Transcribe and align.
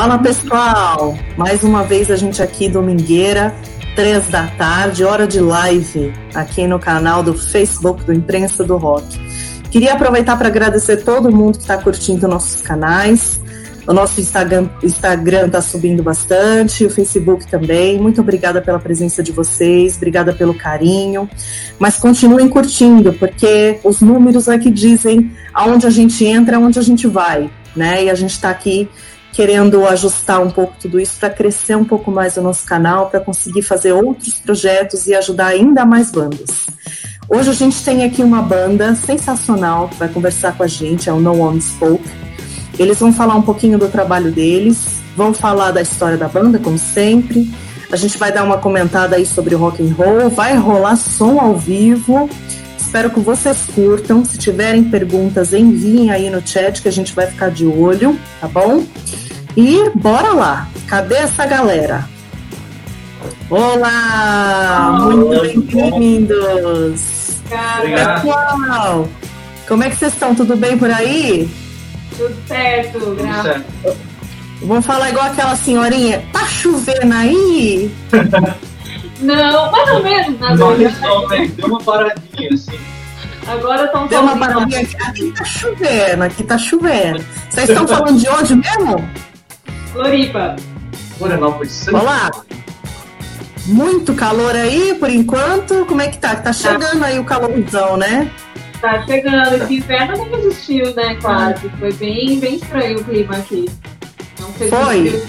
Fala 0.00 0.16
pessoal! 0.16 1.14
Mais 1.36 1.62
uma 1.62 1.82
vez 1.82 2.10
a 2.10 2.16
gente 2.16 2.42
aqui, 2.42 2.70
domingueira, 2.70 3.54
três 3.94 4.26
da 4.28 4.46
tarde, 4.46 5.04
hora 5.04 5.26
de 5.26 5.38
live, 5.40 6.10
aqui 6.34 6.66
no 6.66 6.78
canal 6.78 7.22
do 7.22 7.34
Facebook 7.34 8.02
do 8.04 8.10
Imprensa 8.14 8.64
do 8.64 8.78
Rock. 8.78 9.20
Queria 9.70 9.92
aproveitar 9.92 10.38
para 10.38 10.48
agradecer 10.48 11.04
todo 11.04 11.30
mundo 11.30 11.58
que 11.58 11.64
está 11.64 11.76
curtindo 11.76 12.26
nossos 12.26 12.62
canais. 12.62 13.38
O 13.86 13.92
nosso 13.92 14.22
Instagram 14.22 14.70
está 14.82 15.60
subindo 15.60 16.02
bastante, 16.02 16.86
o 16.86 16.88
Facebook 16.88 17.46
também. 17.46 17.98
Muito 18.00 18.22
obrigada 18.22 18.62
pela 18.62 18.78
presença 18.78 19.22
de 19.22 19.32
vocês, 19.32 19.98
obrigada 19.98 20.32
pelo 20.32 20.54
carinho. 20.54 21.28
Mas 21.78 21.98
continuem 21.98 22.48
curtindo, 22.48 23.12
porque 23.12 23.78
os 23.84 24.00
números 24.00 24.48
é 24.48 24.56
que 24.58 24.70
dizem 24.70 25.30
aonde 25.52 25.86
a 25.86 25.90
gente 25.90 26.24
entra, 26.24 26.56
aonde 26.56 26.78
a 26.78 26.82
gente 26.82 27.06
vai. 27.06 27.50
Né? 27.76 28.04
E 28.04 28.10
a 28.10 28.14
gente 28.14 28.32
está 28.32 28.48
aqui 28.48 28.88
querendo 29.32 29.86
ajustar 29.86 30.40
um 30.42 30.50
pouco 30.50 30.74
tudo 30.80 30.98
isso 30.98 31.18
para 31.18 31.30
crescer 31.30 31.76
um 31.76 31.84
pouco 31.84 32.10
mais 32.10 32.36
o 32.36 32.42
nosso 32.42 32.66
canal, 32.66 33.08
para 33.08 33.20
conseguir 33.20 33.62
fazer 33.62 33.92
outros 33.92 34.34
projetos 34.34 35.06
e 35.06 35.14
ajudar 35.14 35.48
ainda 35.48 35.84
mais 35.84 36.10
bandas. 36.10 36.66
Hoje 37.28 37.50
a 37.50 37.52
gente 37.52 37.82
tem 37.84 38.04
aqui 38.04 38.22
uma 38.22 38.42
banda 38.42 38.94
sensacional 38.96 39.88
que 39.88 39.96
vai 39.96 40.08
conversar 40.08 40.56
com 40.56 40.64
a 40.64 40.66
gente, 40.66 41.08
é 41.08 41.12
o 41.12 41.20
No 41.20 41.38
One 41.38 41.60
Spoke. 41.60 42.08
Eles 42.78 42.98
vão 42.98 43.12
falar 43.12 43.36
um 43.36 43.42
pouquinho 43.42 43.78
do 43.78 43.88
trabalho 43.88 44.32
deles, 44.32 45.00
vão 45.16 45.32
falar 45.32 45.70
da 45.70 45.80
história 45.80 46.16
da 46.16 46.26
banda, 46.26 46.58
como 46.58 46.78
sempre. 46.78 47.48
A 47.92 47.96
gente 47.96 48.18
vai 48.18 48.32
dar 48.32 48.42
uma 48.42 48.58
comentada 48.58 49.16
aí 49.16 49.26
sobre 49.26 49.54
rock 49.54 49.82
and 49.82 49.94
roll, 49.94 50.30
vai 50.30 50.56
rolar 50.56 50.96
som 50.96 51.38
ao 51.38 51.56
vivo. 51.56 52.28
Espero 52.90 53.08
que 53.08 53.20
vocês 53.20 53.66
curtam. 53.72 54.24
Se 54.24 54.36
tiverem 54.36 54.82
perguntas, 54.82 55.52
enviem 55.52 56.10
aí 56.10 56.28
no 56.28 56.44
chat 56.44 56.82
que 56.82 56.88
a 56.88 56.92
gente 56.92 57.14
vai 57.14 57.28
ficar 57.28 57.48
de 57.48 57.64
olho, 57.64 58.18
tá 58.40 58.48
bom? 58.48 58.84
E 59.56 59.88
bora 59.94 60.32
lá. 60.32 60.68
Cadê 60.88 61.14
essa 61.14 61.46
galera? 61.46 62.04
Olá! 63.48 65.02
muito 65.04 65.60
bem-vindos! 65.72 67.38
Pessoal, 67.48 69.08
como 69.68 69.84
é 69.84 69.90
que 69.90 69.94
vocês 69.94 70.12
estão? 70.12 70.34
Tudo 70.34 70.56
bem 70.56 70.76
por 70.76 70.90
aí? 70.90 71.48
Tudo 72.18 72.34
certo, 72.48 73.16
graças. 73.16 73.62
Vamos 74.62 74.84
falar 74.84 75.10
igual 75.10 75.26
aquela 75.26 75.54
senhorinha. 75.54 76.24
Tá 76.32 76.44
chovendo 76.44 77.14
aí? 77.14 77.88
Não, 79.20 79.70
mais 79.70 79.90
ou 79.90 80.02
menos, 80.02 80.40
na 80.40 80.54
verdade. 80.54 81.48
Deu 81.48 81.66
uma 81.66 81.80
paradinha 81.80 82.50
assim. 82.52 82.78
Agora 83.46 83.84
estão 83.84 84.06
Deu 84.06 84.20
uma 84.20 84.38
paradinha 84.38 84.80
aqui. 84.80 84.96
Aqui 85.02 85.32
tá 85.32 85.44
chovendo, 85.44 86.22
aqui 86.24 86.44
tá 86.44 86.58
chovendo. 86.58 87.24
Vocês 87.48 87.68
estão 87.68 87.86
falando 87.88 88.18
de 88.18 88.28
onde 88.28 88.54
mesmo? 88.54 89.10
Floripa. 89.92 90.56
Florianópolis. 91.18 91.88
Olá. 91.88 92.30
Muito 93.66 94.14
calor 94.14 94.54
aí 94.56 94.94
por 94.94 95.10
enquanto? 95.10 95.84
Como 95.86 96.00
é 96.00 96.08
que 96.08 96.18
tá? 96.18 96.34
Tá 96.36 96.52
chegando 96.52 97.04
aí 97.04 97.18
o 97.18 97.24
calorzão, 97.24 97.96
né? 97.96 98.30
Tá 98.80 99.04
chegando. 99.04 99.54
Esse 99.56 99.76
inverno 99.76 100.16
não 100.16 100.38
existiu, 100.38 100.94
né? 100.94 101.16
Quase. 101.20 101.68
Foi 101.78 101.92
bem, 101.92 102.40
bem 102.40 102.54
estranho 102.56 103.00
o 103.00 103.04
clima 103.04 103.36
aqui. 103.36 103.68
Não 104.40 104.52
fez 104.54 104.70
Foi. 104.70 105.22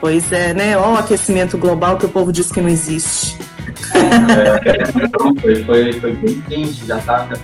Pois 0.00 0.32
é, 0.32 0.54
né? 0.54 0.76
Olha 0.76 0.94
o 0.94 0.98
aquecimento 0.98 1.58
global 1.58 1.98
que 1.98 2.06
o 2.06 2.08
povo 2.08 2.32
diz 2.32 2.50
que 2.50 2.60
não 2.60 2.68
existe. 2.68 3.36
É, 3.94 4.86
foi, 5.40 5.64
foi, 5.64 5.92
foi 5.92 6.12
bem 6.16 6.40
quente, 6.48 6.86
já 6.86 6.98
tava, 6.98 7.34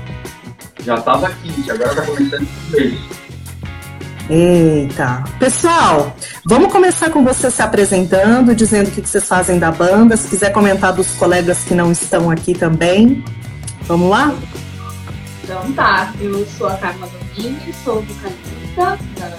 já 0.83 0.97
tava 1.01 1.31
quente, 1.43 1.71
agora 1.71 1.95
tá 1.95 2.03
começando 2.03 2.47
a 2.47 2.77
ver. 2.77 2.99
Eita! 4.29 5.23
Pessoal, 5.39 6.17
vamos 6.45 6.73
começar 6.73 7.11
com 7.11 7.23
você 7.23 7.49
se 7.51 7.63
apresentando, 7.63 8.57
dizendo 8.57 8.89
o 8.89 8.91
que 8.91 9.01
vocês 9.01 9.25
fazem 9.25 9.59
da 9.59 9.71
banda. 9.71 10.17
Se 10.17 10.29
quiser 10.29 10.51
comentar 10.51 10.93
dos 10.93 11.09
colegas 11.13 11.59
que 11.65 11.75
não 11.75 11.93
estão 11.93 12.31
aqui 12.31 12.53
também. 12.53 13.23
Vamos 13.83 14.11
lá? 14.11 14.35
Então 15.45 15.73
tá, 15.75 16.13
eu 16.21 16.45
sou 16.59 16.67
a 16.67 16.75
Carla 16.75 17.09
Domingues, 17.37 17.77
sou 17.85 18.03
vocalista 18.03 18.99
da 19.21 19.29
Canoa 19.29 19.39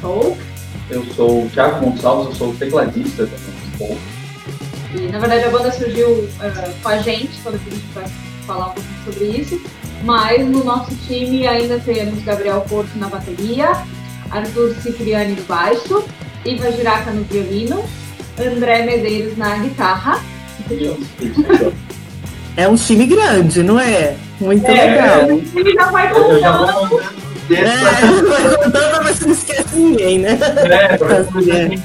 Soul. 0.00 0.38
Eu 0.94 1.04
sou 1.16 1.44
o 1.44 1.48
Thiago 1.48 1.84
Gonçalves, 1.84 2.28
eu 2.28 2.34
sou 2.34 2.54
tecladista 2.54 3.26
da 3.26 3.36
Canoa 3.36 3.78
Soul. 3.78 3.98
E 4.94 5.10
na 5.10 5.18
verdade 5.18 5.44
a 5.44 5.50
banda 5.50 5.72
surgiu 5.72 6.08
uh, 6.08 6.28
com 6.80 6.88
a 6.88 6.98
gente, 6.98 7.30
quando 7.42 7.56
a 7.56 7.58
gente 7.58 7.84
vai 7.92 8.04
falar 8.46 8.66
um 8.68 8.74
pouquinho 8.74 9.04
sobre 9.04 9.24
isso. 9.40 9.60
Mas 10.04 10.46
no 10.46 10.62
nosso 10.62 10.94
time 11.08 11.48
ainda 11.48 11.80
temos 11.80 12.22
Gabriel 12.22 12.60
Porto 12.68 12.96
na 12.96 13.08
bateria, 13.08 13.72
Arthur 14.30 14.72
Cipriani 14.76 15.34
no 15.34 15.42
baixo, 15.42 16.04
Iva 16.44 16.70
Giraca 16.70 17.10
no 17.10 17.24
violino, 17.24 17.84
André 18.38 18.86
Medeiros 18.86 19.36
na 19.36 19.56
guitarra. 19.58 20.20
É 22.56 22.68
um 22.68 22.76
time 22.76 23.04
grande, 23.06 23.64
não 23.64 23.80
é? 23.80 24.14
Muito 24.40 24.64
é, 24.66 24.72
legal. 24.72 25.24
O 25.34 25.42
time 25.42 25.72
já 25.72 25.90
vai 25.90 26.14
contando. 26.14 27.23
É, 27.50 28.56
contando, 28.56 29.04
mas 29.04 29.20
não 29.20 29.32
esquece 29.32 29.76
ninguém, 29.76 30.18
né? 30.18 30.38
É, 30.64 30.94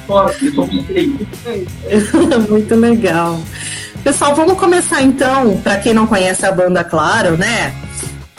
é. 0.96 1.98
Muito 2.50 2.76
legal. 2.76 3.40
Pessoal, 4.04 4.36
vamos 4.36 4.58
começar 4.58 5.02
então, 5.02 5.58
para 5.58 5.78
quem 5.78 5.94
não 5.94 6.08
conhece 6.08 6.46
a 6.46 6.52
banda, 6.52 6.84
claro, 6.84 7.38
né? 7.38 7.74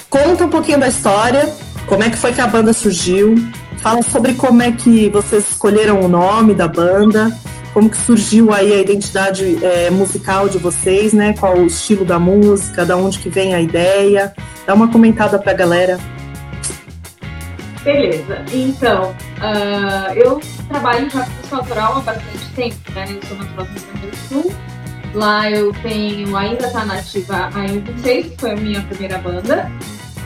Conta 0.09 0.47
um 0.47 0.49
pouquinho 0.49 0.81
da 0.81 0.89
história, 0.89 1.49
como 1.87 2.03
é 2.03 2.11
que 2.11 2.17
foi 2.17 2.33
que 2.33 2.41
a 2.41 2.47
banda 2.47 2.73
surgiu, 2.73 3.35
Fala 3.81 4.03
sobre 4.03 4.35
como 4.35 4.61
é 4.63 4.73
que 4.73 5.09
vocês 5.09 5.49
escolheram 5.51 6.01
o 6.03 6.09
nome 6.09 6.53
da 6.53 6.69
banda, 6.69 7.35
como 7.73 7.89
que 7.89 7.97
surgiu 7.97 8.53
aí 8.53 8.75
a 8.75 8.81
identidade 8.81 9.59
é, 9.65 9.89
musical 9.91 10.51
de 10.51 10.59
vocês, 10.59 11.15
né? 11.15 11.33
Qual 11.33 11.57
o 11.57 11.67
estilo 11.67 12.05
da 12.05 12.19
música, 12.19 12.85
da 12.85 12.95
onde 12.97 13.19
que 13.19 13.31
vem 13.31 13.55
a 13.55 13.61
ideia. 13.61 14.35
Dá 14.67 14.75
uma 14.75 14.89
comentada 14.89 15.39
pra 15.39 15.55
galera. 15.55 15.99
Beleza, 17.83 18.45
então, 18.53 19.13
uh, 19.39 20.13
eu 20.15 20.39
trabalho 20.69 21.09
já 21.09 21.27
com 21.49 21.57
autoral 21.57 21.97
há 21.97 22.01
bastante 22.01 22.51
tempo, 22.55 22.93
né? 22.93 23.07
Eu 23.09 23.27
sou 23.27 23.39
natural 23.39 23.67
do 23.67 23.73
Rio 23.73 23.83
Grande 23.93 24.07
do 24.07 24.17
Sul. 24.17 24.55
Lá 25.15 25.51
eu 25.51 25.73
tenho, 25.83 26.37
ainda 26.37 26.71
tá 26.71 26.85
nativa 26.85 27.47
a 27.47 27.51
M26, 27.51 28.31
que 28.31 28.37
foi 28.39 28.51
a 28.51 28.57
minha 28.57 28.83
primeira 28.83 29.19
banda. 29.19 29.71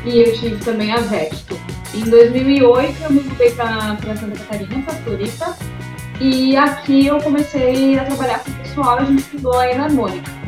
E 0.04 0.18
eu 0.18 0.34
tive 0.34 0.56
também 0.64 0.92
a 0.92 0.98
Vesto. 0.98 1.58
Em 1.94 2.02
2008 2.10 3.02
eu 3.04 3.12
me 3.12 3.20
mudei 3.20 3.52
para 3.52 3.96
Santa 4.16 4.36
Catarina, 4.36 4.82
para 4.82 4.94
Floripa. 4.94 5.56
E 6.20 6.56
aqui 6.56 7.06
eu 7.06 7.18
comecei 7.18 7.98
a 7.98 8.04
trabalhar 8.04 8.40
com 8.40 8.50
o 8.50 8.54
pessoal, 8.54 8.98
a 8.98 9.04
gente 9.04 9.20
estudou 9.20 9.58
a 9.58 9.70
Enarmônica. 9.70 10.43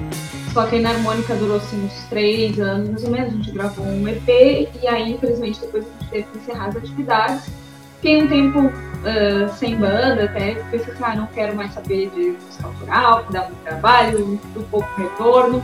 Só 0.57 0.65
que 0.65 0.77
a 0.77 0.79
Enarmônica 0.79 1.35
durou 1.35 1.59
assim, 1.59 1.85
uns 1.85 1.93
três 2.09 2.59
anos 2.59 2.89
mais 2.89 3.05
ou 3.05 3.11
menos, 3.11 3.29
a 3.29 3.37
gente 3.37 3.51
gravou 3.51 3.85
um 3.85 4.09
EP 4.09 4.27
e 4.27 4.89
aí 4.89 5.13
infelizmente 5.13 5.61
depois 5.61 5.85
a 5.85 5.91
gente 5.91 6.11
teve 6.11 6.23
que 6.33 6.39
encerrar 6.39 6.69
as 6.69 6.77
atividades. 6.77 7.51
Fiquei 7.97 8.23
um 8.23 8.27
tempo 8.27 8.61
uh, 8.61 9.53
sem 9.59 9.77
banda, 9.77 10.25
até 10.25 10.55
pensei 10.71 10.95
que 10.95 11.05
ah, 11.05 11.15
não 11.15 11.27
quero 11.27 11.55
mais 11.55 11.75
saber 11.75 12.09
de 12.09 12.31
música 12.31 12.69
autoral, 12.69 13.25
que 13.25 13.35
dá 13.35 13.43
muito 13.43 13.63
trabalho, 13.65 14.27
muito 14.27 14.71
pouco 14.71 14.89
retorno. 14.97 15.63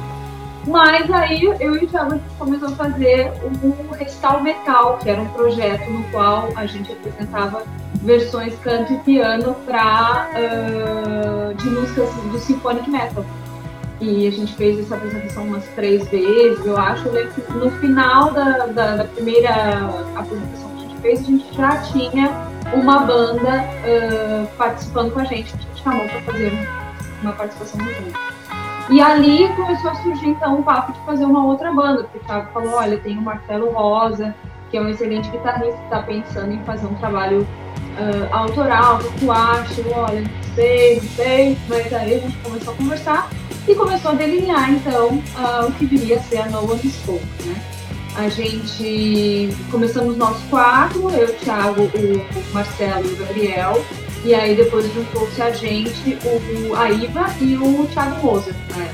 Mas 0.66 1.10
aí 1.10 1.42
eu 1.42 1.74
e 1.74 1.86
o 1.86 1.88
Thiago 1.88 2.20
começou 2.38 2.68
a 2.68 2.72
fazer 2.72 3.32
o 3.42 3.94
Recital 3.94 4.42
Metal, 4.42 4.98
que 4.98 5.08
era 5.08 5.22
um 5.22 5.28
projeto 5.28 5.90
no 5.90 6.04
qual 6.10 6.50
a 6.54 6.66
gente 6.66 6.92
apresentava 6.92 7.62
versões 8.02 8.54
canto 8.58 8.92
e 8.92 8.98
piano 8.98 9.54
pra, 9.64 10.28
uh, 10.34 11.54
de 11.54 11.70
músicas 11.70 12.12
do 12.30 12.38
Symphonic 12.38 12.90
Metal. 12.90 13.24
E 14.02 14.26
a 14.26 14.32
gente 14.32 14.52
fez 14.54 14.80
essa 14.80 14.96
apresentação 14.96 15.44
umas 15.44 15.64
três 15.76 16.08
vezes, 16.08 16.66
eu 16.66 16.76
acho. 16.76 17.06
Eu 17.06 17.12
lembro 17.12 17.34
que 17.34 17.52
no 17.52 17.70
final 17.70 18.32
da, 18.32 18.66
da, 18.66 18.96
da 18.96 19.04
primeira 19.04 19.88
apresentação 20.16 20.70
que 20.70 20.76
a 20.76 20.88
gente 20.88 21.00
fez, 21.00 21.20
a 21.20 21.22
gente 21.22 21.54
já 21.54 21.76
tinha 21.82 22.50
uma 22.74 22.98
banda 22.98 23.62
uh, 23.62 24.46
participando 24.58 25.12
com 25.12 25.20
a 25.20 25.24
gente, 25.24 25.52
que 25.52 25.58
a 25.58 25.68
gente 25.68 25.82
chamou 25.84 26.08
para 26.08 26.20
fazer 26.22 26.52
uma 27.22 27.32
participação 27.32 27.78
no 27.78 27.94
jogo. 27.94 28.12
E 28.90 29.00
ali 29.00 29.48
começou 29.54 29.92
a 29.92 29.94
surgir 29.94 30.30
então 30.30 30.58
o 30.58 30.64
papo 30.64 30.92
de 30.92 31.06
fazer 31.06 31.24
uma 31.24 31.46
outra 31.46 31.70
banda, 31.72 32.02
porque 32.02 32.18
o 32.18 32.20
Thiago 32.22 32.52
falou, 32.52 32.74
olha, 32.74 32.98
tem 32.98 33.16
o 33.16 33.22
Marcelo 33.22 33.70
Rosa, 33.70 34.34
que 34.68 34.78
é 34.78 34.82
um 34.82 34.88
excelente 34.88 35.30
guitarrista, 35.30 35.80
está 35.84 36.02
pensando 36.02 36.52
em 36.52 36.58
fazer 36.64 36.88
um 36.88 36.94
trabalho 36.94 37.42
uh, 37.42 38.34
autoral, 38.34 38.96
o 38.96 38.98
que 38.98 39.20
tu 39.20 39.30
acha? 39.30 39.80
Olha, 39.94 40.22
não 40.22 40.54
sei, 40.56 40.96
não 40.96 41.08
sei, 41.10 41.58
mas 41.68 41.92
aí 41.92 42.14
a 42.16 42.18
gente 42.18 42.36
começou 42.38 42.74
a 42.74 42.76
conversar 42.76 43.41
e 43.66 43.74
começou 43.74 44.12
a 44.12 44.14
delinear 44.14 44.72
então 44.72 45.08
uh, 45.10 45.66
o 45.68 45.72
que 45.72 45.86
viria 45.86 46.16
a 46.16 46.22
ser 46.22 46.38
a 46.38 46.46
No 46.46 46.70
One 46.70 46.80
né? 47.44 47.62
A 48.16 48.28
gente 48.28 49.48
começamos 49.70 50.16
nosso 50.18 50.42
quatro, 50.50 51.08
eu, 51.10 51.28
o 51.28 51.32
Thiago, 51.32 51.82
o 51.82 52.52
Marcelo 52.52 53.08
e 53.08 53.12
o 53.14 53.16
Gabriel, 53.16 53.84
e 54.24 54.34
aí 54.34 54.54
depois 54.54 54.92
juntou-se 54.92 55.40
a 55.40 55.50
gente, 55.50 56.18
o, 56.22 56.74
a 56.74 56.90
Iva 56.90 57.34
e 57.40 57.56
o 57.56 57.88
Thiago 57.90 58.22
Moser, 58.22 58.54
né? 58.76 58.92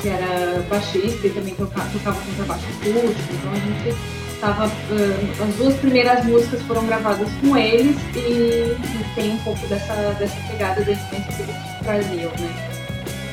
que 0.00 0.08
era 0.08 0.60
baixista 0.70 1.26
e 1.26 1.30
também 1.30 1.54
tocava, 1.54 1.88
tocava 1.90 2.20
contrabaixo 2.20 2.64
acústico, 2.66 3.34
então 3.34 3.52
a 3.52 3.56
gente 3.56 3.98
tava, 4.40 4.66
uh, 4.66 5.42
as 5.42 5.54
duas 5.56 5.74
primeiras 5.76 6.24
músicas 6.24 6.62
foram 6.62 6.86
gravadas 6.86 7.28
com 7.40 7.56
eles 7.56 7.96
e, 8.14 8.18
e 8.18 9.04
tem 9.16 9.32
um 9.32 9.38
pouco 9.38 9.66
dessa, 9.66 9.94
dessa 10.18 10.36
pegada 10.48 10.84
da 10.84 10.92
influência 10.92 11.32
que 11.34 11.42
eles 11.42 11.56
traziam, 11.82 12.30
né? 12.38 12.67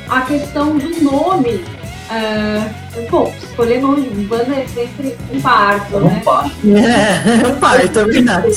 A 0.10 0.22
questão 0.22 0.78
do 0.78 1.04
nome, 1.04 1.64
uh, 2.10 3.10
bom, 3.10 3.34
escolher 3.42 3.82
nome 3.82 4.10
de 4.10 4.26
banda 4.26 4.56
é 4.56 4.68
sempre 4.68 5.16
um 5.32 5.42
parto, 5.42 6.00
né? 6.00 6.18
Um 6.18 6.20
parto. 6.24 6.56
É, 6.76 7.48
um 7.48 7.60
parto, 7.60 8.00
é 8.00 8.06
verdade. 8.06 8.48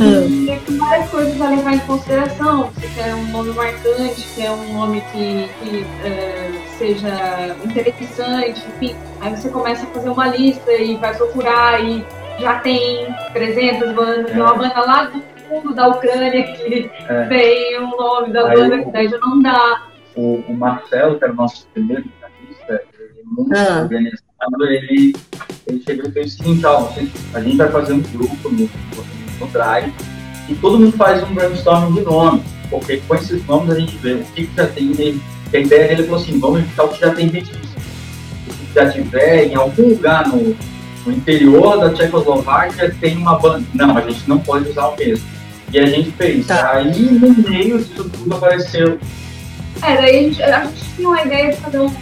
E, 0.00 0.50
e 0.50 0.60
tem 0.66 0.78
várias 0.78 1.08
coisas 1.10 1.40
a 1.40 1.48
levar 1.50 1.74
em 1.74 1.78
consideração. 1.80 2.70
Você 2.74 2.88
quer 2.88 3.14
um 3.14 3.24
nome 3.28 3.52
marcante, 3.52 4.26
quer 4.34 4.50
um 4.50 4.72
nome 4.72 5.02
que, 5.12 5.48
que 5.62 5.76
uh, 5.78 6.78
seja 6.78 7.56
interessante, 7.64 8.62
enfim. 8.74 8.96
Aí 9.20 9.30
você 9.36 9.48
começa 9.48 9.84
a 9.84 9.86
fazer 9.88 10.08
uma 10.08 10.28
lista 10.28 10.72
e 10.72 10.96
vai 10.96 11.14
procurar 11.14 11.82
e 11.82 12.04
já 12.38 12.58
tem 12.60 13.06
300 13.32 13.92
bandas, 13.94 14.30
é. 14.32 14.42
uma 14.42 14.54
banda 14.54 14.80
lá 14.80 15.04
do 15.04 15.35
fundo 15.48 15.74
da 15.74 15.88
Ucrânia 15.88 16.42
que 16.54 16.90
é. 17.08 17.24
tem 17.26 17.78
o 17.78 17.88
nome 17.96 18.32
da 18.32 18.48
Aí 18.48 18.56
banda, 18.56 18.84
que 18.84 18.90
daí 18.90 19.08
já 19.08 19.18
não 19.18 19.40
dá. 19.40 19.82
O, 20.14 20.42
o 20.48 20.54
Marcelo, 20.54 21.18
que 21.18 21.24
era 21.24 21.32
o 21.32 21.36
nosso 21.36 21.66
primeiro 21.74 22.04
guitarrista, 22.04 22.82
ele 22.98 23.20
é 23.20 23.24
muito 23.24 23.56
ah. 23.56 23.82
organizado, 23.82 24.66
ele, 24.68 25.14
ele 25.66 25.82
chegou 25.82 26.08
e 26.08 26.12
fez 26.12 26.34
o 26.34 26.36
seguinte, 26.36 26.66
ó, 26.66 26.88
a 27.34 27.40
gente 27.40 27.56
vai 27.56 27.70
fazer 27.70 27.92
um 27.92 28.00
grupo 28.00 28.48
no, 28.50 28.70
no 29.40 29.46
Drive 29.52 29.92
e 30.48 30.54
todo 30.54 30.78
mundo 30.78 30.96
faz 30.96 31.22
um 31.22 31.34
brainstorming 31.34 31.94
de 31.94 32.00
nome, 32.02 32.42
porque 32.70 32.98
com 32.98 33.14
esses 33.14 33.44
nomes 33.46 33.70
a 33.70 33.80
gente 33.80 33.96
vê 33.98 34.14
o 34.14 34.24
que, 34.24 34.46
que 34.46 34.56
já 34.56 34.66
tem 34.66 34.86
nele. 34.86 35.20
A 35.52 35.58
ideia 35.58 35.88
dele 35.88 36.04
falou 36.04 36.20
assim, 36.20 36.38
vamos 36.38 36.60
evitar 36.60 36.84
o 36.84 36.88
que 36.88 37.00
já 37.00 37.14
tem 37.14 37.28
registro. 37.28 37.80
O 38.48 38.50
que 38.52 38.74
já 38.74 38.90
tiver 38.90 39.44
em 39.44 39.54
algum 39.54 39.88
lugar 39.90 40.28
no, 40.28 40.56
no 41.04 41.12
interior 41.12 41.78
da 41.78 41.92
Tchecoslováquia 41.92 42.94
tem 43.00 43.16
uma 43.16 43.38
banda. 43.38 43.64
Não, 43.74 43.96
a 43.96 44.00
gente 44.00 44.28
não 44.28 44.38
pode 44.38 44.68
usar 44.68 44.88
o 44.88 44.96
mesmo. 44.96 45.35
E 45.76 45.78
a 45.78 45.84
gente 45.84 46.10
fez. 46.12 46.46
Tá. 46.46 46.72
Aí 46.72 47.02
no 47.02 47.50
meio 47.50 47.76
disso 47.76 48.08
tudo 48.08 48.34
apareceu. 48.34 48.98
É, 49.82 49.94
daí 49.96 50.18
a 50.18 50.22
gente, 50.22 50.42
a 50.42 50.64
gente 50.64 50.94
tinha 50.96 51.06
uma 51.06 51.22
ideia 51.22 51.52
de 51.52 51.60
fazer 51.60 51.80
um. 51.80 51.94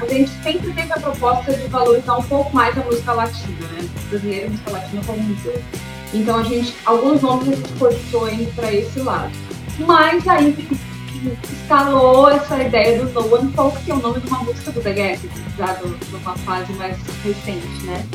A 0.00 0.06
gente 0.06 0.30
sempre 0.44 0.70
teve 0.70 0.92
a 0.92 1.00
proposta 1.00 1.52
de 1.52 1.66
valorizar 1.66 2.18
um 2.18 2.22
pouco 2.22 2.54
mais 2.54 2.78
a 2.78 2.82
música 2.82 3.12
latina, 3.14 3.66
né? 3.72 3.88
Brasileira 4.10 4.46
e 4.46 4.50
música 4.50 4.70
latina 4.70 5.02
como 5.04 5.18
um 5.18 5.34
todo. 5.42 5.60
Então 6.14 6.38
a 6.38 6.42
gente, 6.44 6.72
alguns 6.84 7.20
nomes 7.20 7.48
a 7.48 7.56
gente 7.56 7.72
cogitou 7.72 8.28
indo 8.32 8.54
para 8.54 8.72
esse 8.72 9.00
lado. 9.00 9.32
Mas 9.80 10.28
aí 10.28 10.56
escalou 11.50 12.30
essa 12.30 12.62
ideia 12.62 13.02
do 13.02 13.12
No 13.12 13.34
One 13.34 13.52
Folk, 13.54 13.82
que 13.84 13.90
é 13.90 13.94
o 13.94 13.98
nome 13.98 14.20
de 14.20 14.28
uma 14.28 14.38
música 14.44 14.70
do 14.70 14.80
The 14.80 14.92
Gap, 14.92 15.30
já 15.58 15.72
de 15.72 16.14
uma 16.14 16.36
fase 16.36 16.72
mais 16.74 16.96
recente, 17.24 17.86
né? 17.86 18.06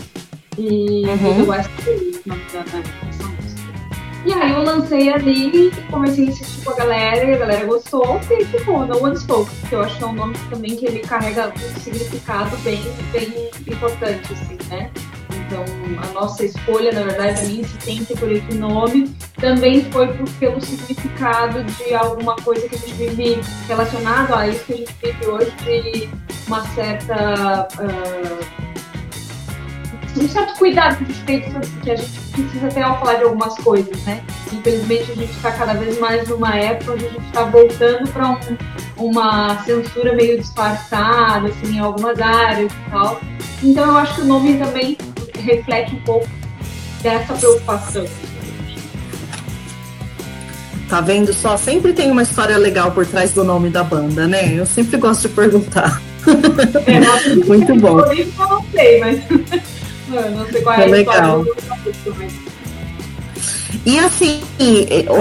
E 0.57 1.03
uhum. 1.05 1.43
do 1.43 1.49
West 1.49 1.69
Coast, 1.83 2.21
não 2.25 2.37
me 2.37 2.43
engano, 2.43 2.83
música. 3.03 3.10
E 4.25 4.33
aí 4.33 4.51
eu 4.51 4.63
lancei 4.63 5.11
ali 5.11 5.71
comecei 5.89 6.25
a 6.25 6.29
insistir 6.29 6.63
com 6.63 6.71
a 6.71 6.75
galera, 6.75 7.23
e 7.23 7.33
a 7.33 7.37
galera 7.37 7.65
gostou, 7.65 8.19
e 8.29 8.45
ficou 8.45 8.85
No 8.85 9.03
One 9.03 9.17
Spoke, 9.17 9.51
que 9.67 9.73
eu 9.73 9.81
acho 9.81 9.97
que 9.97 10.03
é 10.03 10.07
um 10.07 10.13
nome 10.13 10.35
também 10.49 10.75
que 10.75 10.85
ele 10.85 10.99
carrega 10.99 11.53
um 11.55 11.79
significado 11.79 12.55
bem, 12.57 12.81
bem 13.11 13.49
importante, 13.67 14.33
assim, 14.33 14.57
né? 14.69 14.89
Então, 15.33 15.63
a 16.01 16.13
nossa 16.13 16.45
escolha, 16.45 16.91
na 16.93 17.03
verdade, 17.03 17.41
a 17.41 17.43
minha 17.43 17.61
insistência 17.61 18.15
por 18.15 18.31
esse 18.31 18.53
nome 18.53 19.13
também 19.39 19.83
foi 19.91 20.07
por, 20.13 20.29
pelo 20.39 20.61
significado 20.61 21.63
de 21.63 21.93
alguma 21.93 22.35
coisa 22.37 22.69
que 22.69 22.75
a 22.75 22.77
gente 22.77 22.93
vive 22.93 23.41
relacionado 23.67 24.33
a 24.33 24.47
isso 24.47 24.63
que 24.63 24.73
a 24.73 24.77
gente 24.77 24.95
vive 25.01 25.27
hoje, 25.27 25.51
de 25.63 26.09
uma 26.47 26.65
certa. 26.67 27.67
Uh, 27.79 28.70
um 30.17 30.27
certo 30.27 30.57
cuidado 30.57 30.97
que 31.05 31.11
a 31.11 31.35
gente 31.35 31.69
que 31.81 31.91
a 31.91 31.95
gente 31.95 32.19
precisa 32.31 32.67
ter 32.67 32.81
ao 32.81 32.99
falar 32.99 33.15
de 33.15 33.23
algumas 33.23 33.55
coisas, 33.57 33.97
né? 34.03 34.23
Infelizmente 34.51 35.11
a 35.11 35.15
gente 35.15 35.31
está 35.31 35.51
cada 35.51 35.73
vez 35.73 35.99
mais 35.99 36.27
numa 36.27 36.55
época 36.55 36.93
onde 36.93 37.05
a 37.05 37.09
gente 37.09 37.25
está 37.25 37.43
voltando 37.43 38.09
para 38.09 38.29
um, 38.29 38.37
uma 38.97 39.63
censura 39.63 40.13
meio 40.13 40.39
disfarçada, 40.39 41.47
assim, 41.47 41.77
em 41.77 41.79
algumas 41.79 42.19
áreas 42.19 42.71
e 42.71 42.91
tal. 42.91 43.21
Então 43.63 43.85
eu 43.85 43.97
acho 43.97 44.15
que 44.15 44.21
o 44.21 44.25
nome 44.25 44.57
também 44.57 44.97
reflete 45.39 45.95
um 45.95 46.01
pouco 46.01 46.27
dessa 47.01 47.33
preocupação. 47.33 48.05
Tá 50.89 50.99
vendo 50.99 51.33
só? 51.33 51.55
Sempre 51.55 51.93
tem 51.93 52.11
uma 52.11 52.23
história 52.23 52.57
legal 52.57 52.91
por 52.91 53.05
trás 53.05 53.31
do 53.31 53.45
nome 53.45 53.69
da 53.69 53.81
banda, 53.81 54.27
né? 54.27 54.53
Eu 54.53 54.65
sempre 54.65 54.97
gosto 54.97 55.29
de 55.29 55.35
perguntar. 55.35 56.01
É, 56.85 57.35
Muito 57.47 57.73
bom. 57.77 58.01
Eu 58.11 58.27
não 58.37 58.61
sei, 58.73 58.99
mas 58.99 59.21
não 60.11 60.45
sei 60.47 60.61
qual 60.61 60.79
é, 60.79 60.83
é 60.83 60.87
legal. 60.87 61.45
E 63.85 63.97
assim, 63.97 64.41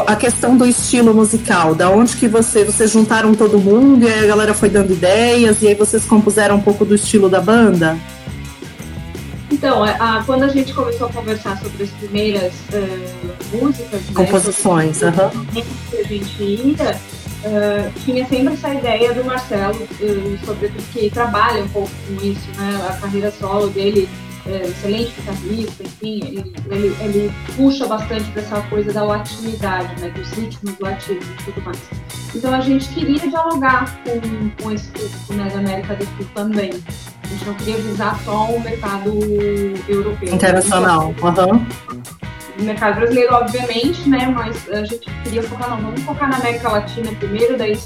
a 0.07 0.17
questão 0.17 0.57
do 0.57 0.67
estilo 0.67 1.15
musical, 1.15 1.75
da 1.75 1.89
onde 1.89 2.17
que 2.17 2.29
você, 2.29 2.65
vocês 2.65 2.91
juntaram 2.91 3.35
todo 3.35 3.59
mundo 3.59 4.07
e 4.07 4.13
aí 4.13 4.25
a 4.25 4.27
galera 4.27 4.53
foi 4.53 4.69
dando 4.69 4.93
ideias 4.93 5.63
e 5.63 5.69
aí 5.69 5.75
vocês 5.75 6.05
compuseram 6.05 6.57
um 6.57 6.61
pouco 6.61 6.85
do 6.85 6.95
estilo 6.95 7.29
da 7.29 7.41
banda? 7.41 7.97
Então, 9.51 9.83
a, 9.83 10.23
quando 10.25 10.45
a 10.45 10.49
gente 10.49 10.73
começou 10.73 11.09
a 11.09 11.13
conversar 11.13 11.59
sobre 11.59 11.85
as 11.85 11.91
primeiras 11.91 12.53
uh, 12.73 13.57
músicas, 13.57 14.01
né, 14.01 14.13
composições, 14.15 15.01
né, 15.01 15.13
uhum. 15.35 15.45
que 15.91 15.97
a 15.99 16.05
gente 16.05 16.43
ia, 16.43 16.97
uh, 17.45 17.93
tinha 18.05 18.27
sempre 18.27 18.55
essa 18.55 18.73
ideia 18.73 19.13
do 19.13 19.25
Marcelo, 19.25 19.83
uh, 19.83 20.47
sobre 20.47 20.71
que 20.93 21.11
trabalha 21.11 21.65
um 21.65 21.69
pouco 21.69 21.91
com 22.07 22.25
isso, 22.25 22.49
né, 22.57 22.89
a 22.89 22.93
carreira 22.95 23.33
solo 23.33 23.69
dele 23.69 24.09
é, 24.47 24.67
excelente 24.67 25.13
guitarrista, 25.17 25.83
enfim, 25.83 26.21
ele, 26.25 26.53
ele, 26.71 26.97
ele 27.01 27.33
puxa 27.57 27.87
bastante 27.87 28.31
para 28.31 28.43
essa 28.43 28.61
coisa 28.63 28.93
da 28.93 29.05
latinidade, 29.05 30.01
né, 30.01 30.11
dos 30.11 30.31
ritmos 30.33 30.79
latinos 30.79 31.25
e 31.25 31.45
tudo 31.45 31.63
mais. 31.65 31.79
Então 32.35 32.55
a 32.55 32.61
gente 32.61 32.89
queria 32.91 33.19
dialogar 33.19 34.01
com, 34.05 34.63
com 34.63 34.71
esse 34.71 34.89
público 34.91 35.35
né, 35.35 35.49
da 35.51 35.59
América 35.59 35.95
do 35.95 36.05
Sul 36.05 36.27
também. 36.35 36.71
A 37.23 37.27
gente 37.27 37.45
não 37.45 37.55
queria 37.55 37.77
visar 37.77 38.19
só 38.25 38.47
o 38.47 38.61
mercado 38.61 39.19
europeu. 39.89 40.35
Internacional. 40.35 41.15
Uhum. 41.23 41.67
O 42.59 42.63
mercado 42.63 42.97
brasileiro, 42.97 43.35
obviamente, 43.35 44.09
né? 44.09 44.27
Mas 44.27 44.69
a 44.69 44.85
gente 44.85 45.09
queria 45.23 45.43
focar, 45.43 45.71
não, 45.71 45.81
vamos 45.81 46.03
focar 46.03 46.29
na 46.29 46.37
América 46.37 46.69
Latina 46.69 47.11
primeiro, 47.19 47.57
daí 47.57 47.79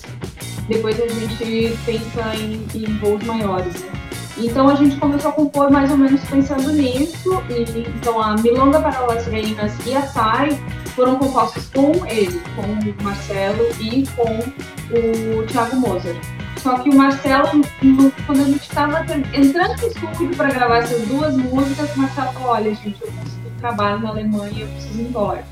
depois 0.69 0.99
a 1.01 1.07
gente 1.07 1.79
pensa 1.85 2.35
em, 2.35 2.67
em 2.75 2.99
voos 2.99 3.23
maiores, 3.25 3.75
né? 3.83 4.04
Então 4.37 4.69
a 4.69 4.75
gente 4.75 4.97
começou 4.97 5.31
a 5.31 5.35
compor 5.35 5.71
mais 5.71 5.91
ou 5.91 5.97
menos 5.97 6.21
pensando 6.25 6.73
nisso. 6.73 7.43
E, 7.49 7.81
então 7.97 8.21
a 8.21 8.35
Milonga 8.37 8.81
para 8.81 9.13
as 9.13 9.27
Reinas 9.27 9.73
e 9.87 9.95
a 9.95 10.03
Sai 10.03 10.51
foram 10.95 11.17
compostos 11.17 11.69
com 11.71 12.07
ele, 12.07 12.41
com 12.55 12.63
o 12.63 13.05
Marcelo 13.05 13.67
e 13.81 14.05
com 14.17 14.39
o 14.97 15.47
Thiago 15.47 15.77
Moser. 15.77 16.17
Só 16.59 16.79
que 16.79 16.89
o 16.89 16.95
Marcelo, 16.95 17.49
quando 18.27 18.41
a 18.41 18.45
gente 18.45 18.63
estava 18.63 19.05
entrando 19.35 19.81
no 19.81 19.89
estúdio 19.89 20.37
para 20.37 20.51
gravar 20.51 20.79
essas 20.79 21.07
duas 21.07 21.37
músicas, 21.37 21.95
o 21.95 21.99
Marcelo 21.99 22.33
falou: 22.33 22.49
Olha, 22.51 22.75
gente, 22.75 23.03
eu 23.03 23.13
preciso 23.13 23.51
trabalho 23.61 24.01
na 24.01 24.11
Alemanha, 24.11 24.61
eu 24.61 24.69
preciso 24.69 25.01
ir 25.01 25.05
embora. 25.09 25.45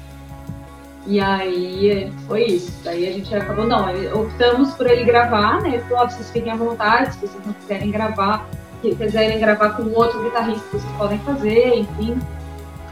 E 1.06 1.20
aí 1.20 2.12
foi 2.26 2.44
isso. 2.44 2.72
Daí 2.84 3.08
a 3.08 3.12
gente 3.12 3.34
acabou, 3.34 3.66
não, 3.66 3.86
optamos 4.14 4.72
por 4.74 4.86
ele 4.86 5.04
gravar, 5.04 5.60
né? 5.60 5.74
Ele 5.74 5.82
falou: 5.82 6.08
vocês 6.08 6.30
fiquem 6.30 6.52
à 6.52 6.56
vontade, 6.56 7.14
se 7.14 7.20
vocês 7.20 7.44
não 7.44 7.52
quiserem 7.52 7.90
gravar, 7.90 8.48
que 8.82 8.94
quiserem 8.96 9.38
gravar 9.38 9.70
com 9.70 9.84
outro 9.94 10.22
guitarrista, 10.22 10.64
vocês 10.72 10.92
podem 10.98 11.18
fazer, 11.20 11.78
enfim. 11.78 12.18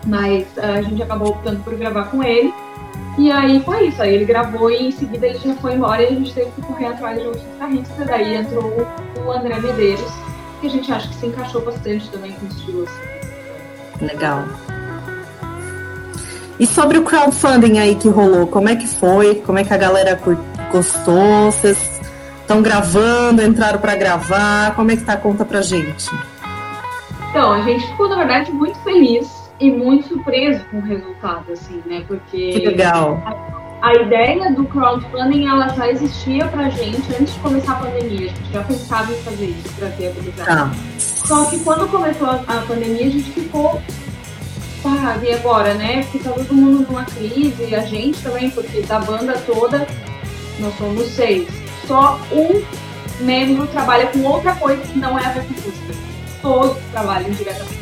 Mas 0.06 0.46
uh, 0.56 0.78
a 0.78 0.82
gente 0.82 1.02
acabou 1.02 1.28
optando 1.28 1.60
por 1.60 1.74
gravar 1.74 2.04
com 2.04 2.22
ele. 2.22 2.54
E 3.18 3.30
aí 3.30 3.60
foi 3.62 3.88
isso. 3.88 4.00
Aí 4.00 4.14
ele 4.14 4.24
gravou 4.24 4.70
e 4.70 4.88
em 4.88 4.90
seguida 4.92 5.26
ele 5.26 5.38
já 5.38 5.54
foi 5.56 5.74
embora 5.74 6.02
e 6.02 6.06
a 6.06 6.10
gente 6.10 6.32
teve 6.32 6.50
que 6.52 6.62
correr 6.62 6.86
atrás 6.86 7.20
de 7.20 7.26
outros 7.26 7.44
guitarristas. 7.44 8.06
Daí 8.06 8.36
entrou 8.36 8.86
o 9.26 9.32
André 9.32 9.60
Medeiros, 9.60 10.10
que 10.60 10.68
a 10.68 10.70
gente 10.70 10.90
acha 10.90 11.08
que 11.08 11.14
se 11.16 11.26
encaixou 11.26 11.62
bastante 11.62 12.08
também 12.10 12.32
com 12.32 12.46
o 12.46 12.48
estilo. 12.48 12.84
Assim. 12.84 14.06
Legal. 14.06 14.44
E 16.58 16.66
sobre 16.66 16.98
o 16.98 17.02
crowdfunding 17.02 17.78
aí 17.78 17.94
que 17.94 18.08
rolou, 18.08 18.46
como 18.46 18.68
é 18.68 18.76
que 18.76 18.86
foi? 18.86 19.36
Como 19.36 19.58
é 19.58 19.64
que 19.64 19.72
a 19.72 19.78
galera 19.78 20.18
gostou? 20.70 21.50
Vocês 21.50 21.99
Estão 22.50 22.62
gravando, 22.62 23.40
entraram 23.44 23.78
para 23.78 23.94
gravar? 23.94 24.74
Como 24.74 24.90
é 24.90 24.96
que 24.96 25.04
tá? 25.04 25.16
Conta 25.16 25.44
pra 25.44 25.62
gente. 25.62 26.10
Então, 27.30 27.52
a 27.52 27.60
gente 27.60 27.86
ficou, 27.86 28.08
na 28.08 28.16
verdade, 28.16 28.50
muito 28.50 28.76
feliz 28.80 29.30
e 29.60 29.70
muito 29.70 30.08
surpreso 30.08 30.64
com 30.64 30.78
o 30.78 30.80
resultado, 30.80 31.52
assim, 31.52 31.80
né? 31.86 32.02
Porque. 32.08 32.50
Que 32.50 32.66
legal. 32.66 33.22
A, 33.24 33.90
a 33.90 33.94
ideia 34.02 34.52
do 34.52 34.64
crowdfunding, 34.64 35.46
ela 35.46 35.68
já 35.68 35.92
existia 35.92 36.44
pra 36.48 36.68
gente 36.70 37.14
antes 37.20 37.34
de 37.34 37.38
começar 37.38 37.74
a 37.74 37.76
pandemia. 37.76 38.32
A 38.32 38.34
gente 38.34 38.52
já 38.52 38.64
pensava 38.64 39.12
em 39.12 39.22
fazer 39.22 39.46
isso 39.46 39.72
pra 39.78 39.88
ter 39.90 40.08
a 40.08 40.10
publicação. 40.10 40.70
Tá. 40.70 40.74
Só 40.98 41.44
que 41.44 41.60
quando 41.60 41.88
começou 41.88 42.26
a, 42.26 42.40
a 42.48 42.62
pandemia, 42.62 43.06
a 43.06 43.10
gente 43.10 43.30
ficou 43.30 43.80
pá, 44.82 45.16
e 45.22 45.32
agora, 45.34 45.74
né? 45.74 46.02
Porque 46.02 46.18
tá 46.18 46.32
todo 46.32 46.52
mundo 46.52 46.84
numa 46.84 47.04
crise, 47.04 47.68
e 47.70 47.76
a 47.76 47.82
gente 47.82 48.20
também, 48.20 48.50
porque 48.50 48.80
da 48.82 48.98
banda 48.98 49.34
toda, 49.46 49.86
nós 50.58 50.76
somos 50.76 51.06
seis 51.10 51.59
só 51.90 52.20
um 52.30 52.62
membro 53.24 53.66
trabalha 53.66 54.06
com 54.06 54.20
outra 54.20 54.54
coisa 54.54 54.80
que 54.80 54.96
não 54.96 55.18
é 55.18 55.26
a 55.26 55.30
ver 55.32 55.42
com 55.42 55.54
música. 55.54 55.92
Todos 56.40 56.78
trabalham 56.92 57.28
diretamente 57.30 57.80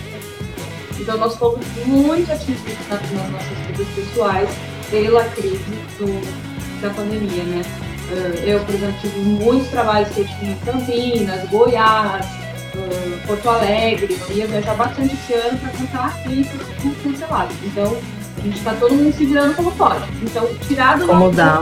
Então 0.99 1.19
nós 1.19 1.37
fomos 1.37 1.61
muito 1.85 2.33
atingidos 2.33 2.89
nas, 2.89 3.31
nossas 3.31 3.59
vidas 3.67 3.87
pessoais 3.95 4.49
pela 4.91 5.25
crise 5.25 5.59
do, 5.99 6.81
da 6.81 6.89
pandemia, 6.89 7.45
né? 7.45 7.63
Ah, 8.11 8.47
eu, 8.47 8.61
por 8.61 8.75
exemplo, 8.75 8.97
tive 9.03 9.21
muitos 9.21 9.69
trabalhos 9.69 10.09
que 10.09 10.21
eu 10.21 10.27
tinha 10.27 10.53
em 10.53 10.59
Campinas, 10.61 11.47
Goiás, 11.51 12.25
ah, 12.25 13.27
Porto 13.27 13.51
Alegre, 13.51 14.19
eu 14.31 14.37
ia 14.37 14.47
viajar 14.47 14.75
bastante 14.75 15.13
esse 15.13 15.35
ano 15.35 15.59
para 15.59 15.71
cantar 15.71 16.07
aqui 16.07 16.45
foi 16.45 16.95
cancelado. 17.13 17.53
Então, 17.63 17.95
a 18.39 18.43
gente 18.43 18.59
está 18.59 18.75
todo 18.75 18.95
mundo 18.95 19.13
se 19.13 19.25
virando 19.25 19.55
como 19.55 19.73
pode. 19.73 20.05
Então, 20.23 20.47
tirar 20.67 20.99
do 20.99 21.07
como 21.07 21.31
dá. 21.31 21.61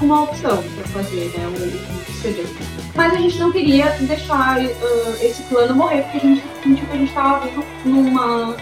Uma, 0.00 0.22
opção 0.22 0.62
para 0.62 1.02
fazer 1.02 1.32
né, 1.36 1.46
o, 1.46 2.10
o 2.10 2.14
CD. 2.22 2.44
Mas 2.94 3.12
a 3.14 3.16
gente 3.16 3.38
não 3.38 3.50
queria 3.50 3.90
deixar 4.00 4.58
uh, 4.58 5.14
esse 5.20 5.42
plano 5.44 5.74
morrer, 5.74 6.02
porque 6.02 6.18
a 6.18 6.20
gente 6.20 6.44
sentiu 6.62 6.86
que 6.86 6.92
a 6.92 6.96
gente 6.96 7.08
estava 7.08 7.46
vindo 7.46 7.64
numa 7.84 8.56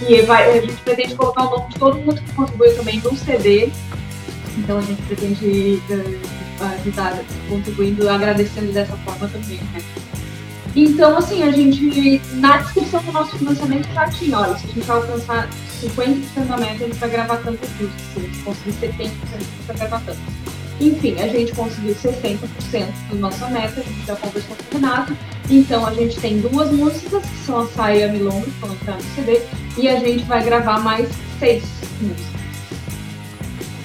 E, 0.07 0.13
e 0.13 0.21
vai, 0.21 0.57
a 0.57 0.61
gente 0.61 0.81
pretende 0.81 1.13
colocar 1.15 1.43
o 1.47 1.57
nome 1.57 1.73
de 1.73 1.79
todo 1.79 1.97
mundo 1.97 2.21
que 2.21 2.33
contribuiu 2.33 2.75
também 2.75 3.01
no 3.01 3.15
CD. 3.17 3.69
Então 4.57 4.77
a 4.77 4.81
gente 4.81 5.01
pretende 5.03 5.81
uh, 5.89 6.40
ajudar 6.69 7.19
contribuindo, 7.49 8.09
agradecendo 8.09 8.71
dessa 8.71 8.95
forma 8.97 9.27
também, 9.27 9.57
né? 9.73 9.81
Então, 10.75 11.17
assim, 11.17 11.43
a 11.43 11.51
gente, 11.51 12.21
na 12.35 12.57
descrição 12.57 13.03
do 13.03 13.11
nosso 13.11 13.37
financiamento 13.37 13.91
já 13.93 14.09
tinha, 14.09 14.39
olha, 14.39 14.57
se 14.57 14.67
a 14.67 14.73
gente 14.73 14.89
alcançar 14.89 15.49
50% 15.81 16.47
da 16.47 16.57
meta, 16.57 16.83
a 16.83 16.87
gente 16.87 16.97
vai 16.97 17.09
gravar 17.09 17.37
tantos 17.37 17.69
discos. 17.77 18.01
Se 18.13 18.19
a 18.19 18.21
gente 18.21 18.39
conseguir 18.39 18.71
70%, 18.71 19.11
a 19.33 19.37
gente 19.37 19.67
vai 19.67 19.77
gravar 19.77 19.99
tantos. 20.05 20.23
Enfim, 20.79 21.19
a 21.19 21.27
gente 21.27 21.51
conseguiu 21.53 21.93
60% 21.93 22.39
da 23.09 23.15
nossa 23.15 23.47
meta, 23.49 23.81
a 23.81 23.83
gente 23.83 24.05
já 24.05 24.15
conversou 24.15 24.55
com 24.55 24.77
o 24.77 24.81
Renato. 24.81 25.17
Então, 25.49 25.85
a 25.85 25.93
gente 25.93 26.19
tem 26.19 26.39
duas 26.39 26.71
músicas, 26.71 27.23
que 27.23 27.45
são 27.45 27.59
a 27.59 27.67
Saia 27.67 28.07
Milonga, 28.07 28.45
que 28.45 28.59
vão 28.59 28.71
entrar 28.71 28.95
no 28.95 29.03
CD, 29.15 29.41
e 29.77 29.89
a 29.89 29.99
gente 29.99 30.23
vai 30.23 30.43
gravar 30.43 30.79
mais 30.79 31.09
seis 31.37 31.63
músicas. 32.01 32.31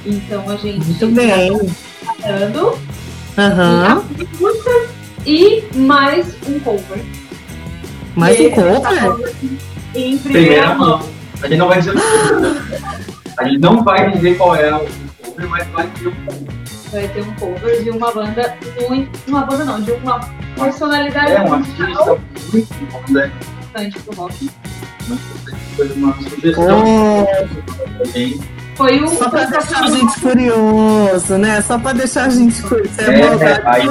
Então, 0.07 0.49
a 0.49 0.57
gente 0.57 0.87
Muito 0.87 1.09
bem. 1.09 1.86
Tá 2.07 2.15
trabalhando. 2.15 2.79
Aham. 3.37 4.05
Uhum. 4.19 4.87
E 5.27 5.65
mais 5.75 6.37
um 6.49 6.61
cover. 6.61 7.05
Mais 8.15 8.39
um 8.39 8.51
cover? 8.51 9.35
Em 9.95 10.17
primeira, 10.19 10.23
primeira 10.23 10.75
mão. 10.77 11.03
A 11.43 11.49
gente 11.49 11.59
não 11.59 11.69
vai 11.69 11.81
dizer 11.81 11.95
A 13.37 13.45
gente 13.49 13.59
não 13.59 13.83
vai 13.83 14.11
dizer 14.13 14.37
qual 14.37 14.55
é 14.55 14.75
o 14.75 14.87
cover, 15.25 15.49
mas 15.49 15.67
vai 15.69 15.87
ter 15.89 16.09
um 16.09 16.15
cover. 16.25 16.55
Vai 16.93 17.09
ter 17.09 17.23
um 17.23 17.35
cover 17.35 17.83
de 17.83 17.91
uma 17.91 18.13
banda 18.13 18.57
muito. 18.89 19.21
Uma 19.29 19.41
banda 19.45 19.65
não, 19.65 19.83
de 19.83 19.91
uma 19.93 20.21
personalidade. 20.57 21.33
É 21.33 21.41
um 21.43 21.55
artista 21.55 22.19
muito 22.53 22.75
importante 22.83 23.99
pro 24.05 24.17
rock. 24.17 24.51
Foi 25.77 25.93
uma 25.93 26.15
sugestão. 26.23 26.85
Oh. 26.85 28.66
Foi 28.77 29.03
um. 29.03 29.09
Só 29.09 29.31
para 29.31 29.45
deixar 29.47 29.85
a 29.85 29.91
gente 29.91 30.21
curioso, 30.21 31.39
né? 31.39 31.63
Só 31.63 31.79
para 31.79 31.93
deixar 31.95 32.27
a 32.27 32.29
gente 32.29 32.63
curioso. 32.63 33.01
É, 33.01 33.05
é, 33.05 33.53
é 33.53 33.63
aí, 33.65 33.87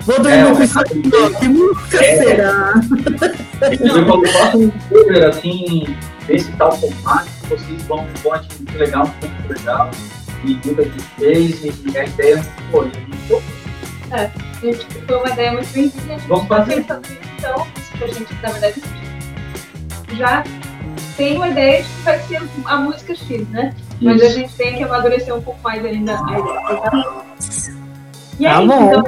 Vou 0.00 0.16
dormir 0.20 0.38
é, 0.38 0.54
com 0.54 0.62
isso 0.62 0.80
aqui. 0.80 1.02
Que 1.38 1.48
música 1.48 2.04
é, 2.04 2.16
será? 2.16 2.74
Eu 3.80 4.32
faço 4.32 4.58
um 4.58 4.70
cover 4.88 5.28
assim, 5.28 5.96
desse 6.26 6.50
tal 6.52 6.72
formato, 6.72 7.28
vocês 7.48 7.82
vão, 7.84 8.04
vão 8.24 8.32
achar 8.32 8.48
muito 8.58 8.78
legal, 8.78 9.14
muito 9.20 9.52
legal. 9.52 9.90
E 10.44 10.58
muita 10.64 10.82
gente 10.82 11.04
fez, 11.18 11.64
e 11.64 11.98
a 11.98 12.04
ideia 12.04 12.44
foi. 12.72 12.90
É, 14.10 14.28
gente, 14.60 14.86
foi 15.06 15.16
uma 15.16 15.28
ideia 15.30 15.52
muito 15.52 15.72
bem 15.72 15.92
Vamos 16.26 16.48
fazer. 16.48 16.80
Então, 16.80 17.66
isso 17.76 17.92
que 17.92 18.04
a 18.04 18.08
gente, 18.08 18.34
na 18.42 18.48
verdade, 18.50 18.82
já 20.16 20.44
tem 21.16 21.36
uma 21.36 21.48
ideia 21.48 21.82
de 21.82 21.88
que 21.88 22.02
vai 22.02 22.18
ser 22.20 22.42
a 22.64 22.76
música 22.78 23.14
X, 23.14 23.48
né? 23.48 23.74
Mas 24.00 24.22
a 24.22 24.28
gente 24.28 24.54
tem 24.54 24.76
que 24.76 24.82
amadurecer 24.82 25.34
um 25.34 25.42
pouco 25.42 25.60
mais 25.62 25.84
ainda 25.84 26.18
a 26.18 26.38
ideia. 26.38 27.22
E 28.38 28.46
é 28.46 28.50
tá 28.50 28.62
isso, 28.62 28.72
então, 28.72 29.04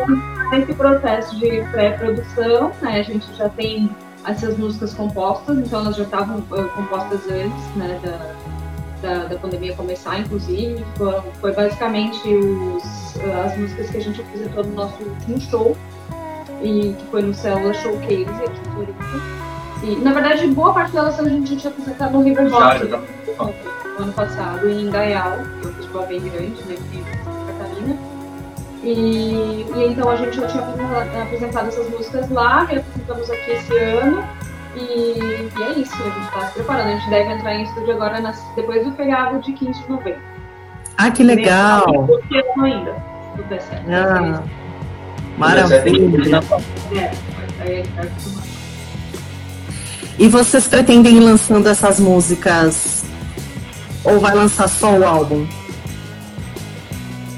nesse 0.51 0.75
processo 0.75 1.39
de 1.39 1.63
pré-produção, 1.73 2.73
né, 2.81 3.01
a 3.01 3.03
gente 3.03 3.27
já 3.37 3.49
tem 3.49 3.91
essas 4.27 4.57
músicas 4.57 4.95
compostas, 4.95 5.59
então 5.59 5.81
elas 5.81 5.97
já 5.97 6.05
estavam 6.05 6.39
uh, 6.39 6.69
compostas 6.75 7.21
antes, 7.29 7.77
né, 7.77 8.01
da, 8.03 8.35
da, 9.03 9.25
da, 9.25 9.37
pandemia 9.37 9.75
começar, 9.75 10.19
inclusive. 10.21 10.85
Foi, 10.97 11.23
foi 11.41 11.53
basicamente 11.53 12.29
os, 12.29 13.17
uh, 13.17 13.47
as 13.47 13.57
músicas 13.59 13.91
que 13.91 13.97
a 13.97 14.01
gente 14.01 14.21
apresentou 14.21 14.65
no 14.65 14.75
nosso 14.75 15.03
último 15.03 15.41
show, 15.41 15.77
e 16.63 16.95
que 16.95 17.07
foi 17.11 17.23
no 17.23 17.35
Célula 17.35 17.75
Showcase 17.75 18.25
aqui 18.25 18.61
em 18.61 18.73
Floripa. 18.73 19.44
E, 19.85 19.97
na 19.97 20.13
verdade, 20.13 20.47
boa 20.49 20.73
parte 20.73 20.93
delas 20.93 21.21
a 21.21 21.29
gente 21.29 21.57
tinha 21.57 21.71
apresentado 21.71 22.13
no 22.13 22.23
River 22.23 22.51
Rock 22.51 22.87
no 22.87 24.05
ano 24.05 24.13
passado, 24.15 24.69
em 24.69 24.91
Gaial, 24.91 25.39
que 25.61 25.67
é 25.67 25.71
um 25.71 25.75
festival 25.75 26.07
bem 26.07 26.21
grande, 26.21 26.63
né, 26.65 26.75
aqui 26.75 26.99
em 26.99 27.25
Santa 27.25 27.53
Catarina. 27.53 27.97
E, 28.83 29.67
e, 29.77 29.87
então 29.91 30.09
a 30.09 30.17
gente 30.17 30.37
já 30.37 30.47
tinha 30.47 31.23
apresentado 31.23 31.69
essas 31.69 31.91
músicas 31.91 32.31
lá, 32.31 32.67
e 32.73 32.79
apresentamos 32.79 33.31
aqui 33.31 33.51
esse 33.51 33.79
ano. 33.79 34.25
E, 34.75 34.81
e 34.81 35.63
é 35.63 35.73
isso, 35.79 35.95
a 35.95 36.11
gente 36.11 36.27
está 36.27 36.47
se 36.47 36.55
preparando. 36.55 36.89
A 36.89 36.97
gente 36.97 37.11
deve 37.11 37.33
entrar 37.33 37.55
em 37.55 37.63
estúdio 37.65 37.93
agora 37.93 38.21
nas, 38.21 38.43
depois 38.57 38.85
do 38.85 38.93
feriado 38.93 39.39
de 39.41 39.53
15 39.53 39.83
de 39.83 39.91
novembro. 39.91 40.21
Ah, 40.97 41.11
que 41.11 41.23
legal! 41.23 41.85
ainda, 42.63 42.97
tudo 43.37 43.55
é 43.55 43.61
certo. 43.61 43.85
Ah, 43.91 44.43
maravilha! 45.37 46.41
É, 46.95 47.11
aí 47.61 47.83
é, 47.99 48.44
e 50.19 50.29
vocês 50.29 50.67
pretendem 50.67 51.17
ir 51.17 51.21
lançando 51.21 51.69
essas 51.69 51.99
músicas? 51.99 53.05
Ou 54.05 54.21
vai 54.21 54.35
lançar 54.35 54.69
só 54.69 54.93
o 54.93 55.05
álbum? 55.05 55.47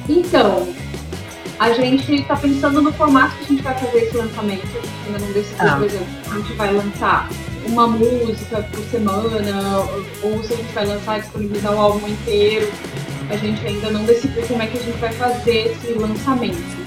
Então, 0.09 0.67
a 1.59 1.73
gente 1.73 2.15
está 2.15 2.37
pensando 2.37 2.83
no 2.83 2.93
formato 2.93 3.35
que 3.37 3.45
a 3.45 3.47
gente 3.49 3.63
vai 3.63 3.75
fazer 3.75 3.99
esse 3.99 4.17
lançamento. 4.17 4.67
Ainda 5.07 5.19
não 5.19 5.33
decidiu, 5.33 5.69
ah. 5.69 5.77
por 5.77 5.85
exemplo, 5.87 6.07
a 6.31 6.35
gente 6.37 6.53
vai 6.53 6.73
lançar 6.73 7.31
uma 7.67 7.87
música 7.87 8.63
por 8.63 8.85
semana, 8.85 9.79
ou 10.23 10.43
se 10.45 10.53
a 10.53 10.57
gente 10.57 10.73
vai 10.73 10.87
lançar 10.87 11.19
e 11.19 11.23
disponibilizar 11.23 11.75
o 11.75 11.81
álbum 11.81 12.09
inteiro. 12.09 12.71
A 13.29 13.37
gente 13.37 13.67
ainda 13.67 13.91
não 13.91 14.05
decidiu 14.05 14.43
como 14.47 14.63
é 14.63 14.67
que 14.67 14.79
a 14.79 14.83
gente 14.83 14.99
vai 14.99 15.13
fazer 15.13 15.73
esse 15.73 15.93
lançamento? 15.95 16.86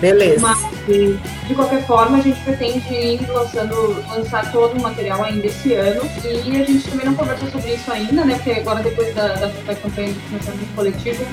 Beleza. 0.00 0.40
Mas, 0.40 0.58
de 0.86 1.54
qualquer 1.54 1.86
forma, 1.86 2.18
a 2.18 2.20
gente 2.20 2.40
pretende 2.40 2.94
ir 2.94 3.30
lançando, 3.30 4.02
lançar 4.08 4.50
todo 4.50 4.78
o 4.78 4.82
material 4.82 5.22
ainda 5.22 5.46
esse 5.46 5.74
ano. 5.74 6.02
E 6.24 6.60
a 6.60 6.64
gente 6.64 6.90
também 6.90 7.06
não 7.06 7.14
conversou 7.14 7.50
sobre 7.50 7.74
isso 7.74 7.92
ainda, 7.92 8.24
né? 8.24 8.34
Porque 8.34 8.60
agora, 8.60 8.82
depois 8.82 9.14
da, 9.14 9.28
da, 9.28 9.46
da 9.46 9.74
campanha 9.74 10.12
de 10.12 10.20
financiamento 10.20 10.74
coletivo, 10.74 11.24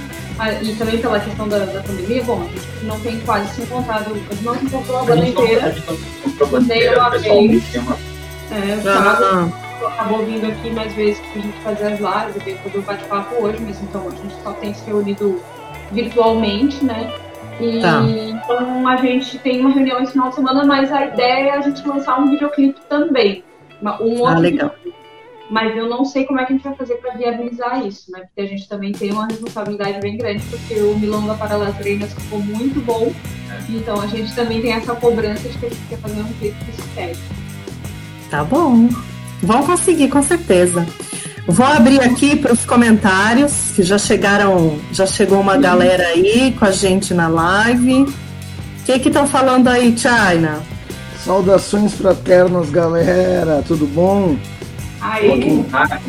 e 0.62 0.76
também 0.76 0.98
pela 1.00 1.20
questão 1.20 1.48
da, 1.48 1.60
da 1.60 1.82
pandemia, 1.82 2.24
bom, 2.24 2.42
a 2.42 2.46
gente 2.46 2.86
não 2.86 3.00
tem 3.00 3.20
quase 3.22 3.56
se 3.56 3.62
encontrado, 3.62 4.12
a 4.12 4.14
gente 4.14 4.44
não 4.44 4.56
se 4.56 4.66
encontrou 4.66 5.00
a 5.00 5.04
banda 5.04 5.28
inteira. 5.28 5.76
Nem 6.68 6.94
uma 6.94 7.10
vez. 7.10 7.76
É, 8.52 8.76
o 8.78 8.82
Thiago 8.82 9.54
acabou 9.86 10.26
vindo 10.26 10.46
aqui 10.46 10.70
mais 10.72 10.94
vezes 10.94 11.20
pra 11.32 11.42
gente 11.42 11.58
fazer 11.60 11.84
as 11.86 12.00
lives, 12.00 12.44
veio 12.44 12.58
todo 12.64 12.80
o 12.80 12.82
bate-papo 12.82 13.36
hoje, 13.44 13.58
mas 13.62 13.82
então 13.82 14.08
a 14.08 14.12
gente 14.12 14.36
só 14.44 14.52
tem 14.54 14.74
se 14.74 14.86
reunido 14.86 15.42
virtualmente, 15.92 16.84
né? 16.84 17.12
E 17.60 17.82
tá. 17.82 18.02
Então 18.48 18.88
a 18.88 18.96
gente 18.96 19.38
tem 19.40 19.60
uma 19.60 19.72
reunião 19.72 20.02
esse 20.02 20.14
final 20.14 20.30
de 20.30 20.36
semana, 20.36 20.64
mas 20.64 20.92
a 20.92 21.06
ideia 21.06 21.50
é 21.50 21.52
a 21.52 21.62
gente 21.62 21.86
lançar 21.86 22.20
um 22.20 22.30
videoclipe 22.30 22.80
também. 22.88 23.44
Um 23.82 23.88
ah, 23.88 23.98
outro 24.00 24.26
ah, 24.26 24.40
legal. 24.40 24.76
Mas 25.50 25.76
eu 25.78 25.88
não 25.88 26.04
sei 26.04 26.26
como 26.26 26.40
é 26.40 26.46
que 26.46 26.54
a 26.54 26.56
gente 26.56 26.64
vai 26.64 26.76
fazer 26.76 26.96
para 26.96 27.14
viabilizar 27.14 27.86
isso, 27.86 28.12
né? 28.12 28.22
Porque 28.22 28.42
a 28.42 28.46
gente 28.46 28.68
também 28.68 28.92
tem 28.92 29.12
uma 29.12 29.28
responsabilidade 29.28 30.00
bem 30.00 30.18
grande, 30.18 30.44
porque 30.50 30.76
o 30.76 30.98
Milonga 30.98 31.36
para 31.36 31.56
las 31.56 31.76
Reinas 31.78 32.14
ficou 32.14 32.40
muito 32.40 32.82
bom. 32.82 33.14
Então 33.70 34.00
a 34.02 34.08
gente 34.08 34.34
também 34.34 34.62
tem 34.62 34.74
essa 34.74 34.96
cobrança 34.96 35.48
de 35.48 35.58
que 35.58 35.66
a 35.66 35.70
gente 35.70 35.82
quer 35.90 35.98
fazer 36.00 36.22
um 36.22 36.34
clipe 36.34 36.56
que 36.66 36.82
se 36.82 36.88
pede. 36.90 37.20
Tá 38.30 38.44
bom. 38.44 38.90
Vão 39.42 39.64
conseguir, 39.64 40.10
com 40.10 40.22
certeza. 40.22 40.86
Vou 41.48 41.66
abrir 41.66 42.02
aqui 42.02 42.36
para 42.36 42.52
os 42.52 42.66
comentários, 42.66 43.72
que 43.74 43.84
já 43.84 43.98
chegaram, 43.98 44.78
já 44.92 45.06
chegou 45.06 45.40
uma 45.40 45.56
galera 45.56 46.08
aí 46.08 46.54
com 46.60 46.66
a 46.66 46.72
gente 46.72 47.14
na 47.14 47.30
live. 47.30 48.06
O 48.88 48.90
que 48.90 49.00
que 49.00 49.08
estão 49.10 49.28
falando 49.28 49.68
aí, 49.68 49.94
China? 49.98 50.62
Saudações 51.22 51.94
fraternas, 51.96 52.70
galera. 52.70 53.62
Tudo 53.68 53.86
bom? 53.86 54.38
Aí. 55.02 55.66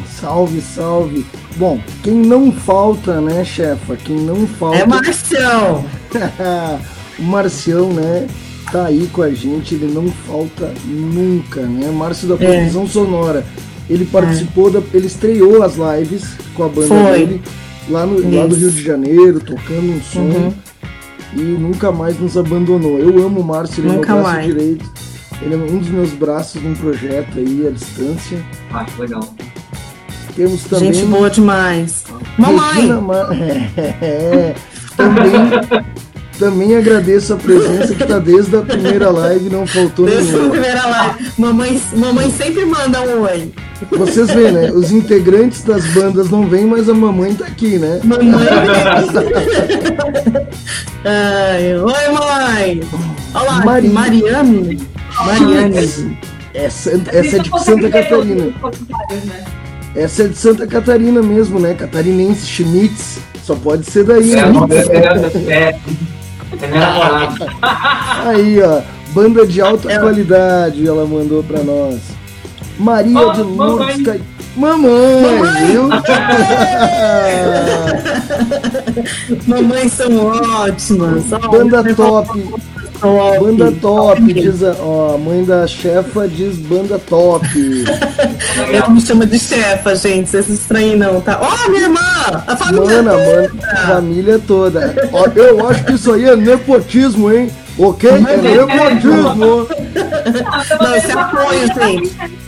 Salve, 0.08 0.60
salve. 0.60 1.26
Bom, 1.56 1.80
quem 2.04 2.14
não 2.14 2.52
falta, 2.52 3.20
né, 3.20 3.44
chefa? 3.44 3.96
Quem 3.96 4.18
não 4.18 4.46
falta. 4.46 4.78
É 4.78 4.86
Marcião! 4.86 5.84
o 7.18 7.22
Marcião, 7.24 7.92
né? 7.92 8.28
Tá 8.70 8.86
aí 8.86 9.08
com 9.12 9.22
a 9.22 9.30
gente, 9.30 9.74
ele 9.74 9.92
não 9.92 10.08
falta 10.08 10.72
nunca, 10.84 11.62
né? 11.62 11.90
Márcio 11.90 12.28
da. 12.28 12.36
Produção 12.36 12.84
é. 12.84 12.86
Sonora. 12.86 13.46
Ele 13.90 14.04
participou, 14.04 14.68
é. 14.68 14.74
da, 14.74 14.82
ele 14.94 15.08
estreou 15.08 15.64
as 15.64 15.74
lives 15.74 16.36
com 16.54 16.62
a 16.62 16.68
banda 16.68 16.86
Foi. 16.86 17.18
dele 17.18 17.42
lá, 17.88 18.06
no, 18.06 18.36
lá 18.36 18.46
do 18.46 18.54
Rio 18.54 18.70
de 18.70 18.82
Janeiro, 18.84 19.40
tocando 19.40 19.96
um 19.96 20.00
som. 20.00 20.20
Uhum. 20.20 20.67
E 21.34 21.40
nunca 21.40 21.92
mais 21.92 22.18
nos 22.18 22.36
abandonou. 22.36 22.98
Eu 22.98 23.24
amo 23.24 23.40
o 23.40 23.44
Márcio, 23.44 23.82
ele 23.84 23.92
nunca 23.92 24.12
é 24.12 24.14
meu 24.14 24.22
braço 24.22 24.36
mais. 24.36 24.46
direito. 24.46 24.90
Ele 25.40 25.54
é 25.54 25.56
um 25.56 25.78
dos 25.78 25.88
meus 25.88 26.10
braços 26.12 26.62
num 26.62 26.74
projeto 26.74 27.38
aí 27.38 27.66
à 27.66 27.70
distância. 27.70 28.44
Ah, 28.72 28.84
que 28.84 29.00
legal. 29.00 29.22
Temos 30.34 30.64
também. 30.64 30.92
Gente 30.92 31.06
boa 31.06 31.30
demais. 31.30 32.04
Mamãe! 32.36 32.86
Ma... 33.00 33.28
É, 34.00 34.54
também, 34.96 35.32
também 36.38 36.76
agradeço 36.76 37.34
a 37.34 37.36
presença 37.36 37.94
que 37.94 38.02
está 38.02 38.18
desde 38.18 38.56
a 38.56 38.62
primeira 38.62 39.10
live, 39.10 39.50
não 39.50 39.66
faltou 39.66 40.06
desde 40.06 40.32
nenhuma. 40.32 40.50
Desde 40.50 40.58
a 40.58 40.62
primeira 40.62 40.86
live. 40.86 41.32
Mamãe, 41.36 41.82
mamãe 41.96 42.30
sempre 42.30 42.64
manda 42.64 43.02
um 43.02 43.22
oi. 43.22 43.52
Vocês 43.90 44.30
veem, 44.30 44.52
né? 44.52 44.70
Os 44.72 44.90
integrantes 44.90 45.62
das 45.62 45.84
bandas 45.86 46.30
não 46.30 46.46
vêm, 46.46 46.66
mas 46.66 46.88
a 46.88 46.94
mamãe 46.94 47.34
tá 47.34 47.46
aqui, 47.46 47.78
né? 47.78 48.00
Mamãe 48.04 48.28
Ai, 51.04 51.76
Oi, 51.76 52.08
mãe! 52.12 52.80
Olá, 53.34 53.64
Mari... 53.64 53.88
Mariane. 53.88 54.78
Mariane. 55.16 56.18
Essa, 56.54 56.90
essa 57.12 57.36
é 57.36 57.38
de 57.38 57.50
Santa 57.64 57.90
Catarina. 57.90 58.44
Né? 58.44 59.44
Essa 59.94 60.22
é 60.24 60.28
de 60.28 60.36
Santa 60.36 60.66
Catarina 60.66 61.22
mesmo, 61.22 61.60
né? 61.60 61.74
Catarinense, 61.74 62.46
Schmitz. 62.46 63.18
Só 63.44 63.54
pode 63.54 63.90
ser 63.90 64.04
daí, 64.04 64.32
é, 64.32 64.46
né? 64.46 64.52
É, 65.48 65.52
é, 65.52 65.78
namorada. 66.56 67.46
Aí, 68.28 68.62
ó. 68.62 68.80
Banda 69.12 69.46
de 69.46 69.60
alta 69.60 69.90
é. 69.90 69.98
qualidade, 69.98 70.86
ela 70.86 71.06
mandou 71.06 71.42
pra 71.42 71.62
nós. 71.62 71.98
Maria 72.78 73.26
oh, 73.26 73.32
de 73.32 73.42
Lourdes 73.42 74.20
Mamãe, 74.58 75.22
mamãe 75.22 75.66
viu? 75.66 75.88
Mamães 79.46 79.92
são 79.92 80.26
ótimas. 80.26 81.24
Banda 81.50 81.94
top. 81.94 82.44
Top. 83.00 83.38
Banda 83.38 83.72
top, 83.80 84.32
diz 84.32 84.62
a, 84.62 84.76
ó, 84.80 85.14
a 85.14 85.18
mãe 85.18 85.44
da 85.44 85.66
chefa 85.66 86.26
diz 86.26 86.56
banda 86.56 86.98
top. 86.98 87.46
Ela 88.72 88.88
me 88.88 89.00
chama 89.00 89.24
de 89.24 89.38
chefa, 89.38 89.94
gente. 89.94 90.28
Vocês 90.30 90.48
estranham 90.48 90.96
não, 90.96 91.20
tá? 91.20 91.38
Ó, 91.40 91.48
oh, 91.48 91.70
minha 91.70 91.84
irmã! 91.84 92.00
A 92.46 92.56
família 92.56 93.02
Mana, 93.02 93.10
toda! 93.12 93.42
Mano, 93.42 93.86
família 93.86 94.38
toda. 94.46 95.08
Ó, 95.12 95.26
eu 95.36 95.68
acho 95.68 95.84
que 95.84 95.92
isso 95.92 96.12
aí 96.12 96.24
é 96.24 96.36
nepotismo, 96.36 97.32
hein? 97.32 97.50
Ok? 97.78 98.10
É 98.10 98.36
nepotismo! 98.36 99.68
Não, 100.80 100.96
isso 100.96 101.10
é 101.10 101.12
apoio, 101.12 101.66
gente. 101.74 102.38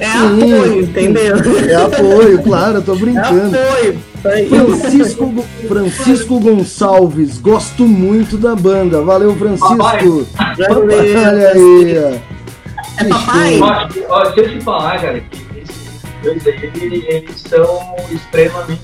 É 0.00 0.12
Sim, 0.12 0.52
apoio, 0.52 0.80
entendeu? 0.82 1.36
É 1.68 1.74
apoio, 1.74 2.42
claro, 2.42 2.76
eu 2.76 2.82
tô 2.82 2.94
brincando. 2.94 3.56
É 3.56 3.68
apoio. 3.68 3.98
Francisco, 4.22 5.44
Francisco 5.68 6.40
Gonçalves, 6.40 7.38
gosto 7.38 7.86
muito 7.86 8.36
da 8.36 8.56
banda. 8.56 9.02
Valeu, 9.02 9.34
Francisco. 9.36 10.26
Olha 10.58 11.50
aí. 11.50 11.96
É 11.96 13.08
papai? 13.08 13.60
Ó, 14.08 14.30
deixa 14.30 14.40
eu 14.40 14.58
te 14.58 14.64
falar, 14.64 15.00
cara, 15.00 15.20
que 15.20 15.58
esses 15.58 16.02
dois 16.22 16.46
aí, 16.46 17.04
eles 17.06 17.40
são 17.40 17.96
extremamente 18.10 18.82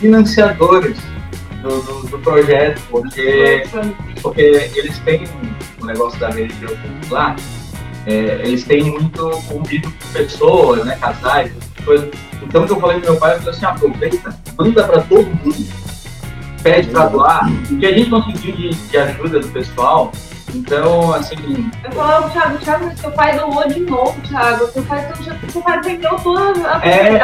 financiadores 0.00 0.96
do, 1.62 1.68
do, 1.82 2.08
do, 2.08 2.18
projeto, 2.18 2.80
porque, 2.90 3.62
porque 4.22 4.40
eles 4.74 4.98
têm 5.00 5.24
o 5.80 5.84
um 5.84 5.86
negócio 5.86 6.18
da 6.18 6.30
religião 6.30 6.72
lá, 7.10 7.36
é, 8.06 8.40
eles 8.44 8.64
têm 8.64 8.90
muito 8.90 9.30
convívio 9.46 9.92
com 9.92 10.12
pessoas, 10.12 10.84
né, 10.84 10.96
casais, 11.00 11.52
coisas 11.84 12.10
então, 12.42 12.64
o 12.64 12.66
que 12.66 12.72
eu 12.72 12.80
falei 12.80 13.00
pro 13.00 13.12
meu 13.12 13.20
pai, 13.20 13.34
eu 13.34 13.38
falei 13.38 13.54
assim, 13.54 13.64
aproveita, 13.64 14.34
manda 14.58 14.84
para 14.84 15.02
todo 15.02 15.26
mundo, 15.26 15.68
pede 16.62 16.88
para 16.88 17.06
doar, 17.06 17.48
o 17.70 17.78
que 17.78 17.86
a 17.86 17.92
gente 17.92 18.10
conseguiu 18.10 18.56
de, 18.56 18.70
de 18.70 18.96
ajuda 18.96 19.40
do 19.40 19.48
pessoal, 19.48 20.10
então, 20.52 21.14
assim. 21.14 21.70
Eu 21.84 21.92
falava, 21.92 22.28
Thiago, 22.30 22.58
Thiago, 22.58 22.86
mas 22.86 22.98
seu 22.98 23.10
pai 23.12 23.38
doou 23.38 23.68
de 23.68 23.80
novo, 23.80 24.20
Thiago. 24.22 24.66
Seu 24.72 24.82
pai, 24.82 25.12
seu 25.48 25.62
pai 25.62 25.80
vendeu 25.80 26.16
toda 26.16 26.76
a 26.76 26.84
é... 26.84 27.20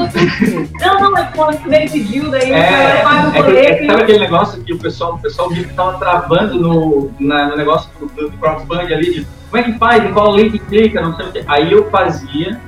Não, 0.80 1.00
não, 1.00 1.16
é 1.16 1.30
quando 1.34 1.72
ele 1.72 1.90
pediu, 1.90 2.30
daí 2.30 2.52
é, 2.52 3.02
o 3.04 3.30
boleto. 3.32 3.82
É, 3.82 3.86
sabe 3.86 4.02
aquele 4.02 4.18
negócio 4.18 4.62
que 4.62 4.72
o 4.72 4.78
pessoal, 4.78 5.14
o 5.14 5.18
pessoal 5.18 5.50
viu 5.50 5.64
que 5.64 5.74
tava 5.74 5.98
travando 5.98 6.58
no, 6.58 7.10
na, 7.18 7.48
no 7.48 7.56
negócio 7.56 7.90
do, 7.98 8.06
do 8.06 8.38
crowdfunding 8.38 8.94
ali, 8.94 9.14
de 9.14 9.26
como 9.50 9.62
é 9.62 9.62
que 9.62 9.78
faz, 9.78 10.04
em 10.04 10.12
qual 10.12 10.34
link 10.34 10.58
clica, 10.58 11.02
não 11.02 11.14
sei 11.16 11.26
o 11.26 11.32
que. 11.32 11.44
Aí 11.46 11.72
eu 11.72 11.90
fazia 11.90 12.58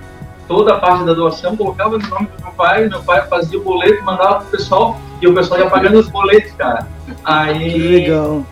toda 0.48 0.74
a 0.74 0.78
parte 0.78 1.04
da 1.04 1.14
doação, 1.14 1.56
colocava 1.56 1.98
no 1.98 2.08
nome 2.08 2.26
do 2.26 2.42
meu 2.42 2.52
pai, 2.52 2.88
meu 2.88 3.02
pai 3.02 3.26
fazia 3.26 3.58
o 3.58 3.62
boleto, 3.62 4.02
mandava 4.04 4.40
pro 4.40 4.50
pessoal, 4.50 4.98
e 5.20 5.26
o 5.26 5.34
pessoal 5.34 5.60
ia 5.60 5.70
pagando 5.70 5.98
os 5.98 6.08
boletos, 6.08 6.52
cara. 6.52 6.86
Aí. 7.24 7.72
Que 7.72 7.78
legal. 7.78 8.42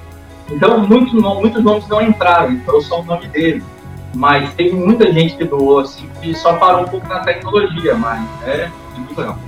Então, 0.51 0.81
muitos, 0.81 1.13
muitos 1.13 1.63
nomes 1.63 1.87
não 1.89 2.03
entraram, 2.03 2.53
entrou 2.53 2.81
só 2.81 3.01
o 3.01 3.05
nome 3.05 3.29
dele. 3.29 3.63
Mas 4.15 4.53
tem 4.55 4.73
muita 4.73 5.13
gente 5.13 5.37
que 5.37 5.45
doou, 5.45 5.79
assim, 5.79 6.09
que 6.21 6.35
só 6.35 6.55
parou 6.55 6.83
um 6.83 6.89
pouco 6.89 7.07
na 7.07 7.21
tecnologia, 7.21 7.95
mas 7.95 8.27
é 8.45 8.69
muito 8.97 9.17
legal. 9.19 9.39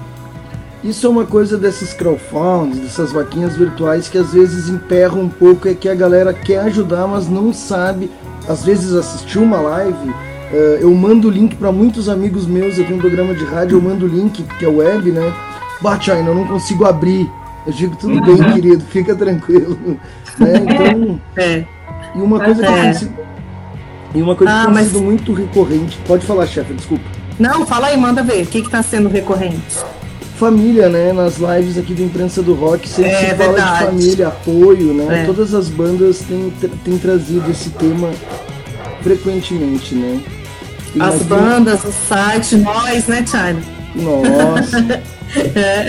Isso 0.85 1.07
é 1.07 1.11
uma 1.11 1.25
coisa 1.25 1.57
desses 1.57 1.93
crowdfunds, 1.95 2.79
dessas 2.79 3.13
vaquinhas 3.13 3.57
virtuais 3.57 4.09
que 4.09 4.19
às 4.19 4.33
vezes 4.33 4.69
emperram 4.69 5.21
um 5.21 5.29
pouco, 5.29 5.69
é 5.69 5.75
que 5.75 5.89
a 5.89 5.95
galera 5.95 6.33
quer 6.35 6.59
ajudar, 6.61 7.07
mas 7.07 7.29
não 7.29 7.53
sabe. 7.53 8.11
Às 8.49 8.65
vezes 8.65 8.93
assistiu 8.93 9.43
uma 9.43 9.61
live 9.61 10.13
eu 10.81 10.93
mando 10.95 11.29
o 11.29 11.31
link 11.31 11.57
para 11.57 11.73
muitos 11.73 12.09
amigos 12.09 12.47
meus, 12.47 12.79
eu 12.79 12.85
tenho 12.85 12.97
um 12.97 13.01
programa 13.01 13.35
de 13.35 13.45
rádio, 13.45 13.79
eu 13.79 13.83
mando 13.83 14.07
o 14.07 14.09
link, 14.09 14.43
que 14.59 14.65
é 14.65 14.69
web, 14.69 15.11
né? 15.11 15.33
Bate 15.81 16.11
ainda, 16.11 16.31
eu 16.31 16.35
não 16.35 16.47
consigo 16.47 16.85
abrir. 16.85 17.31
Eu 17.67 17.73
digo, 17.73 17.97
tudo 17.97 18.21
bem, 18.21 18.35
uhum. 18.35 18.53
querido, 18.53 18.85
fica 18.85 19.15
tranquilo. 19.15 19.79
né? 20.39 20.53
Então. 20.57 21.21
É. 21.37 21.65
E 22.15 22.19
uma 22.19 22.39
coisa 22.39 22.63
que 22.63 22.69
é. 22.69 22.83
tem 22.83 22.95
sido, 22.95 23.15
e 24.15 24.23
uma 24.23 24.37
coisa 24.37 24.53
ah, 24.53 24.59
que 24.61 24.65
tem 24.67 24.75
mas... 24.75 24.87
sido 24.89 25.01
muito 25.01 25.33
recorrente. 25.33 25.99
Pode 26.07 26.27
falar, 26.27 26.47
chefe, 26.47 26.75
desculpa. 26.75 27.05
Não, 27.39 27.67
fala 27.67 27.87
aí, 27.87 27.97
manda 27.97 28.23
ver. 28.23 28.43
O 28.43 28.47
que 28.47 28.59
está 28.59 28.83
sendo 28.83 29.09
recorrente? 29.09 29.79
família, 30.43 30.89
né? 30.89 31.13
Nas 31.13 31.37
lives 31.37 31.79
aqui 31.79 31.95
do 31.95 32.03
Imprensa 32.03 32.43
do 32.43 32.53
Rock 32.53 32.89
sempre 32.89 33.13
é, 33.13 33.31
se 33.31 33.37
fala 33.37 33.53
verdade. 33.53 33.79
de 33.79 33.85
família, 33.85 34.27
apoio, 34.27 34.93
né? 34.93 35.23
É. 35.23 35.25
Todas 35.25 35.55
as 35.55 35.69
bandas 35.69 36.19
têm, 36.19 36.53
têm 36.85 36.99
trazido 36.99 37.49
esse 37.49 37.71
tema 37.71 38.11
frequentemente, 39.03 39.95
né? 39.95 40.21
As 41.01 41.23
bandas, 41.23 41.83
o 41.85 41.93
site, 41.93 42.57
nós, 42.57 43.07
né, 43.07 43.25
China? 43.27 43.63
Nossa. 43.95 45.03
É. 45.35 45.87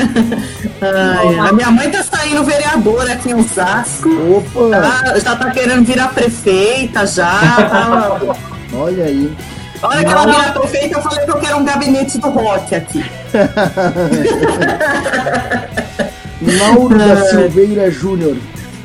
Ai, 0.81 1.37
a 1.37 1.51
minha 1.51 1.69
mãe 1.69 1.91
tá 1.91 2.01
saindo 2.01 2.45
vereadora 2.45 3.11
aqui 3.11 3.31
em 3.31 3.33
Osasco. 3.33 4.07
Opa! 4.09 4.79
Tá, 4.79 5.19
já 5.19 5.35
tá 5.35 5.51
querendo 5.51 5.83
virar 5.83 6.13
prefeita 6.13 7.05
já. 7.05 7.41
Tá... 7.69 8.19
Olha 8.73 9.03
aí. 9.03 9.35
Olha 9.81 10.05
que 10.05 10.11
ela 10.11 10.25
virar 10.25 10.53
prefeita, 10.53 10.97
eu 10.97 11.01
falei 11.01 11.25
que 11.25 11.31
eu 11.31 11.39
quero 11.39 11.57
um 11.57 11.65
gabinete 11.65 12.17
do 12.19 12.29
rock 12.29 12.73
aqui. 12.73 13.03
Lauro 16.59 16.97
da 16.97 17.25
Silveira 17.25 17.91
Júnior. 17.91 18.37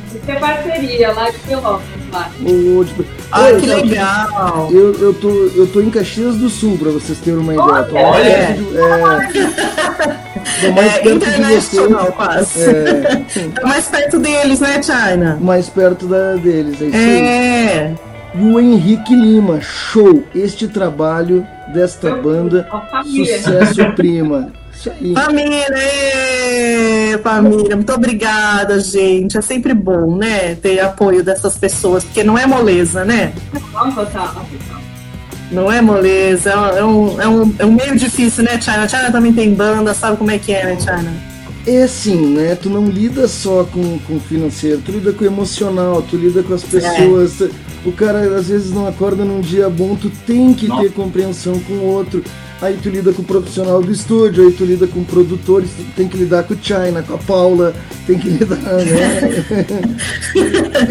Isso 0.09 0.19
é 0.27 0.35
parceria 0.35 1.13
lá 1.13 1.31
de 1.31 1.39
Pelotas, 1.39 1.87
lá. 2.11 2.31
Ah, 3.31 3.53
que 3.59 3.67
legal! 3.67 4.69
Eu, 4.73 4.95
eu, 4.95 5.15
tô, 5.15 5.29
eu 5.29 5.67
tô 5.67 5.81
em 5.81 5.91
Caxias 5.91 6.37
do 6.37 6.49
Sul, 6.49 6.79
pra 6.79 6.91
vocês 6.91 7.19
terem 7.19 7.39
uma 7.39 7.55
ideia. 7.55 7.87
Olha! 7.93 8.29
É, 8.29 8.59
é, 10.67 10.71
mais 10.71 10.95
é, 10.95 10.99
perto 11.01 11.31
de 11.31 11.43
vocês. 11.43 11.87
quase. 12.17 12.65
É. 12.65 13.19
Tá 13.55 13.67
mais 13.67 13.87
perto 13.87 14.19
deles, 14.19 14.61
né, 14.61 14.83
China? 14.83 15.39
Mais 15.41 15.69
perto 15.69 16.07
da, 16.07 16.35
deles, 16.37 16.81
é 16.81 16.87
isso 16.87 16.97
é. 16.97 17.79
aí. 17.79 17.97
E 18.35 18.45
o 18.45 18.61
Henrique 18.61 19.15
Lima, 19.15 19.61
show! 19.61 20.23
Este 20.35 20.69
trabalho 20.69 21.47
desta 21.73 22.15
banda, 22.15 22.69
sucesso 23.05 23.93
prima. 23.95 24.51
Isso 24.79 24.91
aí. 24.91 25.13
Família, 25.13 25.67
família, 27.21 27.75
muito 27.75 27.93
obrigada, 27.93 28.79
gente. 28.79 29.37
É 29.37 29.41
sempre 29.41 29.75
bom, 29.75 30.17
né, 30.17 30.55
ter 30.55 30.79
apoio 30.79 31.25
dessas 31.25 31.59
pessoas, 31.59 32.05
porque 32.05 32.23
não 32.23 32.39
é 32.39 32.47
moleza, 32.47 33.05
né? 33.05 33.33
Não 35.51 35.73
é 35.73 35.81
moleza, 35.81 36.51
é 36.51 36.85
um, 36.85 37.21
é 37.21 37.27
um, 37.27 37.55
é 37.59 37.67
um 37.67 37.73
meio 37.73 37.97
difícil, 37.97 38.45
né, 38.45 38.61
China? 38.61 38.89
China 38.89 39.11
também 39.11 39.33
tem 39.33 39.53
banda, 39.53 39.93
sabe 39.95 40.17
como 40.17 40.31
é 40.31 40.39
que 40.39 40.53
é, 40.53 40.67
né, 40.67 40.79
China? 40.79 41.13
É 41.67 41.83
assim, 41.83 42.35
né? 42.35 42.55
Tu 42.55 42.71
não 42.71 42.87
lida 42.87 43.27
só 43.27 43.65
com, 43.65 43.99
com 43.99 44.17
o 44.17 44.21
financeiro, 44.21 44.81
tu 44.85 44.93
lida 44.93 45.13
com 45.13 45.25
o 45.25 45.27
emocional, 45.27 46.03
tu 46.03 46.17
lida 46.17 46.43
com 46.43 46.55
as 46.55 46.63
pessoas. 46.63 47.43
É 47.43 47.49
o 47.85 47.93
cara 47.93 48.21
às 48.37 48.49
vezes 48.49 48.73
não 48.73 48.87
acorda 48.87 49.25
num 49.25 49.41
dia 49.41 49.69
bom, 49.69 49.97
tu 49.97 50.11
tem 50.27 50.55
que 50.55 50.69
ter 50.69 50.93
compreensão 50.93 51.59
com 51.61 51.75
o 51.75 51.85
outro. 51.85 52.23
Aí 52.61 52.77
tu 52.83 52.89
lida 52.91 53.13
com 53.13 53.23
o 53.23 53.25
profissional 53.25 53.81
do 53.81 53.93
estúdio, 53.93 54.45
aí 54.45 54.53
tu 54.53 54.65
lida 54.65 54.87
com 54.89 55.05
produtores, 55.05 55.71
tem 55.95 56.09
que 56.09 56.17
lidar 56.17 56.43
com 56.43 56.55
o 56.55 56.59
China, 56.61 57.05
com 57.07 57.15
a 57.15 57.19
Paula, 57.19 57.73
tem 58.05 58.19
que 58.19 58.31
lidar, 58.31 58.57
né? 58.57 59.21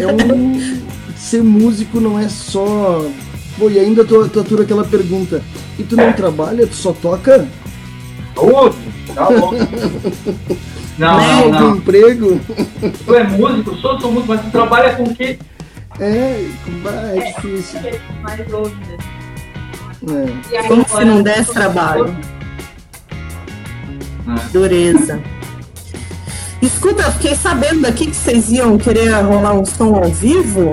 é 0.00 0.06
um. 0.06 0.78
Ser 1.14 1.42
músico 1.42 2.00
não 2.00 2.18
é 2.18 2.28
só. 2.28 3.04
Pô, 3.58 3.68
e 3.68 3.78
ainda 3.78 4.04
tu, 4.04 4.28
tu 4.28 4.40
atura 4.40 4.62
aquela 4.62 4.84
pergunta. 4.84 5.42
E 5.78 5.82
tu 5.82 5.94
não 5.94 6.12
trabalha, 6.12 6.66
tu 6.66 6.74
só 6.74 6.92
toca? 6.92 7.46
Ô, 8.34 8.70
tá 9.14 9.26
bom. 9.26 9.52
Não, 10.98 11.16
não, 11.16 11.50
não. 11.50 11.76
emprego? 11.76 12.40
Tu 13.06 13.14
é 13.14 13.22
músico, 13.22 13.76
sou, 13.76 14.00
sou 14.00 14.10
músico, 14.10 14.32
mas 14.32 14.40
tu 14.40 14.50
trabalha 14.50 14.96
com 14.96 15.04
o 15.04 15.14
quê? 15.14 15.38
É, 16.00 16.44
é 17.14 17.32
difícil. 17.32 17.78
É, 17.84 18.00
mais 18.20 18.40
É. 20.52 20.62
Como 20.68 20.86
se 20.88 21.04
não 21.04 21.22
desse 21.22 21.52
trabalho. 21.52 22.16
É. 23.10 24.52
Dureza. 24.52 25.20
Escuta, 26.60 27.10
fiquei 27.12 27.34
sabendo 27.34 27.86
aqui 27.86 28.06
que 28.06 28.16
vocês 28.16 28.50
iam 28.50 28.76
querer 28.78 29.10
rolar 29.22 29.54
um 29.54 29.64
som 29.64 29.94
ao 29.94 30.04
vivo. 30.04 30.72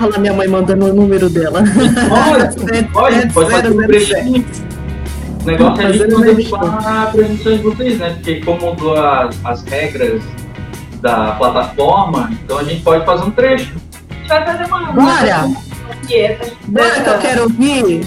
Olha 0.00 0.10
lá 0.10 0.18
minha 0.18 0.32
mãe 0.32 0.48
mandando 0.48 0.86
o 0.86 0.94
número 0.94 1.28
dela. 1.28 1.62
Pode, 2.08 2.84
pode, 2.92 3.32
pode 3.32 3.50
fazer 3.50 3.70
um 3.70 3.86
trechinho. 3.86 4.46
O 5.42 5.46
negócio 5.46 5.82
é 5.82 5.86
a 5.86 5.92
gente 5.92 6.06
não 6.08 6.20
deixar 6.20 6.62
a 6.62 7.06
transmissão 7.06 7.56
de 7.56 7.62
vocês, 7.62 7.98
né? 7.98 8.10
Porque 8.10 8.40
como 8.40 8.66
mudou 8.66 8.96
as, 8.96 9.36
as 9.44 9.62
regras 9.64 10.22
da 11.00 11.32
plataforma, 11.32 12.30
então 12.44 12.58
a 12.58 12.64
gente 12.64 12.82
pode 12.82 13.04
fazer 13.04 13.24
um 13.24 13.30
trecho 13.30 13.72
vai 14.28 14.44
fazer 14.44 14.64
uma. 14.64 14.92
Bora! 14.92 15.67
Bora 16.68 17.02
que 17.02 17.08
eu 17.10 17.18
quero 17.18 17.42
ouvir! 17.42 18.06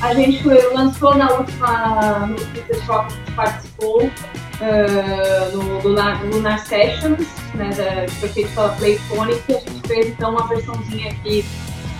A 0.00 0.14
gente 0.14 0.42
lançou 0.74 1.14
na 1.16 1.30
última, 1.32 2.26
no 2.26 2.38
festival 2.38 3.06
que 3.06 3.12
a 3.12 3.16
gente 3.16 3.32
participou, 3.32 4.02
uh, 4.04 5.56
no 5.56 5.82
Lunar, 5.82 6.24
Lunar 6.24 6.58
Sessions, 6.66 7.26
né, 7.54 7.70
da, 7.70 8.06
que 8.06 8.14
foi 8.16 8.28
feito 8.28 8.54
pela 8.54 8.68
Playphonic, 8.70 9.42
e 9.48 9.54
a 9.54 9.60
gente 9.60 9.88
fez 9.88 10.08
então 10.08 10.30
uma 10.30 10.46
versãozinha 10.48 11.12
aqui, 11.12 11.44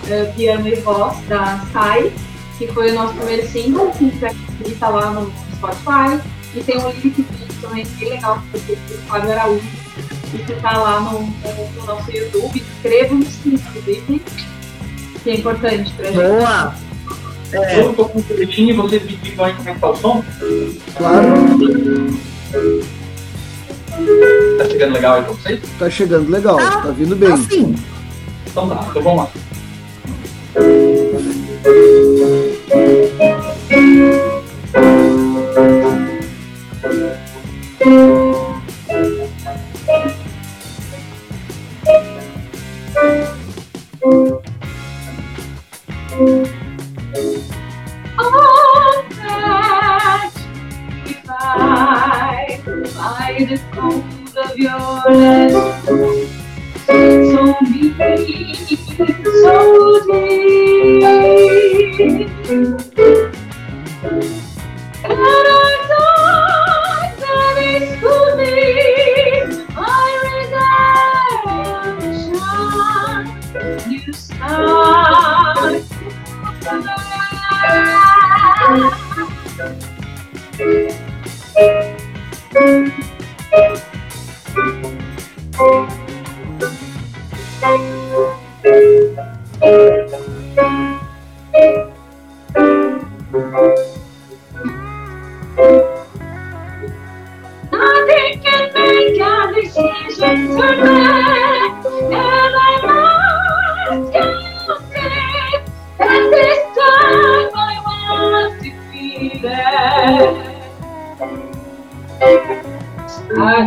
uh, 0.03 0.33
piano 0.33 0.67
e 0.67 0.75
voz, 0.75 1.17
da 1.27 1.65
Sai, 1.71 2.11
que 2.57 2.67
foi 2.67 2.91
o 2.91 2.95
nosso 2.95 3.13
primeiro 3.15 3.47
single, 3.47 3.91
que 3.91 4.05
está 4.67 4.89
lá 4.89 5.11
no 5.11 5.31
Spotify, 5.55 6.21
e 6.55 6.63
tem 6.63 6.77
um 6.77 6.89
lyric 6.89 7.21
vídeo 7.21 7.61
também 7.61 7.85
bem 7.97 8.09
legal, 8.09 8.39
que 8.39 8.47
foi 8.49 8.59
feito 8.61 8.81
pelo 8.87 9.01
Fábio 9.03 9.31
Araújo, 9.31 9.67
que 10.31 10.51
está 10.51 10.77
lá 10.77 10.99
no, 10.99 11.21
no, 11.21 11.85
nosso 11.85 12.11
YouTube. 12.11 12.59
Inscrevam-se, 12.59 13.49
inclusive, 13.49 14.21
que 15.23 15.29
é 15.29 15.35
importante 15.35 15.93
pra 15.93 16.05
gente. 16.05 16.15
Boa! 16.15 16.75
É. 17.51 17.79
Eu 17.79 17.93
tô 17.93 18.05
com 18.05 18.19
o 18.19 18.21
boletim 18.23 18.67
e 18.67 18.73
vocês 18.73 19.03
me 19.03 19.15
digam 19.17 19.45
aí 19.45 19.53
como 19.53 19.69
é 19.69 19.73
o 19.73 19.95
som? 19.95 20.23
Claro. 20.97 21.27
Tá 24.57 24.65
chegando 24.69 24.93
legal 24.93 25.15
aí 25.15 25.23
pra 25.23 25.33
vocês? 25.33 25.59
Tá 25.79 25.89
chegando 25.89 26.29
legal, 26.29 26.59
ah, 26.59 26.81
tá 26.81 26.91
vindo 26.91 27.15
bem. 27.15 27.31
Assim. 27.31 27.75
Então 28.45 28.69
tá, 28.69 28.85
então 28.89 29.01
vamos 29.01 29.23
lá. 29.23 29.29
Thank 37.81 38.28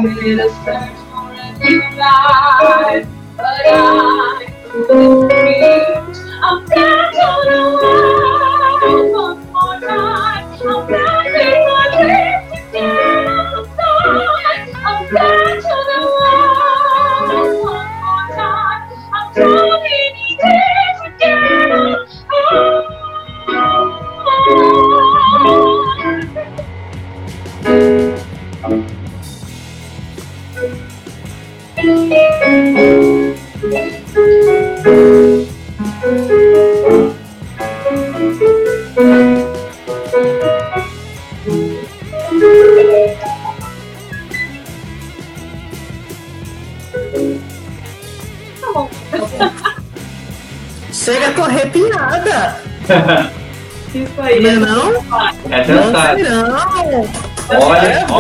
need 0.03 0.39
a 0.41 0.49
search 0.65 0.99
for 1.11 1.33
every 1.33 1.79
life, 1.97 3.07
but 3.37 3.47
I 3.67 4.47
couldn't 4.73 5.82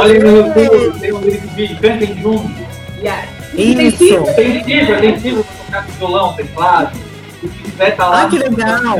Olha, 0.02 0.18
olha 0.18 0.20
no 0.20 0.36
YouTube, 0.36 1.00
tem 1.00 1.12
um 1.12 1.20
vídeo, 1.20 1.78
cantem 1.80 2.18
junto. 2.20 2.50
Yeah. 2.98 3.24
Isso. 3.54 4.22
Tem 4.34 4.62
livro, 4.62 5.00
tem 5.00 5.14
livro 5.16 5.44
pra 5.44 5.80
tocar 5.80 5.86
com 5.86 5.92
violão, 5.92 6.32
teclado. 6.34 6.98
Se 7.40 7.48
quiser, 7.48 7.96
tá 7.96 8.08
lá. 8.08 8.22
Ah, 8.22 8.28
que 8.28 8.38
legal. 8.38 8.98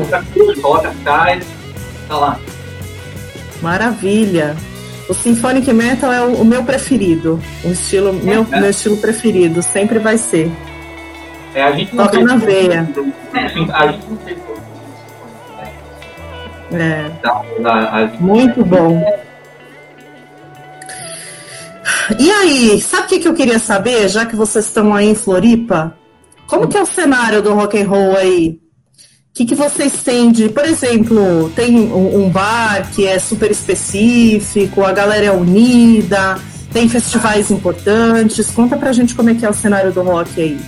Coloca, 0.60 0.94
cai, 1.04 1.40
tá 2.08 2.16
lá. 2.16 2.38
Maravilha. 3.60 4.56
O 5.08 5.14
Symphonic 5.14 5.72
Metal 5.72 6.12
é 6.12 6.22
o, 6.22 6.34
o 6.40 6.44
meu 6.44 6.64
preferido. 6.64 7.40
O 7.64 7.68
estilo, 7.70 8.12
meu, 8.12 8.46
É. 8.52 8.60
meu 8.60 8.70
estilo 8.70 8.96
preferido. 8.96 9.62
Sempre 9.62 9.98
vai 9.98 10.16
ser. 10.18 10.50
É, 11.54 11.62
a 11.62 11.72
gente 11.72 11.94
não 11.94 12.04
Toca 12.04 12.16
tem 12.16 12.26
na 12.26 12.36
veia. 12.36 12.88
A 13.72 13.86
gente 13.88 14.08
não 14.08 14.16
tem 14.16 14.36
É, 16.72 17.10
da, 17.22 17.42
da, 17.60 18.10
muito 18.18 18.64
bom. 18.64 19.04
E 22.18 22.30
aí, 22.30 22.80
sabe 22.80 23.04
o 23.04 23.08
que, 23.08 23.18
que 23.20 23.28
eu 23.28 23.34
queria 23.34 23.58
saber, 23.58 24.08
já 24.08 24.26
que 24.26 24.36
vocês 24.36 24.66
estão 24.66 24.94
aí 24.94 25.08
em 25.08 25.14
Floripa? 25.14 25.96
Como 26.46 26.68
que 26.68 26.76
é 26.76 26.82
o 26.82 26.86
cenário 26.86 27.42
do 27.42 27.54
rock 27.54 27.80
and 27.80 27.88
roll 27.88 28.16
aí? 28.16 28.60
O 29.30 29.34
que, 29.34 29.46
que 29.46 29.54
vocês 29.54 30.02
têm 30.02 30.30
de, 30.30 30.48
por 30.50 30.64
exemplo, 30.64 31.50
tem 31.56 31.74
um, 31.74 32.24
um 32.24 32.28
bar 32.28 32.90
que 32.92 33.06
é 33.06 33.18
super 33.18 33.50
específico, 33.50 34.84
a 34.84 34.92
galera 34.92 35.26
é 35.26 35.32
unida, 35.32 36.38
tem 36.72 36.88
festivais 36.88 37.50
importantes. 37.50 38.50
Conta 38.50 38.76
pra 38.76 38.92
gente 38.92 39.14
como 39.14 39.30
é 39.30 39.34
que 39.34 39.46
é 39.46 39.48
o 39.48 39.54
cenário 39.54 39.92
do 39.92 40.02
rock 40.02 40.40
aí. 40.40 40.60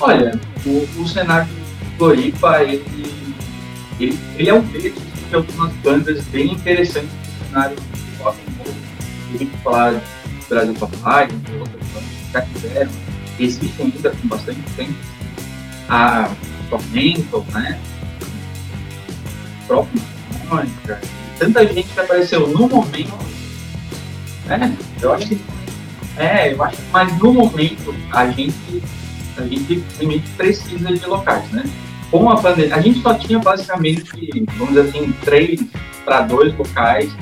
Olha, 0.00 0.38
o, 0.64 0.88
o 1.00 1.08
cenário 1.08 1.48
de 1.48 1.96
Floripa, 1.98 2.62
ele, 2.62 2.84
ele, 3.98 4.18
ele 4.36 4.48
é 4.48 4.54
um 4.54 4.62
berço 4.62 5.00
de 5.28 5.34
algumas 5.34 5.72
bandas 5.76 6.22
bem 6.26 6.52
interessantes 6.52 7.10
do 7.10 7.48
cenário 7.48 7.76
do 7.76 8.22
rock 8.22 8.38
and 8.38 8.64
roll. 8.64 8.74
Eu 9.32 10.19
Brasil 10.50 10.74
de 10.74 11.52
outras 11.58 11.80
já 12.32 12.42
tiveram, 12.42 12.90
existem 13.38 13.92
ainda 13.94 14.10
com 14.10 14.28
bastante 14.28 14.60
tempo. 14.76 14.94
A 15.88 16.30
Tormental, 16.68 17.44
né? 17.52 17.80
O 19.62 19.66
próprio 19.66 20.02
Mônica, 20.48 21.00
tanta 21.38 21.66
gente 21.66 21.88
que 21.88 22.00
apareceu 22.00 22.46
no 22.48 22.68
momento. 22.68 23.12
É, 24.48 25.02
eu 25.02 25.12
acho 25.12 25.28
que. 25.28 25.40
É, 26.16 26.52
eu 26.52 26.62
acho 26.62 26.76
que, 26.76 26.82
mas 26.92 27.18
no 27.18 27.32
momento 27.32 27.94
a 28.12 28.28
gente 28.28 28.82
a 29.36 29.46
gente 29.46 29.84
realmente 29.98 30.28
precisa 30.30 30.92
de 30.92 31.06
locais, 31.06 31.48
né? 31.50 31.64
Com 32.10 32.28
a 32.28 32.36
pandemia, 32.36 32.74
a 32.74 32.80
gente 32.80 33.00
só 33.00 33.14
tinha 33.14 33.38
basicamente, 33.38 34.10
vamos 34.58 34.74
dizer 34.74 34.88
assim, 34.88 35.12
três 35.24 35.60
para 36.04 36.22
dois 36.22 36.56
locais 36.56 37.16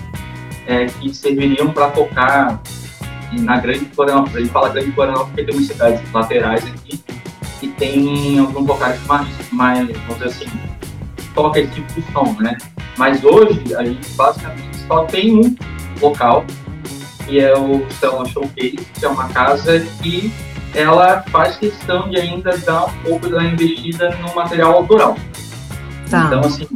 é, 0.66 0.86
que 0.86 1.14
serviriam 1.14 1.70
para 1.70 1.90
tocar 1.90 2.60
na 3.32 3.58
Grande 3.58 3.84
Florianópolis. 3.94 4.36
A 4.36 4.40
gente 4.40 4.50
fala 4.52 4.68
Grande 4.70 4.92
Florianópolis 4.92 5.34
porque 5.34 5.44
tem 5.44 5.54
umas 5.56 5.66
cidades 5.68 6.12
laterais 6.12 6.64
aqui 6.66 7.00
e 7.62 7.68
tem 7.68 8.38
alguns 8.38 8.66
locais 8.66 9.04
mais, 9.06 9.28
mais, 9.52 9.88
vamos 10.06 10.14
dizer 10.18 10.26
assim, 10.26 10.60
toca 11.34 11.60
esse 11.60 11.72
tipo 11.72 11.92
de 11.92 12.12
som, 12.12 12.36
né? 12.40 12.56
Mas 12.96 13.22
hoje 13.24 13.62
a 13.76 13.84
gente 13.84 14.08
basicamente 14.14 14.76
só 14.86 15.04
tem 15.04 15.36
um 15.36 15.56
local, 16.00 16.44
que 17.26 17.40
é 17.40 17.56
o 17.56 17.84
Stella 17.90 18.26
Showcase, 18.28 18.78
que 18.98 19.04
é 19.04 19.08
uma 19.08 19.28
casa 19.28 19.80
que 20.02 20.32
ela 20.74 21.22
faz 21.30 21.56
questão 21.56 22.08
de 22.08 22.18
ainda 22.18 22.56
dar 22.58 22.86
um 22.86 22.92
pouco 23.04 23.28
da 23.28 23.42
investida 23.44 24.10
no 24.20 24.34
material 24.34 24.74
autoral. 24.74 25.16
Tá. 26.10 26.24
Então, 26.26 26.40
assim, 26.40 26.66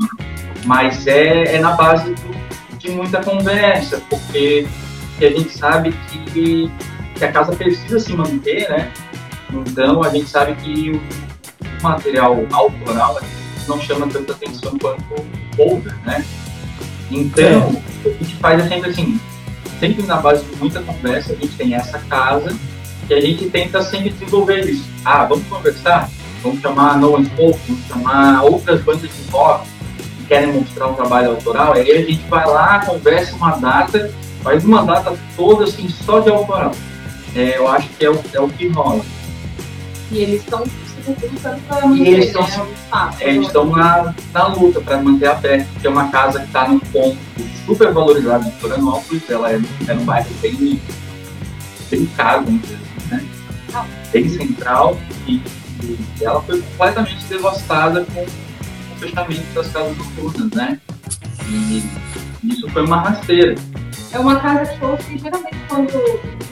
mas 0.64 1.06
é, 1.06 1.56
é 1.56 1.58
na 1.60 1.72
base 1.72 2.14
do- 2.14 2.78
de 2.78 2.90
muita 2.90 3.22
conversa, 3.22 4.00
porque, 4.10 4.66
porque 5.12 5.26
a 5.26 5.30
gente 5.30 5.56
sabe 5.56 5.92
que, 6.10 6.70
que 7.14 7.24
a 7.24 7.32
casa 7.32 7.52
precisa 7.52 7.98
se 7.98 8.12
manter, 8.14 8.68
né? 8.68 8.92
Então, 9.52 10.02
a 10.02 10.08
gente 10.08 10.28
sabe 10.28 10.54
que 10.56 10.90
o 10.90 11.82
material 11.82 12.46
autoral 12.52 13.20
não 13.68 13.80
chama 13.80 14.06
tanta 14.08 14.32
atenção 14.32 14.76
quanto 14.78 15.02
o 15.02 15.56
cover, 15.56 15.94
né? 16.04 16.24
Então, 17.10 17.68
o 17.68 17.82
que 18.02 18.08
a 18.08 18.12
gente 18.12 18.36
faz 18.36 18.64
é 18.64 18.68
sempre 18.68 18.90
assim, 18.90 19.20
sempre 19.78 20.02
na 20.06 20.16
base 20.16 20.44
de 20.44 20.56
muita 20.56 20.80
conversa, 20.82 21.32
a 21.32 21.36
gente 21.36 21.54
tem 21.56 21.74
essa 21.74 21.98
casa 21.98 22.56
que 23.06 23.14
a 23.14 23.20
gente 23.20 23.50
tenta 23.50 23.82
sempre 23.82 24.10
desenvolver 24.10 24.64
isso. 24.64 24.84
Ah, 25.04 25.24
vamos 25.24 25.46
conversar? 25.46 26.08
Vamos 26.42 26.60
chamar 26.60 26.98
No 26.98 27.14
One 27.14 27.26
Spoke, 27.26 27.60
vamos 27.68 27.86
chamar 27.86 28.42
outras 28.44 28.80
bandas 28.82 29.02
de 29.02 29.30
rock 29.30 29.68
que 30.16 30.24
querem 30.26 30.52
mostrar 30.52 30.88
um 30.88 30.94
trabalho 30.94 31.30
autoral. 31.30 31.74
Aí 31.74 31.90
a 31.90 32.02
gente 32.02 32.26
vai 32.28 32.46
lá, 32.46 32.84
conversa 32.84 33.36
uma 33.36 33.50
data, 33.56 34.10
faz 34.42 34.64
uma 34.64 34.84
data 34.84 35.16
toda 35.36 35.64
assim, 35.64 35.88
só 35.88 36.20
de 36.20 36.30
autoral. 36.30 36.72
É, 37.34 37.56
eu 37.56 37.68
acho 37.68 37.88
que 37.90 38.04
é 38.04 38.10
o, 38.10 38.20
é 38.34 38.40
o 38.40 38.48
que 38.48 38.68
rola. 38.68 39.02
E 40.10 40.18
eles 40.18 40.42
estão 40.42 40.64
se 40.64 41.10
lutando 41.10 41.60
para 41.66 41.86
manter, 41.86 42.06
eles 42.06 42.34
né, 42.34 42.40
estão- 42.40 42.66
o 42.66 42.72
espaço. 42.72 43.22
É, 43.22 43.28
eles 43.30 43.46
estão 43.46 43.64
na, 43.66 44.14
na 44.34 44.46
luta 44.48 44.80
para 44.80 44.98
manter 45.00 45.26
aberto, 45.26 45.66
porque 45.72 45.86
é 45.86 45.90
uma 45.90 46.08
casa 46.08 46.40
que 46.40 46.46
está 46.46 46.68
num 46.68 46.78
ponto 46.78 47.16
super 47.64 47.92
valorizado 47.92 48.44
de 48.44 48.50
Florianópolis, 48.58 49.22
ela 49.30 49.50
é, 49.52 49.60
é 49.88 49.94
num 49.94 50.04
bairro 50.04 50.28
bem, 50.42 50.80
bem 51.90 52.06
caro, 52.16 52.44
vamos 52.44 52.62
dizer 52.62 52.74
assim, 52.76 53.14
né? 53.14 53.24
Bem 54.12 54.28
central, 54.28 54.98
e, 55.26 55.40
e 55.82 55.98
ela 56.20 56.42
foi 56.42 56.60
completamente 56.60 57.24
devastada 57.24 58.04
com 58.12 58.20
o 58.22 58.96
fechamento 58.98 59.54
das 59.54 59.68
casas 59.68 59.96
noturnas, 59.96 60.50
né? 60.50 60.80
E 61.48 61.82
isso 62.44 62.68
foi 62.68 62.84
uma 62.84 63.00
rasteira. 63.00 63.54
É 64.12 64.18
uma 64.18 64.38
casa 64.40 64.70
de 64.72 64.78
shows 64.78 65.04
que 65.06 65.18
geralmente 65.18 65.56
quando 65.68 65.92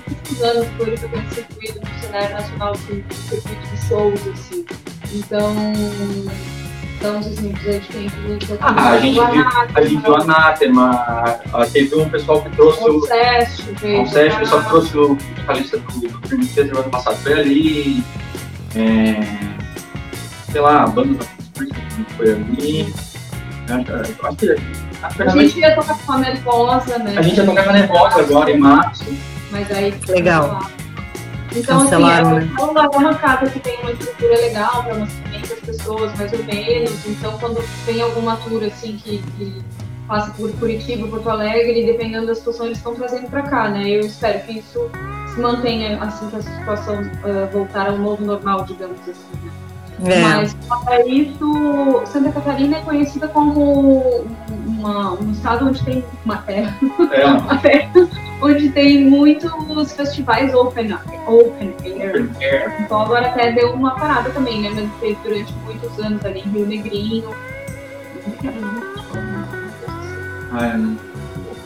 muitos 0.09 0.42
anos 0.42 0.66
foi 0.77 0.96
tem 0.96 1.31
circuito 1.31 1.81
no 1.81 2.01
cenário 2.01 2.31
nacional 2.35 2.73
assim, 2.73 3.05
de 3.09 3.14
circuito 3.14 3.66
de 3.68 3.77
shows, 3.88 4.20
assim. 4.29 4.64
Então, 5.12 5.55
exemplos 7.27 7.66
aí 7.66 7.81
de 7.81 7.87
quem 7.88 8.38
que 8.38 8.59
Ah, 8.61 8.90
a 8.90 8.99
gente 8.99 9.14
viu- 9.14 9.25
A 9.75 9.83
gente 9.83 10.03
viu 10.03 10.14
a 10.14 10.20
Anátema, 10.20 10.90
a- 11.53 11.66
teve 11.73 11.94
um 11.96 12.09
pessoal 12.09 12.42
que 12.42 12.51
trouxe 12.51 12.85
o. 12.88 12.96
o 12.99 13.07
Seste, 13.07 13.62
veio. 13.81 14.03
O 14.03 14.07
Sérgio, 14.07 14.37
o 14.37 14.40
pessoal 14.40 14.62
que 14.62 14.68
trouxe 14.68 14.99
o 14.99 15.14
vocalista 15.37 15.79
do, 15.79 16.01
do 16.09 16.20
Primitive 16.20 16.70
ano 16.79 16.90
passado 16.90 17.16
foi 17.16 17.33
ali. 17.33 18.05
É, 18.77 19.20
sei 20.53 20.61
lá, 20.61 20.85
a 20.85 20.87
banda 20.87 21.14
da 21.14 21.25
foi 22.16 22.33
ali. 22.33 22.94
Acho- 23.68 23.90
eu 23.90 24.29
acho 24.29 24.37
que 24.37 24.89
A 25.02 25.28
gente 25.28 25.58
ia 25.58 25.74
tocar 25.74 25.98
com 25.98 26.12
a 26.12 26.18
Nervosa, 26.18 26.98
né? 26.98 27.14
a 27.16 27.22
gente 27.22 27.36
ia 27.36 27.46
tocar 27.46 27.64
com 27.64 27.70
a 27.70 27.72
Nervosa 27.72 28.20
agora 28.20 28.50
em 28.50 28.58
março. 28.58 29.04
Mas 29.50 29.70
aí. 29.70 29.94
Legal. 30.08 30.60
Então, 31.54 31.80
Cancelaram, 31.80 32.36
assim, 32.36 32.50
é 32.58 32.62
uma, 32.62 32.84
é 32.84 32.96
uma 32.96 33.14
casa 33.14 33.50
que 33.50 33.58
tem 33.58 33.80
uma 33.80 33.90
estrutura 33.90 34.36
legal 34.36 34.84
para 34.84 34.94
umas 34.94 35.12
500 35.12 35.60
pessoas, 35.60 36.18
mais 36.18 36.32
ou 36.32 36.44
menos. 36.44 37.06
Então, 37.06 37.36
quando 37.38 37.64
tem 37.84 38.00
alguma 38.00 38.36
tour, 38.36 38.62
assim, 38.62 38.96
que, 38.96 39.18
que 39.36 39.60
passa 40.06 40.30
por 40.32 40.52
Curitiba, 40.52 41.08
Porto 41.08 41.28
Alegre, 41.28 41.86
dependendo 41.86 42.26
da 42.26 42.34
situação, 42.34 42.66
eles 42.66 42.78
estão 42.78 42.94
trazendo 42.94 43.28
para 43.28 43.42
cá, 43.42 43.68
né? 43.68 43.88
Eu 43.88 44.00
espero 44.00 44.40
que 44.44 44.58
isso 44.58 44.90
se 45.34 45.40
mantenha, 45.40 46.00
assim, 46.02 46.28
que 46.30 46.36
a 46.36 46.42
situação 46.42 47.02
ah, 47.24 47.48
voltar 47.52 47.88
ao 47.88 47.98
novo 47.98 48.24
normal, 48.24 48.64
digamos 48.64 49.00
assim. 49.08 49.39
É, 50.06 50.20
Mas, 50.22 50.54
para 50.68 51.06
isso, 51.06 52.02
Santa 52.06 52.32
Catarina 52.32 52.78
é 52.78 52.80
conhecida 52.80 53.28
como 53.28 54.24
uma- 54.66 55.12
um 55.12 55.30
estado 55.32 55.66
onde 55.68 55.84
tem 55.84 56.02
uma 56.24 56.38
terra 56.38 56.74
É, 57.12 57.88
onde 58.42 58.70
tem 58.70 59.04
muitos 59.10 59.92
festivais 59.92 60.54
open, 60.54 60.96
open 61.26 61.74
air. 61.84 62.30
é, 62.40 62.76
Então 62.80 63.02
agora 63.02 63.28
até 63.28 63.52
deu 63.52 63.74
uma 63.74 63.90
parada 63.94 64.30
também, 64.30 64.62
né? 64.62 64.70
Mas 64.74 64.88
fez 65.00 65.18
durante 65.22 65.52
muitos 65.64 65.98
anos 65.98 66.24
ali 66.24 66.40
em 66.40 66.48
Rio 66.50 66.66
Negrinho. 66.66 67.30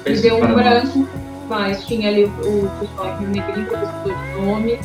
é, 0.05 0.11
E 0.11 0.17
deu 0.21 0.37
um 0.43 0.55
branco, 0.55 1.09
mas 1.49 1.85
tinha 1.87 2.09
ali 2.09 2.25
o, 2.25 2.29
o 2.29 2.71
festival 2.81 3.07
em 3.07 3.19
Rio 3.19 3.29
Negrinho, 3.29 3.67
que 3.69 3.77
precisou 3.77 4.15
de 4.15 4.41
nome. 4.41 4.81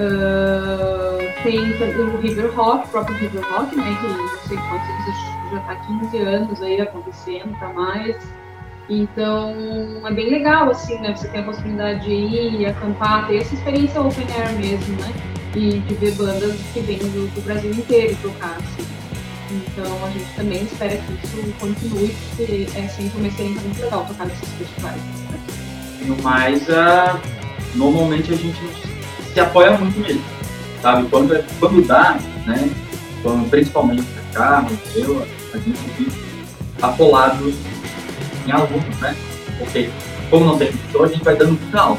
Ah, 0.00 1.42
tem 1.42 1.58
o 1.58 2.16
River 2.16 2.50
Rock, 2.54 2.86
o 2.86 2.90
próprio 2.90 3.16
River 3.18 3.44
Rock, 3.50 3.76
né? 3.76 3.98
Que 4.00 4.08
não 4.08 4.28
sei 4.48 4.56
quantos 4.56 5.50
já 5.50 5.60
tá 5.60 5.72
há 5.72 5.76
15 5.76 6.18
anos 6.18 6.62
aí 6.62 6.80
acontecendo, 6.80 7.58
tá 7.58 7.68
mais. 7.72 8.16
Então 8.88 9.54
é 10.04 10.12
bem 10.12 10.30
legal, 10.30 10.70
assim, 10.70 10.98
né? 11.00 11.14
Você 11.14 11.28
tem 11.28 11.40
a 11.40 11.44
possibilidade 11.44 12.04
de 12.04 12.12
ir, 12.12 12.66
acampar, 12.66 13.26
ter 13.26 13.38
essa 13.38 13.54
experiência 13.54 14.00
open 14.00 14.26
air 14.36 14.52
mesmo, 14.54 14.96
né? 14.96 15.12
E 15.54 15.80
de 15.80 15.94
ver 15.94 16.12
bandas 16.12 16.56
que 16.72 16.80
vêm 16.80 16.98
do, 16.98 17.32
do 17.34 17.40
Brasil 17.42 17.72
inteiro 17.72 18.16
tocar, 18.22 18.56
assim. 18.56 18.88
Então 19.50 20.06
a 20.06 20.10
gente 20.10 20.34
também 20.34 20.62
espera 20.62 20.96
que 20.96 21.26
isso 21.26 21.54
continue, 21.58 22.16
porque 22.28 22.68
é 22.74 22.88
sempre 22.88 23.18
uma 23.18 23.28
experiência 23.28 23.62
muito 23.62 23.82
legal 23.82 24.06
tocar 24.06 24.26
nesses 24.26 24.48
festivais. 24.50 25.02
No 26.06 26.16
mais, 26.22 26.70
ah, 26.70 27.20
normalmente 27.74 28.32
a 28.32 28.36
gente 28.36 28.89
se 29.32 29.40
apoia 29.40 29.72
muito 29.72 29.98
nele. 30.00 30.22
Sabe? 30.82 31.08
Quando, 31.08 31.34
é- 31.34 31.44
quando 31.58 31.86
dá, 31.86 32.18
né? 32.46 32.70
Quando, 33.22 33.48
principalmente 33.50 34.04
Carlos, 34.32 34.78
eu, 34.94 35.26
a 35.52 35.58
gente 35.58 35.78
vive 35.98 36.12
apolado 36.80 37.52
em 38.46 38.50
alunos, 38.52 38.98
né? 39.00 39.14
Porque 39.58 39.90
como 40.30 40.46
não 40.46 40.56
tem 40.56 40.68
professor, 40.68 41.04
a 41.04 41.08
gente 41.08 41.24
vai 41.24 41.36
dando 41.36 41.58
final. 41.58 41.98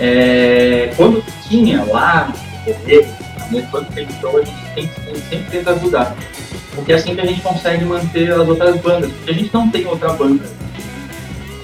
É, 0.00 0.92
quando 0.96 1.22
tinha 1.48 1.84
lá 1.84 2.32
no 2.66 2.74
correio, 2.74 3.06
né, 3.50 3.68
quando 3.70 3.94
tem 3.94 4.08
show, 4.20 4.36
a 4.38 4.44
gente 4.44 4.74
sempre, 4.74 5.20
sempre 5.20 5.50
tenta 5.50 5.70
ajudar. 5.72 6.16
Porque 6.74 6.92
é 6.92 6.96
assim 6.96 7.14
que 7.14 7.20
a 7.20 7.26
gente 7.26 7.40
consegue 7.40 7.84
manter 7.84 8.32
as 8.32 8.48
outras 8.48 8.80
bandas. 8.80 9.10
Porque 9.10 9.30
a 9.30 9.34
gente 9.34 9.54
não 9.54 9.70
tem 9.70 9.86
outra 9.86 10.12
banda 10.12 10.44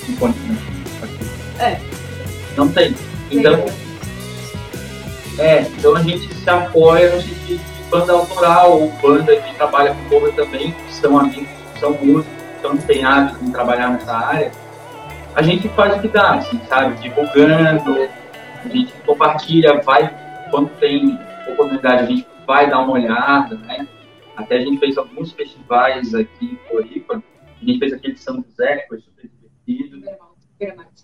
sinfônica 0.07 0.39
É. 1.59 1.79
Não 2.57 2.69
tem. 2.69 2.95
Então, 3.31 3.65
é, 5.43 5.63
então 5.63 5.97
a 5.97 6.03
gente 6.03 6.33
se 6.33 6.49
apoia 6.49 7.15
no 7.15 7.21
sentido 7.21 7.59
de 7.59 7.91
banda 7.91 8.13
autoral 8.13 8.81
ou 8.81 8.93
banda 9.03 9.35
que 9.35 9.55
trabalha 9.57 9.93
com 9.93 10.09
cover 10.09 10.33
também, 10.35 10.71
que 10.71 10.95
são 10.95 11.19
amigos, 11.19 11.49
que 11.73 11.81
são 11.81 11.93
músicos, 11.95 12.39
que 12.39 12.55
estão 12.57 12.75
empenhados 12.75 13.43
em 13.43 13.51
trabalhar 13.51 13.91
nessa 13.91 14.17
área. 14.17 14.53
A 15.35 15.43
gente 15.43 15.69
faz 15.71 15.97
o 15.97 16.01
que 16.01 16.09
dá, 16.09 16.35
assim, 16.35 16.61
sabe? 16.69 16.95
Divulgando, 17.03 18.09
a 18.65 18.69
gente 18.69 18.93
compartilha, 19.05 19.81
vai, 19.83 20.15
quando 20.51 20.69
tem 20.79 21.19
oportunidade, 21.49 22.03
a 22.03 22.07
gente 22.07 22.27
vai 22.47 22.71
dar 22.71 22.79
uma 22.81 22.93
olhada, 22.93 23.57
né? 23.57 23.89
Até 24.37 24.59
a 24.59 24.61
gente 24.61 24.79
fez 24.79 24.97
alguns 24.97 25.33
festivais 25.33 26.15
aqui 26.15 26.53
em 26.53 26.69
Floripa, 26.69 27.23
a 27.61 27.65
gente 27.65 27.79
fez 27.81 27.93
aquele 27.93 28.15
de 28.15 28.21
São 28.21 28.37
José, 28.37 28.77
que 28.77 28.89
foi 28.89 29.01
super 29.01 29.29
divertido, 29.67 30.01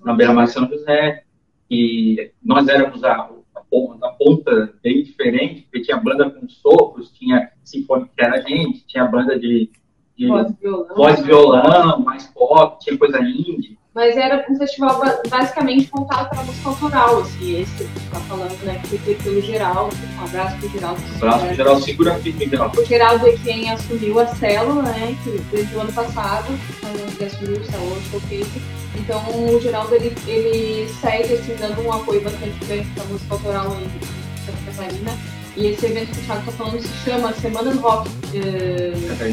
na 0.05 0.13
Beira-Mar 0.15 0.45
de 0.45 0.53
São 0.53 0.69
José, 0.69 1.25
e 1.69 2.31
nós 2.43 2.69
éramos 2.69 3.03
a, 3.05 3.13
a, 3.13 3.38
ponta, 3.71 4.07
a 4.07 4.13
ponta 4.13 4.75
bem 4.83 5.03
diferente, 5.03 5.63
porque 5.63 5.83
tinha 5.83 5.97
banda 5.97 6.31
com 6.31 6.49
sopros, 6.49 7.11
tinha 7.13 7.51
sinfônico 7.65 8.11
que 8.17 8.25
era 8.25 8.37
a 8.37 8.41
gente, 8.41 8.87
tinha 8.87 9.05
banda 9.07 9.39
de, 9.39 9.71
de 10.17 10.27
Voz 10.27 10.55
violão. 10.59 10.97
voz 10.97 11.23
violão, 11.23 12.01
mais 12.01 12.27
pop, 12.27 12.79
tinha 12.81 12.97
coisa 12.99 13.21
indie. 13.21 13.79
Mas 13.99 14.17
era 14.17 14.47
um 14.49 14.57
festival 14.57 15.01
ba- 15.01 15.21
basicamente 15.29 15.91
voltado 15.93 16.29
para 16.29 16.39
a 16.39 16.45
música 16.45 16.69
autoral, 16.69 17.19
assim, 17.19 17.61
esse 17.63 17.73
que 17.75 17.83
a 17.83 17.87
gente 17.87 18.11
tá 18.13 18.21
falando, 18.21 18.65
né? 18.65 18.81
Que 18.89 18.97
foi 18.97 19.15
pelo 19.17 19.43
Geraldo, 19.43 19.97
um 20.17 20.25
abraço 20.25 20.57
pro 20.59 20.69
Geraldo. 20.71 21.01
O 21.17 21.19
braço 21.19 21.55
geral 21.57 21.81
segura 21.81 22.15
firme, 22.15 22.47
geral. 22.49 22.73
O 22.79 22.85
Geraldo 22.85 23.27
é 23.27 23.33
quem 23.33 23.71
assumiu 23.73 24.21
a 24.21 24.27
célula, 24.29 24.83
né? 24.83 25.17
Que 25.25 25.31
desde 25.51 25.75
o 25.75 25.81
ano 25.81 25.93
passado, 25.93 26.47
quando 26.81 27.17
ele 27.21 27.25
assumiu 27.27 27.61
a 27.61 27.65
célula 27.73 27.97
showcase. 28.09 28.63
Então 28.95 29.21
o 29.35 29.61
Geraldo 29.61 29.93
ele, 29.97 30.15
ele 30.29 30.89
segue 31.01 31.35
assim, 31.35 31.57
dando 31.59 31.83
um 31.85 31.93
apoio 31.93 32.21
bastante 32.21 32.65
grande 32.67 32.87
para 32.95 33.03
a 33.03 33.07
música 33.07 33.35
autoral 33.35 33.77
em 33.81 34.47
Santa 34.47 34.59
Catarina. 34.65 35.11
E 35.57 35.67
esse 35.67 35.87
evento 35.87 36.13
que 36.13 36.21
o 36.21 36.25
Thiago 36.25 36.43
tá 36.47 36.53
falando 36.53 36.81
se 36.81 36.89
chama 37.05 37.33
Semana 37.33 37.73
do 37.73 37.81
Rock 37.81 38.09
eh, 38.33 38.93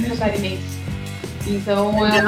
Catarinense. 0.10 0.85
Então 1.47 2.05
é, 2.05 2.21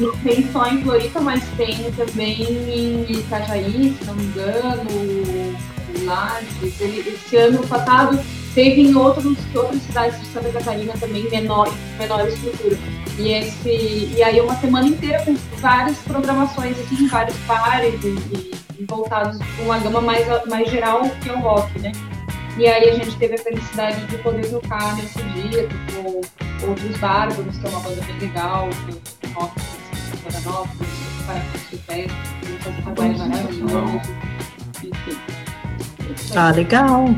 não 0.00 0.16
tem 0.18 0.50
só 0.52 0.66
em 0.66 0.82
Floripa, 0.82 1.20
mas 1.20 1.42
tem 1.56 1.90
também 1.92 2.42
em 2.42 3.06
Itajaí, 3.12 3.96
se 3.98 4.04
não 4.04 4.14
me 4.14 4.24
engano, 4.24 4.84
Lages. 6.04 6.80
Ele, 6.80 7.08
esse 7.08 7.36
ano 7.36 7.66
passado 7.66 8.18
teve 8.54 8.82
em 8.82 8.94
outros, 8.94 9.36
outras 9.54 9.82
cidades 9.82 10.20
de 10.20 10.26
Santa 10.26 10.50
Catarina 10.50 10.92
também, 10.98 11.28
menor, 11.30 11.72
menor 11.98 12.26
estrutura. 12.26 12.76
E, 13.18 13.32
esse, 13.32 14.12
e 14.16 14.22
aí 14.22 14.40
uma 14.40 14.54
semana 14.56 14.86
inteira 14.86 15.22
com 15.24 15.34
várias 15.60 15.98
programações, 15.98 16.76
assim, 16.80 17.06
vários 17.08 17.36
pares 17.46 17.94
e, 18.04 18.08
e- 18.08 18.58
voltados 18.88 19.38
com 19.56 19.64
uma 19.64 19.78
gama 19.78 20.00
mais, 20.00 20.24
mais 20.46 20.70
geral 20.70 21.02
que 21.20 21.28
é 21.28 21.32
o 21.32 21.40
rock, 21.40 21.78
né? 21.80 21.90
E 22.56 22.66
aí 22.66 22.90
a 22.90 22.94
gente 22.94 23.16
teve 23.18 23.34
a 23.34 23.38
felicidade 23.38 24.04
de 24.06 24.18
poder 24.18 24.48
tocar 24.48 24.96
nesse 24.96 25.20
dia 25.22 25.68
com 25.92 26.20
outros 26.66 26.96
bárbaros, 26.98 27.56
que 27.56 27.66
é 27.66 27.70
uma 27.70 27.80
banda 27.80 28.02
bem 28.02 28.18
legal, 28.18 28.68
que 29.20 29.26
é 29.26 29.30
rock 29.32 29.52
de 29.60 30.16
Florianópolis, 30.18 30.88
para 31.26 31.36
o 31.36 31.78
Fest, 31.78 32.10
que 32.62 32.68
um 32.68 32.82
trabalho 32.82 33.18
maravilhoso. 33.18 34.00
Enfim. 34.82 35.16
Ah, 36.34 36.50
legal. 36.50 37.14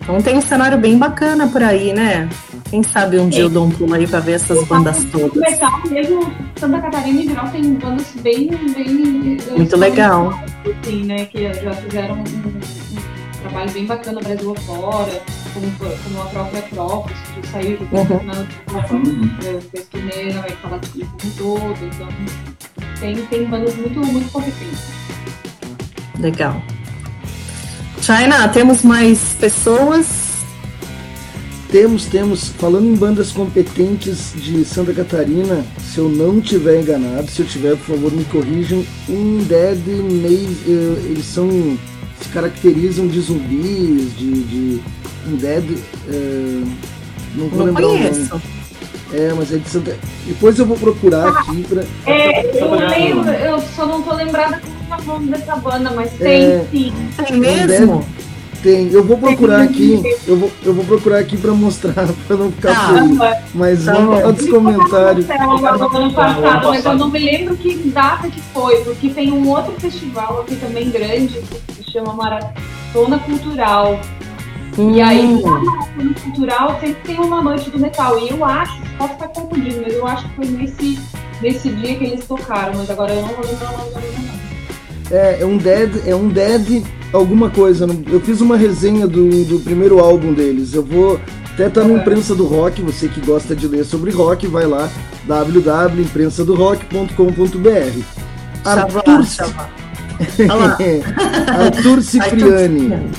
Então 0.00 0.20
tem 0.20 0.36
um 0.36 0.42
cenário 0.42 0.76
bem 0.76 0.98
bacana 0.98 1.46
por 1.48 1.62
aí, 1.62 1.92
né? 1.94 2.28
Quem 2.68 2.82
sabe 2.82 3.18
um 3.18 3.28
dia 3.28 3.42
eu 3.42 3.48
dou 3.48 3.66
um 3.66 3.70
pulo 3.70 3.94
aí 3.94 4.06
pra 4.06 4.20
ver 4.20 4.32
essas 4.32 4.62
bandas 4.66 4.98
O 5.04 5.06
todas. 5.06 5.34
metal 5.36 5.80
mesmo, 5.88 6.30
Santa 6.56 6.80
Catarina 6.80 7.22
em 7.22 7.28
geral 7.28 7.48
tem 7.48 7.74
bandas 7.74 8.12
bem, 8.20 8.48
bem 8.74 9.38
Muito 9.56 9.76
legal. 9.76 10.38
assim, 10.82 11.04
né, 11.04 11.24
que 11.26 11.52
já 11.54 11.72
fizeram 11.72 12.16
um, 12.16 12.20
um 12.20 13.40
trabalho 13.42 13.70
bem 13.70 13.86
bacana 13.86 14.20
Brasil 14.20 14.52
afora, 14.52 15.22
como, 15.54 15.72
como 16.02 16.22
a 16.22 16.26
própria 16.26 16.60
Acrópolis, 16.60 17.18
que 17.34 17.48
saiu 17.48 17.78
de 17.78 17.84
Uhum. 17.84 18.24
na 18.24 18.34
fez 19.70 19.86
turnê 19.90 20.32
na 20.32 20.40
América 20.40 20.68
Latina 20.68 21.06
como 21.06 21.32
um 21.32 21.36
todo, 21.36 21.84
então 21.86 22.08
tem, 23.00 23.16
tem 23.26 23.44
bandas 23.46 23.74
muito, 23.76 24.00
muito 24.00 24.30
competentes. 24.32 24.80
Legal. 26.18 26.60
China, 28.00 28.48
temos 28.48 28.82
mais 28.82 29.34
pessoas? 29.40 30.24
Temos, 31.70 32.06
temos, 32.06 32.50
falando 32.50 32.86
em 32.86 32.94
bandas 32.94 33.32
competentes 33.32 34.32
de 34.36 34.64
Santa 34.64 34.92
Catarina, 34.92 35.64
se 35.80 35.98
eu 35.98 36.08
não 36.08 36.40
tiver 36.40 36.80
enganado, 36.80 37.28
se 37.28 37.40
eu 37.40 37.46
tiver, 37.46 37.76
por 37.76 37.96
favor, 37.96 38.12
me 38.12 38.24
corrijam, 38.26 38.84
Undead 39.08 39.80
Maze, 39.88 40.56
eh, 40.68 41.10
eles 41.10 41.24
são, 41.24 41.48
se 42.24 42.28
caracterizam 42.30 43.06
de 43.06 43.20
zumbis, 43.20 44.16
de, 44.16 44.32
de 44.44 44.80
Undead, 45.28 45.78
eh, 46.08 46.62
não 47.34 47.48
vou 47.48 47.58
Não 47.60 47.66
lembrar 47.66 47.86
o 47.86 47.92
nome. 47.92 48.08
conheço. 48.10 48.42
É, 49.12 49.32
mas 49.36 49.52
é 49.52 49.58
de 49.58 49.68
Santa... 49.68 49.96
Depois 50.26 50.58
eu 50.58 50.66
vou 50.66 50.76
procurar 50.76 51.28
aqui 51.28 51.62
pra... 51.68 51.84
É, 52.06 52.60
eu 52.60 52.70
lembro, 52.74 53.30
eu 53.30 53.60
só 53.76 53.86
não 53.86 54.02
tô 54.02 54.14
lembrada 54.14 54.60
como 54.60 54.94
é 54.94 54.96
o 54.96 55.06
nome 55.06 55.26
dessa 55.30 55.54
banda, 55.56 55.90
mas 55.94 56.10
tem 56.12 56.42
É. 56.42 56.66
sim. 56.70 56.92
Tem 57.28 57.36
mesmo? 57.38 58.04
Tem, 58.62 58.90
eu 58.90 59.04
vou 59.04 59.18
procurar 59.18 59.60
aqui, 59.60 60.00
eu 60.26 60.36
vou, 60.38 60.50
eu 60.64 60.72
vou 60.72 60.84
procurar 60.86 61.18
aqui 61.18 61.36
pra 61.36 61.52
mostrar, 61.52 61.92
pra 62.26 62.36
não 62.36 62.50
ficar 62.50 62.72
Tá. 62.74 62.94
feio. 62.94 63.18
Mas 63.54 63.84
Tá 63.84 63.92
vamos 63.92 64.22
lá 64.22 64.30
dos 64.32 64.48
comentários. 64.48 65.26
No 65.28 65.96
ano 65.98 66.12
passado, 66.14 66.68
mas 66.70 66.84
eu 66.84 66.94
não 66.96 67.10
me 67.10 67.18
lembro 67.18 67.56
que 67.56 67.74
data 67.90 68.26
que 68.28 68.40
foi, 68.54 68.76
porque 68.78 69.10
tem 69.10 69.30
um 69.32 69.46
outro 69.48 69.74
festival 69.78 70.40
aqui 70.40 70.56
também 70.56 70.90
grande, 70.90 71.40
chama 71.94 72.12
Maratona 72.12 73.18
Cultural. 73.20 73.98
E 74.76 75.00
aí, 75.00 75.24
Hum, 75.24 75.40
na 75.40 75.60
Maratona 75.60 76.14
Cultural 76.24 76.80
sempre 76.80 77.00
tem 77.04 77.20
uma 77.20 77.40
noite 77.40 77.70
do 77.70 77.78
metal. 77.78 78.18
E 78.18 78.30
eu 78.30 78.44
acho, 78.44 78.76
posso 78.98 79.12
estar 79.12 79.28
confundindo, 79.28 79.80
mas 79.82 79.94
eu 79.94 80.04
acho 80.04 80.28
que 80.28 80.34
foi 80.34 80.46
nesse, 80.46 80.98
nesse 81.40 81.68
dia 81.70 81.96
que 81.96 82.02
eles 82.04 82.26
tocaram, 82.26 82.76
mas 82.76 82.90
agora 82.90 83.14
eu 83.14 83.22
não 83.22 83.28
vou 83.28 83.46
lembrar 83.46 83.72
o 83.72 83.78
nome 83.78 83.92
da 83.92 84.00
banda, 84.00 84.18
não. 84.18 84.34
É, 85.16 85.42
é 85.42 85.46
um 85.46 85.56
Dead, 85.58 86.02
é 86.06 86.16
um 86.16 86.28
Dead 86.28 86.82
alguma 87.12 87.50
coisa. 87.50 87.86
Eu 88.10 88.20
fiz 88.20 88.40
uma 88.40 88.56
resenha 88.56 89.06
do, 89.06 89.44
do 89.44 89.60
primeiro 89.60 90.00
álbum 90.00 90.32
deles. 90.32 90.74
Eu 90.74 90.82
vou 90.82 91.20
até 91.52 91.68
estar 91.68 91.84
no 91.84 91.98
Imprensa 91.98 92.34
do 92.34 92.44
Rock, 92.44 92.82
você 92.82 93.06
que 93.06 93.20
gosta 93.20 93.54
de 93.54 93.68
ler 93.68 93.84
sobre 93.84 94.10
rock, 94.10 94.48
vai 94.48 94.66
lá 94.66 94.90
www.imprensadorock.com.br. 95.28 98.00
Arthur. 98.64 99.83
Arthur 101.66 102.02
Cipriani. 102.02 103.10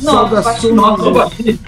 Saudações. 0.00 1.58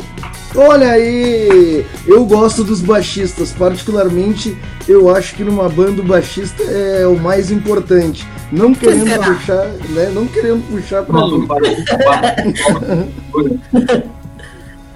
Olha 0.57 0.93
aí! 0.93 1.85
Eu 2.07 2.25
gosto 2.25 2.64
dos 2.64 2.81
baixistas, 2.81 3.53
particularmente 3.53 4.57
eu 4.89 5.14
acho 5.14 5.35
que 5.35 5.45
numa 5.45 5.69
banda 5.69 6.01
o 6.01 6.05
baixista 6.05 6.62
é 6.64 7.07
o 7.07 7.16
mais 7.19 7.51
importante. 7.51 8.27
Não 8.51 8.75
querendo 8.75 9.09
será? 9.09 9.27
puxar, 9.35 9.66
né? 9.91 10.11
Não 10.12 10.27
querendo 10.27 10.66
puxar 10.71 11.03
pra 11.03 11.21
parece 11.47 11.85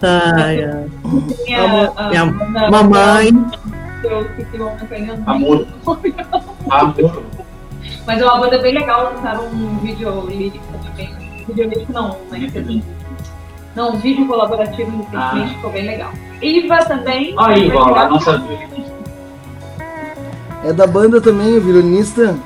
Ai, 0.05 0.65
ai. 0.65 0.87
A- 1.55 1.93
a- 1.97 2.09
Minha 2.09 2.23
a- 2.23 2.71
mamãe. 2.71 3.31
Eu 4.03 4.23
esqueci 4.23 4.57
o 4.57 4.59
nome, 4.59 4.79
Amor. 5.27 5.67
Amor. 6.71 7.23
Mas 8.07 8.21
é 8.21 8.25
uma 8.25 8.39
banda 8.39 8.59
bem 8.59 8.75
legal, 8.75 9.13
lançaram 9.15 9.47
um 9.47 9.79
vídeo 9.79 10.27
lírico 10.29 10.65
também. 10.85 11.15
Vídeo 11.47 11.69
lírico 11.69 11.93
não, 11.93 12.17
mas 12.31 12.43
não, 13.75 13.93
um 13.95 13.97
vídeo 13.97 14.27
colaborativo 14.27 14.91
recentemente 15.11 15.53
Ah. 15.53 15.55
ficou 15.57 15.71
bem 15.71 15.87
legal. 15.87 16.11
Iva 16.43 16.77
também. 16.85 17.35
Ó, 17.39 17.47
legal. 17.47 17.97
a 17.97 18.09
nossa 18.09 18.43
É 20.65 20.73
da 20.73 20.87
banda 20.87 21.21
também, 21.21 21.57
o 21.57 21.61
violinista? 21.61 22.37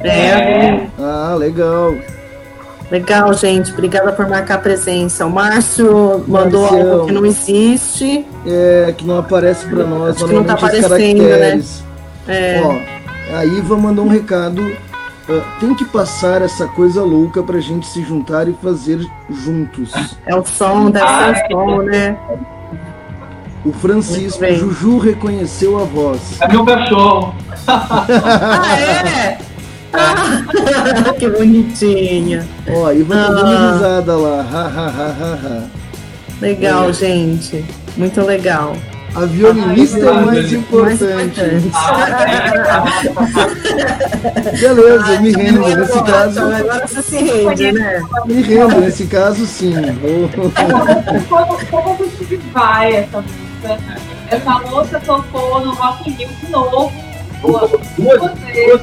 É, 0.00 0.86
Ah, 0.98 1.34
legal. 1.36 1.94
legal, 2.90 3.32
gente. 3.34 3.72
Obrigada 3.72 4.12
por 4.12 4.28
marcar 4.28 4.54
a 4.56 4.58
presença. 4.58 5.26
O 5.26 5.30
Márcio 5.30 6.24
mandou 6.28 6.62
Marcião. 6.62 6.92
algo 6.92 7.06
que 7.06 7.12
não 7.12 7.26
existe. 7.26 8.24
É, 8.46 8.94
que 8.96 9.04
não 9.04 9.18
aparece 9.18 9.66
pra 9.66 9.84
nós, 9.84 10.16
Acho 10.16 10.26
que 10.26 10.34
não 10.34 10.44
tá 10.44 10.52
aparecendo, 10.54 11.22
né? 11.22 11.28
caracteres. 11.30 11.84
É, 12.28 12.60
Ó, 12.62 13.36
a 13.36 13.44
Iva 13.44 13.76
mandou 13.76 14.04
um 14.04 14.08
recado. 14.08 14.62
Ah, 15.28 15.56
tem 15.60 15.74
que 15.74 15.84
passar 15.84 16.42
essa 16.42 16.66
coisa 16.68 17.02
louca 17.02 17.42
pra 17.42 17.58
gente 17.60 17.86
se 17.86 18.02
juntar 18.02 18.48
e 18.48 18.52
fazer 18.62 19.00
juntos. 19.30 19.92
é 20.26 20.34
o 20.34 20.44
som, 20.44 20.90
deve 20.90 21.04
Ah, 21.04 21.34
ser 21.34 21.54
o 21.54 21.58
som, 21.58 21.82
né? 21.82 22.16
O 23.64 23.72
Francisco 23.72 24.44
Juju 24.54 24.98
reconheceu 24.98 25.78
a 25.80 25.84
voz. 25.84 26.40
É 26.40 26.46
meu 26.48 26.64
cachorro. 26.64 27.34
ah, 27.66 28.78
é? 28.78 29.38
Ah, 29.92 31.12
que 31.18 31.28
bonitinha. 31.28 32.46
Ó, 32.68 32.92
e 32.92 33.02
vai 33.02 33.18
ah. 33.18 33.28
dando 33.28 33.72
risada 33.72 34.16
lá. 34.16 34.40
Ha, 34.40 34.62
ha, 34.66 34.86
ha, 34.86 35.38
ha, 35.42 35.62
Legal, 36.40 36.90
é. 36.90 36.92
gente. 36.92 37.64
Muito 37.96 38.20
legal. 38.22 38.76
A 39.16 39.24
violinista 39.24 39.98
é 39.98 40.10
o 40.10 40.26
mais 40.26 40.52
importante. 40.52 41.40
Beleza, 44.60 45.20
me 45.22 45.32
rendo. 45.32 45.76
Nesse 45.76 46.02
caso. 46.04 46.40
Agora 46.40 46.86
você 46.86 47.02
se 47.02 47.16
rende, 47.16 47.72
né? 47.72 48.02
Me 48.26 48.42
rendo, 48.42 48.78
nesse 48.78 49.06
caso, 49.06 49.46
sim. 49.46 49.72
Como 51.70 51.94
você 51.94 52.36
vai 52.52 52.94
essa 52.94 53.22
música? 53.22 53.78
Essa 54.28 54.58
moça 54.70 55.00
tocou 55.00 55.64
no 55.64 55.72
Rock 55.72 56.10
in 56.10 56.12
Rio 56.12 56.28
de 56.28 56.50
novo. 56.50 56.92
Duas, 57.40 57.70
duas, 57.96 58.82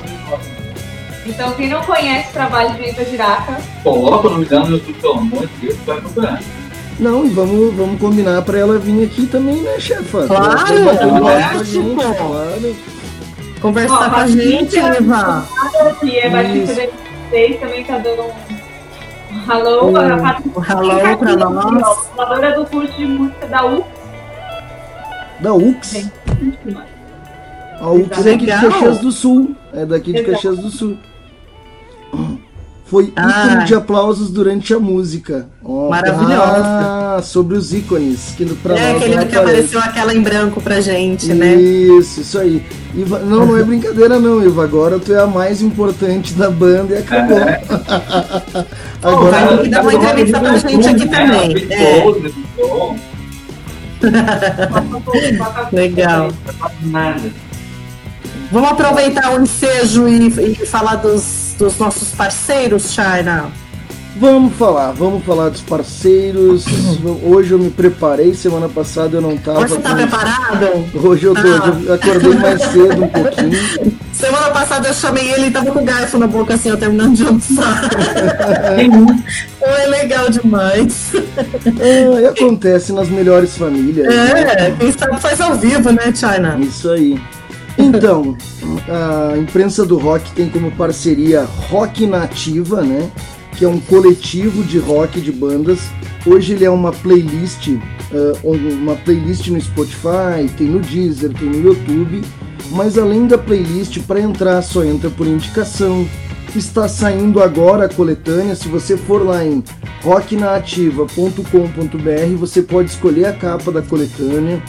Então, 1.27 1.51
quem 1.53 1.69
não 1.69 1.81
conhece 1.83 2.29
o 2.29 2.33
trabalho 2.33 2.73
de 2.73 2.89
Ita 2.89 3.05
Giraca, 3.05 3.61
coloca 3.83 4.27
o 4.27 4.31
nome 4.31 4.45
dela 4.45 4.65
no 4.65 4.77
YouTube, 4.77 4.99
pelo 4.99 5.13
amor 5.13 5.47
de 5.47 5.67
Deus, 5.67 5.77
vai 5.85 6.01
procurar. 6.01 6.39
Não, 6.99 7.25
e 7.25 7.29
vamos, 7.29 7.73
vamos 7.73 7.99
combinar 7.99 8.41
pra 8.43 8.59
ela 8.59 8.77
vir 8.77 9.03
aqui 9.05 9.25
também, 9.25 9.61
né, 9.61 9.79
chefa? 9.79 10.27
Claro, 10.27 10.83
lógico. 11.19 11.95
Claro. 11.95 12.75
Conversar 13.61 14.09
com 14.09 14.15
a 14.15 14.27
gente, 14.27 14.77
Eva. 14.77 15.47
É 16.03 16.29
Batista 16.29 16.73
de 16.73 16.89
vocês, 17.29 17.59
também 17.59 17.83
tá 17.83 17.97
dando 17.97 18.23
um 18.23 19.51
hello. 19.51 19.87
Um, 19.87 19.97
hello 19.97 21.17
pra 21.17 21.35
nós. 21.35 22.07
Fundadora 22.07 22.51
do 22.55 22.65
curso 22.65 22.93
de 22.93 23.05
música 23.05 23.47
da 23.47 23.65
UX. 23.65 23.85
Da 25.39 25.53
UX? 25.53 26.09
A 27.79 27.89
UX 27.89 28.17
é 28.17 28.23
daqui 28.23 28.45
de 28.45 28.51
Caxias 28.51 28.99
do 28.99 29.11
Sul. 29.11 29.55
É 29.73 29.85
daqui 29.85 30.13
de 30.13 30.23
Caxias 30.23 30.57
do 30.57 30.69
Sul 30.69 30.97
foi 32.93 33.11
ah. 33.15 33.47
ícone 33.47 33.65
de 33.65 33.73
aplausos 33.73 34.29
durante 34.29 34.71
a 34.71 34.79
música. 34.79 35.47
Oh, 35.63 35.89
Maravilhosa. 35.89 36.63
Ah, 36.63 37.19
sobre 37.23 37.57
os 37.57 37.73
ícones. 37.73 38.35
Que 38.37 38.45
pra 38.45 38.77
é, 38.77 38.91
aquele 38.95 39.25
que 39.25 39.35
apareceu 39.35 39.79
aquela 39.79 40.13
em 40.13 40.21
branco 40.21 40.61
pra 40.61 40.79
gente, 40.79 41.23
isso, 41.23 41.33
né? 41.33 41.55
Isso, 41.55 42.21
isso 42.21 42.37
aí. 42.37 42.63
Iva, 42.93 43.17
não, 43.17 43.47
não 43.47 43.57
é 43.57 43.63
brincadeira 43.63 44.19
não, 44.19 44.45
Iva. 44.45 44.63
Agora 44.63 44.99
tu 44.99 45.11
é 45.11 45.19
a 45.19 45.25
mais 45.25 45.59
importante 45.63 46.35
da 46.35 46.51
banda 46.51 46.93
e 46.93 46.97
acabou. 46.99 47.39
É. 47.39 47.63
Agora 49.01 49.53
oh, 49.53 49.57
vai 49.57 49.67
dar 49.69 49.81
uma 49.81 49.93
entrevista 49.95 50.39
pra 50.39 50.57
gente 50.57 50.87
aqui 50.87 51.09
também. 51.09 51.67
É. 51.71 52.03
Legal. 55.75 56.29
Vamos 58.51 58.69
aproveitar 58.69 59.33
o 59.33 59.41
ensejo 59.41 60.07
e, 60.07 60.27
e 60.27 60.55
falar 60.67 60.97
dos 60.97 61.42
dos 61.57 61.77
nossos 61.77 62.09
parceiros, 62.09 62.93
China? 62.93 63.51
Vamos 64.15 64.53
falar, 64.55 64.91
vamos 64.91 65.25
falar 65.25 65.49
dos 65.49 65.61
parceiros. 65.61 66.65
Hoje 67.25 67.51
eu 67.51 67.59
me 67.59 67.71
preparei, 67.71 68.33
semana 68.35 68.69
passada 68.69 69.17
eu 69.17 69.21
não 69.21 69.33
estava. 69.33 69.61
Hoje 69.61 69.73
você 69.73 69.81
tá 69.81 69.95
preparado? 69.95 70.85
Hoje 71.03 71.25
eu 71.25 71.33
tô, 71.33 71.41
ah. 71.41 71.81
eu 71.83 71.93
acordei 71.95 72.35
mais 72.35 72.61
cedo 72.61 73.03
um 73.03 73.07
pouquinho. 73.07 73.97
Semana 74.13 74.51
passada 74.51 74.87
eu 74.87 74.93
chamei 74.93 75.31
ele 75.31 75.47
e 75.47 75.51
tava 75.51 75.71
com 75.71 75.79
o 75.79 75.83
garfo 75.83 76.17
na 76.19 76.27
boca 76.27 76.53
assim, 76.53 76.69
eu 76.69 76.77
terminando 76.77 77.15
de 77.15 77.25
almoçar. 77.25 77.89
Foi 79.59 79.87
legal 79.87 80.29
demais. 80.29 81.13
É, 81.79 82.21
e 82.21 82.25
acontece 82.27 82.93
nas 82.93 83.09
melhores 83.09 83.57
famílias. 83.57 84.07
É, 84.07 84.45
né? 84.45 84.75
quem 84.79 84.91
sabe 84.91 85.19
faz 85.19 85.41
ao 85.41 85.55
vivo, 85.55 85.91
né, 85.91 86.13
China? 86.13 86.57
Isso 86.61 86.91
aí. 86.91 87.19
Então, 87.77 88.37
a 88.87 89.37
imprensa 89.37 89.85
do 89.85 89.97
rock 89.97 90.31
tem 90.33 90.49
como 90.49 90.71
parceria 90.71 91.47
Rock 91.69 92.05
Nativa, 92.05 92.81
né? 92.81 93.09
Que 93.57 93.65
é 93.65 93.67
um 93.67 93.79
coletivo 93.79 94.63
de 94.63 94.79
rock 94.79 95.21
de 95.21 95.31
bandas. 95.31 95.79
Hoje 96.25 96.53
ele 96.53 96.65
é 96.65 96.69
uma 96.69 96.91
playlist, 96.91 97.67
uh, 97.67 97.79
uma 98.43 98.95
playlist 98.95 99.47
no 99.47 99.59
Spotify, 99.59 100.49
tem 100.57 100.67
no 100.67 100.79
Deezer, 100.79 101.33
tem 101.33 101.49
no 101.49 101.61
YouTube. 101.61 102.21
Mas 102.71 102.97
além 102.97 103.27
da 103.27 103.37
playlist, 103.37 103.99
para 104.07 104.21
entrar 104.21 104.61
só 104.61 104.83
entra 104.83 105.09
por 105.09 105.27
indicação. 105.27 106.07
Está 106.55 106.87
saindo 106.87 107.41
agora 107.41 107.85
a 107.85 107.89
coletânea. 107.89 108.55
Se 108.55 108.67
você 108.67 108.95
for 108.95 109.25
lá 109.25 109.43
em 109.43 109.63
rocknativa.com.br, 110.03 112.37
você 112.37 112.61
pode 112.61 112.91
escolher 112.91 113.25
a 113.25 113.33
capa 113.33 113.71
da 113.71 113.81
coletânea 113.81 114.61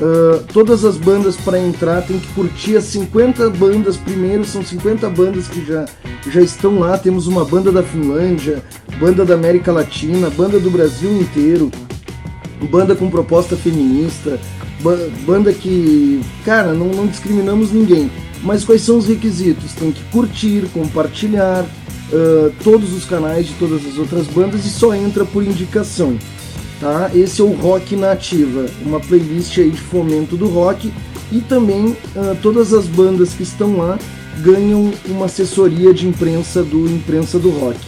Uh, 0.00 0.42
todas 0.50 0.82
as 0.82 0.96
bandas 0.96 1.36
para 1.36 1.58
entrar 1.58 2.00
tem 2.00 2.18
que 2.18 2.26
curtir 2.28 2.74
as 2.74 2.84
50 2.84 3.50
bandas 3.50 3.98
primeiro, 3.98 4.46
são 4.46 4.64
50 4.64 5.10
bandas 5.10 5.46
que 5.46 5.62
já, 5.62 5.84
já 6.26 6.40
estão 6.40 6.78
lá. 6.78 6.96
Temos 6.96 7.26
uma 7.26 7.44
banda 7.44 7.70
da 7.70 7.82
Finlândia, 7.82 8.64
banda 8.98 9.26
da 9.26 9.34
América 9.34 9.70
Latina, 9.70 10.30
banda 10.30 10.58
do 10.58 10.70
Brasil 10.70 11.20
inteiro, 11.20 11.70
banda 12.70 12.96
com 12.96 13.10
proposta 13.10 13.56
feminista, 13.56 14.40
banda 15.26 15.52
que, 15.52 16.22
cara, 16.46 16.72
não, 16.72 16.86
não 16.86 17.06
discriminamos 17.06 17.70
ninguém. 17.70 18.10
Mas 18.42 18.64
quais 18.64 18.80
são 18.80 18.96
os 18.96 19.06
requisitos? 19.06 19.74
Tem 19.74 19.92
que 19.92 20.02
curtir, 20.04 20.66
compartilhar 20.72 21.62
uh, 21.62 22.50
todos 22.64 22.94
os 22.94 23.04
canais 23.04 23.46
de 23.48 23.52
todas 23.54 23.84
as 23.86 23.98
outras 23.98 24.26
bandas 24.28 24.64
e 24.64 24.70
só 24.70 24.94
entra 24.94 25.26
por 25.26 25.44
indicação 25.44 26.16
tá? 26.80 27.10
Esse 27.14 27.40
é 27.40 27.44
o 27.44 27.52
Rock 27.52 27.94
Nativa, 27.94 28.66
uma 28.84 28.98
playlist 28.98 29.58
aí 29.58 29.70
de 29.70 29.80
fomento 29.80 30.36
do 30.36 30.48
rock 30.48 30.90
e 31.30 31.40
também 31.40 31.86
uh, 31.86 32.36
todas 32.42 32.72
as 32.72 32.86
bandas 32.86 33.34
que 33.34 33.42
estão 33.42 33.76
lá 33.76 33.98
ganham 34.40 34.90
uma 35.06 35.26
assessoria 35.26 35.92
de 35.92 36.08
imprensa 36.08 36.62
do 36.62 36.90
Imprensa 36.90 37.38
do 37.38 37.50
Rock. 37.50 37.78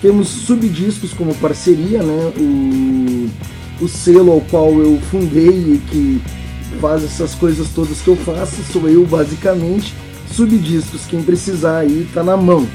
Temos 0.00 0.28
subdiscos 0.28 1.12
como 1.12 1.34
parceria, 1.36 2.02
né? 2.02 2.32
O, 2.36 3.28
o 3.84 3.88
selo 3.88 4.32
ao 4.32 4.40
qual 4.40 4.72
eu 4.80 5.00
fundei 5.10 5.48
e 5.48 5.82
que 5.88 6.20
faz 6.80 7.04
essas 7.04 7.34
coisas 7.34 7.68
todas 7.68 8.00
que 8.00 8.08
eu 8.08 8.16
faço, 8.16 8.56
sou 8.72 8.88
eu 8.88 9.06
basicamente. 9.06 9.94
Subdiscos, 10.32 11.06
quem 11.06 11.22
precisar 11.22 11.78
aí 11.78 12.08
tá 12.12 12.22
na 12.22 12.36
mão. 12.36 12.66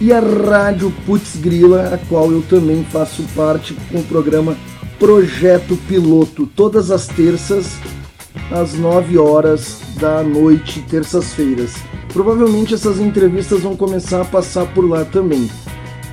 E 0.00 0.12
a 0.12 0.18
Rádio 0.18 0.92
Putz 1.06 1.36
Grila, 1.36 1.94
a 1.94 1.98
qual 1.98 2.32
eu 2.32 2.42
também 2.42 2.84
faço 2.90 3.22
parte 3.36 3.76
com 3.90 3.98
o 3.98 4.04
programa 4.04 4.56
Projeto 5.02 5.76
Piloto, 5.88 6.46
todas 6.46 6.92
as 6.92 7.08
terças, 7.08 7.72
às 8.52 8.74
9 8.74 9.18
horas 9.18 9.78
da 9.98 10.22
noite, 10.22 10.80
terças-feiras. 10.88 11.72
Provavelmente 12.12 12.72
essas 12.72 13.00
entrevistas 13.00 13.62
vão 13.62 13.74
começar 13.74 14.20
a 14.20 14.24
passar 14.24 14.64
por 14.66 14.88
lá 14.88 15.04
também. 15.04 15.50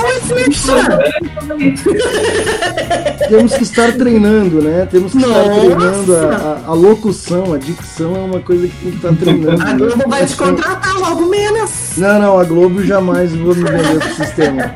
temos 3.30 3.53
que 3.53 3.61
estar 3.63 3.93
treinando, 3.93 4.61
né? 4.61 4.86
Temos 4.89 5.11
que 5.11 5.19
Nossa. 5.19 5.41
estar 5.41 5.59
treinando 5.59 6.15
a, 6.15 6.19
a, 6.19 6.63
a, 6.67 6.74
locução, 6.74 7.53
a 7.53 7.57
dicção 7.57 8.15
é 8.15 8.19
uma 8.19 8.39
coisa 8.39 8.67
que 8.67 8.76
tem 8.78 8.91
que 8.91 8.97
estar 8.97 9.13
treinando. 9.15 9.61
A 9.61 9.74
Globo 9.74 10.09
vai 10.09 10.26
te 10.26 10.36
contratar 10.36 10.97
logo 10.97 11.28
menos. 11.28 11.97
Não, 11.97 12.19
não, 12.19 12.39
a 12.39 12.43
Globo 12.43 12.84
jamais 12.84 13.32
vou 13.36 13.53
me 13.53 13.63
vender 13.63 13.99
pro 13.99 14.15
sistema. 14.15 14.63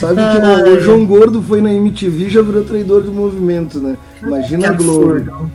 Sabe 0.00 0.16
que 0.16 0.38
o, 0.38 0.74
o, 0.74 0.80
João 0.80 1.04
Gordo 1.06 1.42
foi 1.42 1.60
na 1.60 1.72
MTV 1.72 2.26
e 2.26 2.30
já 2.30 2.42
virou 2.42 2.64
traidor 2.64 3.02
do 3.02 3.12
movimento, 3.12 3.78
né? 3.80 3.96
Imagina 4.22 4.70
a 4.70 4.72
Globo. 4.72 5.50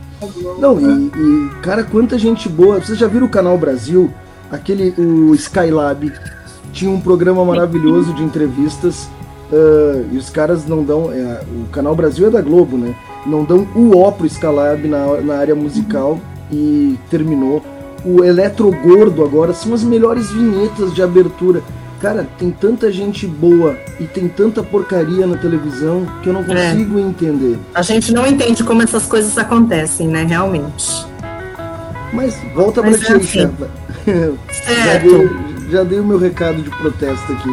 Não, 0.58 0.80
e, 0.80 0.84
e, 0.84 1.50
cara, 1.62 1.82
quanta 1.82 2.18
gente 2.18 2.48
boa. 2.48 2.80
Vocês 2.80 2.98
já 2.98 3.06
viram 3.06 3.26
o 3.26 3.30
Canal 3.30 3.58
Brasil? 3.58 4.10
Aquele 4.50 4.94
o 4.98 5.34
Skylab 5.34 6.12
tinha 6.72 6.90
um 6.90 7.00
programa 7.00 7.44
maravilhoso 7.44 8.12
de 8.14 8.22
entrevistas 8.22 9.08
uh, 9.52 10.06
e 10.12 10.16
os 10.16 10.30
caras 10.30 10.66
não 10.66 10.82
dão 10.82 11.12
é, 11.12 11.40
o 11.52 11.68
canal 11.68 11.94
Brasil 11.94 12.26
é 12.26 12.30
da 12.30 12.40
Globo 12.40 12.76
né 12.76 12.94
não 13.26 13.44
dão 13.44 13.66
o 13.74 13.96
ó 13.96 14.10
pro 14.10 14.26
Skylab 14.26 14.86
na, 14.86 15.20
na 15.20 15.36
área 15.36 15.54
musical 15.54 16.18
e 16.50 16.98
terminou 17.08 17.62
o 18.04 18.24
Eletro 18.24 18.70
Gordo 18.70 19.24
agora 19.24 19.52
são 19.52 19.74
as 19.74 19.82
melhores 19.82 20.30
vinhetas 20.30 20.94
de 20.94 21.02
abertura 21.02 21.62
cara 22.00 22.26
tem 22.38 22.50
tanta 22.50 22.90
gente 22.90 23.26
boa 23.26 23.76
e 23.98 24.04
tem 24.04 24.26
tanta 24.26 24.62
porcaria 24.62 25.26
na 25.26 25.36
televisão 25.36 26.06
que 26.22 26.28
eu 26.28 26.32
não 26.32 26.40
é. 26.40 26.44
consigo 26.44 26.98
é. 26.98 27.02
entender 27.02 27.58
a 27.74 27.82
gente 27.82 28.12
não 28.12 28.26
entende 28.26 28.64
como 28.64 28.82
essas 28.82 29.06
coisas 29.06 29.36
acontecem 29.36 30.08
né 30.08 30.24
realmente 30.24 31.10
mas 32.12 32.36
volta 32.54 32.82
Mas 32.82 33.00
pra 33.00 33.16
é 33.16 33.18
ti, 33.18 33.38
assim. 33.40 33.54
Já, 34.84 34.98
dei, 34.98 35.30
já 35.70 35.82
dei 35.84 36.00
o 36.00 36.04
meu 36.04 36.18
recado 36.18 36.62
de 36.62 36.70
protesto 36.70 37.32
aqui. 37.32 37.50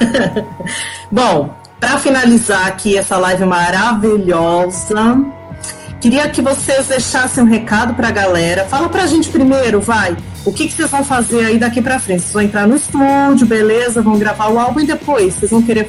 Bom, 1.10 1.54
para 1.78 1.98
finalizar 1.98 2.66
aqui 2.66 2.96
essa 2.96 3.16
live 3.16 3.44
maravilhosa, 3.44 5.16
queria 6.00 6.28
que 6.28 6.42
vocês 6.42 6.88
deixassem 6.88 7.42
um 7.42 7.46
recado 7.46 7.94
para 7.94 8.08
a 8.08 8.12
galera. 8.12 8.64
Fala 8.66 8.88
para 8.88 9.04
a 9.04 9.06
gente 9.06 9.28
primeiro, 9.28 9.80
vai. 9.80 10.16
O 10.44 10.52
que, 10.52 10.66
que 10.66 10.72
vocês 10.72 10.90
vão 10.90 11.04
fazer 11.04 11.44
aí 11.44 11.58
daqui 11.58 11.82
para 11.82 11.98
frente? 11.98 12.22
Vocês 12.22 12.32
vão 12.32 12.42
entrar 12.42 12.66
no 12.66 12.76
estúdio, 12.76 13.46
beleza? 13.46 14.00
Vão 14.02 14.18
gravar 14.18 14.48
o 14.48 14.58
álbum 14.58 14.80
e 14.80 14.86
depois 14.86 15.34
vocês 15.34 15.50
vão 15.50 15.62
querer 15.62 15.88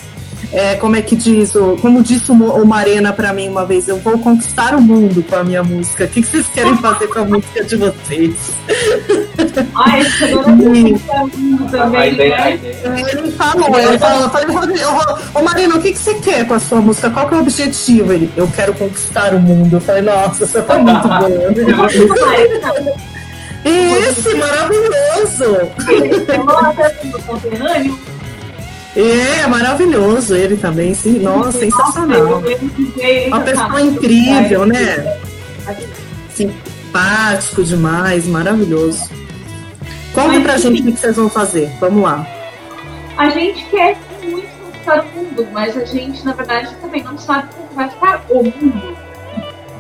é, 0.54 0.76
como 0.76 0.96
é 0.98 1.02
que 1.02 1.16
diz, 1.16 1.56
o, 1.56 1.78
como 1.78 2.04
disse 2.04 2.32
o 2.32 2.66
Marena 2.66 3.14
para 3.14 3.32
mim 3.32 3.48
uma 3.48 3.66
vez, 3.66 3.88
eu 3.88 3.98
vou 3.98 4.20
conquistar 4.20 4.76
o 4.76 4.82
mundo 4.82 5.24
com 5.24 5.36
a 5.36 5.44
minha 5.44 5.64
música. 5.64 6.04
O 6.04 6.08
que, 6.08 6.22
que 6.22 6.28
vocês 6.28 6.46
querem 6.48 6.76
fazer 6.78 7.08
com 7.08 7.20
a 7.20 7.26
música 7.26 7.64
de 7.64 7.76
vocês? 7.78 8.36
Ai, 9.76 10.02
esse 10.02 10.28
também, 11.72 12.20
né? 12.20 12.60
Ele 12.84 13.32
falou, 13.32 13.80
ele 13.80 13.98
falou, 13.98 14.24
eu 14.24 14.30
falei, 14.30 14.58
ô 15.34 15.42
Marina, 15.42 15.76
o 15.78 15.82
que, 15.82 15.94
que 15.94 16.00
você 16.00 16.16
quer 16.16 16.46
com 16.46 16.56
a 16.56 16.60
sua 16.60 16.82
música? 16.82 17.10
Qual 17.10 17.28
que 17.30 17.34
é 17.34 17.38
o 17.38 17.42
objetivo? 17.42 18.12
Ele, 18.12 18.30
eu 18.36 18.48
quero 18.48 18.74
conquistar 18.74 19.34
o 19.34 19.40
mundo. 19.40 19.78
Eu 19.78 19.82
falei, 19.82 20.02
nossa, 20.02 20.46
você 20.46 20.62
foi 20.62 20.78
muito 20.80 21.08
bom. 21.08 21.30
Esse, 23.64 24.34
maravilhoso! 24.36 25.72
É, 28.96 29.48
maravilhoso 29.48 30.36
ele 30.36 30.58
também, 30.58 30.94
sim. 30.94 31.20
Nossa, 31.20 31.60
sensacional. 31.60 32.42
Uma 33.28 33.40
pessoa 33.40 33.82
incrível, 33.82 34.66
né? 34.66 35.18
Simpático 36.30 37.64
demais, 37.64 38.28
maravilhoso. 38.28 39.10
Conta 40.14 40.42
pra 40.42 40.58
gente 40.58 40.82
o 40.82 40.86
que 40.92 41.00
vocês 41.00 41.16
vão 41.16 41.30
fazer. 41.30 41.72
Vamos 41.80 42.04
lá. 42.04 42.28
A 43.18 43.30
gente 43.30 43.64
quer 43.66 43.98
muito 44.24 44.48
conquistar 44.62 45.06
o 45.06 45.18
mundo, 45.18 45.48
mas 45.54 45.78
a 45.78 45.86
gente, 45.86 46.26
na 46.26 46.34
verdade, 46.34 46.76
também 46.82 47.04
não 47.04 47.18
sabe 47.18 47.48
como 47.56 47.70
vai 47.74 47.90
ficar 47.90 48.26
o 48.30 48.44
mundo. 48.44 48.98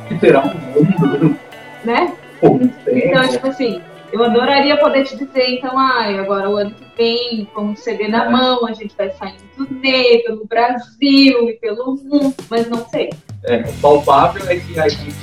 Que 0.07 0.17
terá 0.19 0.41
um 0.41 0.53
mundo. 0.53 1.37
Né? 1.83 2.13
Então, 2.41 3.27
tipo 3.27 3.47
assim, 3.47 3.81
eu 4.11 4.23
adoraria 4.23 4.77
poder 4.77 5.05
te 5.05 5.15
dizer, 5.15 5.57
então, 5.57 5.77
ai, 5.77 6.19
agora 6.19 6.49
o 6.49 6.57
ano 6.57 6.71
que 6.71 6.85
vem, 6.97 7.45
com 7.53 7.71
o 7.71 7.77
CD 7.77 8.07
na 8.07 8.29
mão, 8.29 8.67
a 8.67 8.73
gente 8.73 8.93
vai 8.97 9.09
sair 9.11 9.35
em 9.35 9.65
turnê 9.65 10.23
pelo 10.25 10.45
Brasil 10.45 11.49
e 11.49 11.53
pelo 11.53 11.95
mundo, 11.95 12.35
mas 12.49 12.67
não 12.67 12.85
sei. 12.89 13.09
É, 13.45 13.57
o 13.57 13.73
palpável 13.81 14.47
é 14.49 14.57
que 14.57 14.79
a 14.79 14.89
gente, 14.89 15.15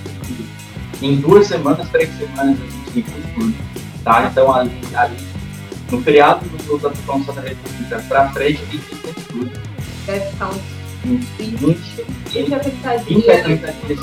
em 1.02 1.16
duas 1.16 1.46
semanas, 1.46 1.88
três 1.90 2.10
semanas, 2.16 2.58
a 2.60 2.64
gente 2.64 2.92
tem 2.92 3.22
tudo, 3.34 3.54
tá? 4.02 4.28
Então, 4.30 4.52
ali, 4.52 4.80
ali 4.94 5.16
no 5.90 6.02
feriado 6.02 6.44
do 6.48 6.78
da 6.78 6.90
Função 6.90 7.34
da 7.34 7.42
República 7.42 8.02
pra 8.08 8.28
frente, 8.30 8.62
a 8.62 8.72
gente 8.72 8.96
tem 8.96 9.14
tudo. 9.24 9.50
Deve 10.06 10.20
ficar 10.30 10.48
uns 10.48 10.78
20, 11.04 12.06
20 12.30 12.54
a 12.54 12.58
30 12.58 12.96
dias, 12.98 13.28
a 13.28 13.42
30 13.42 13.72
dias, 13.72 14.00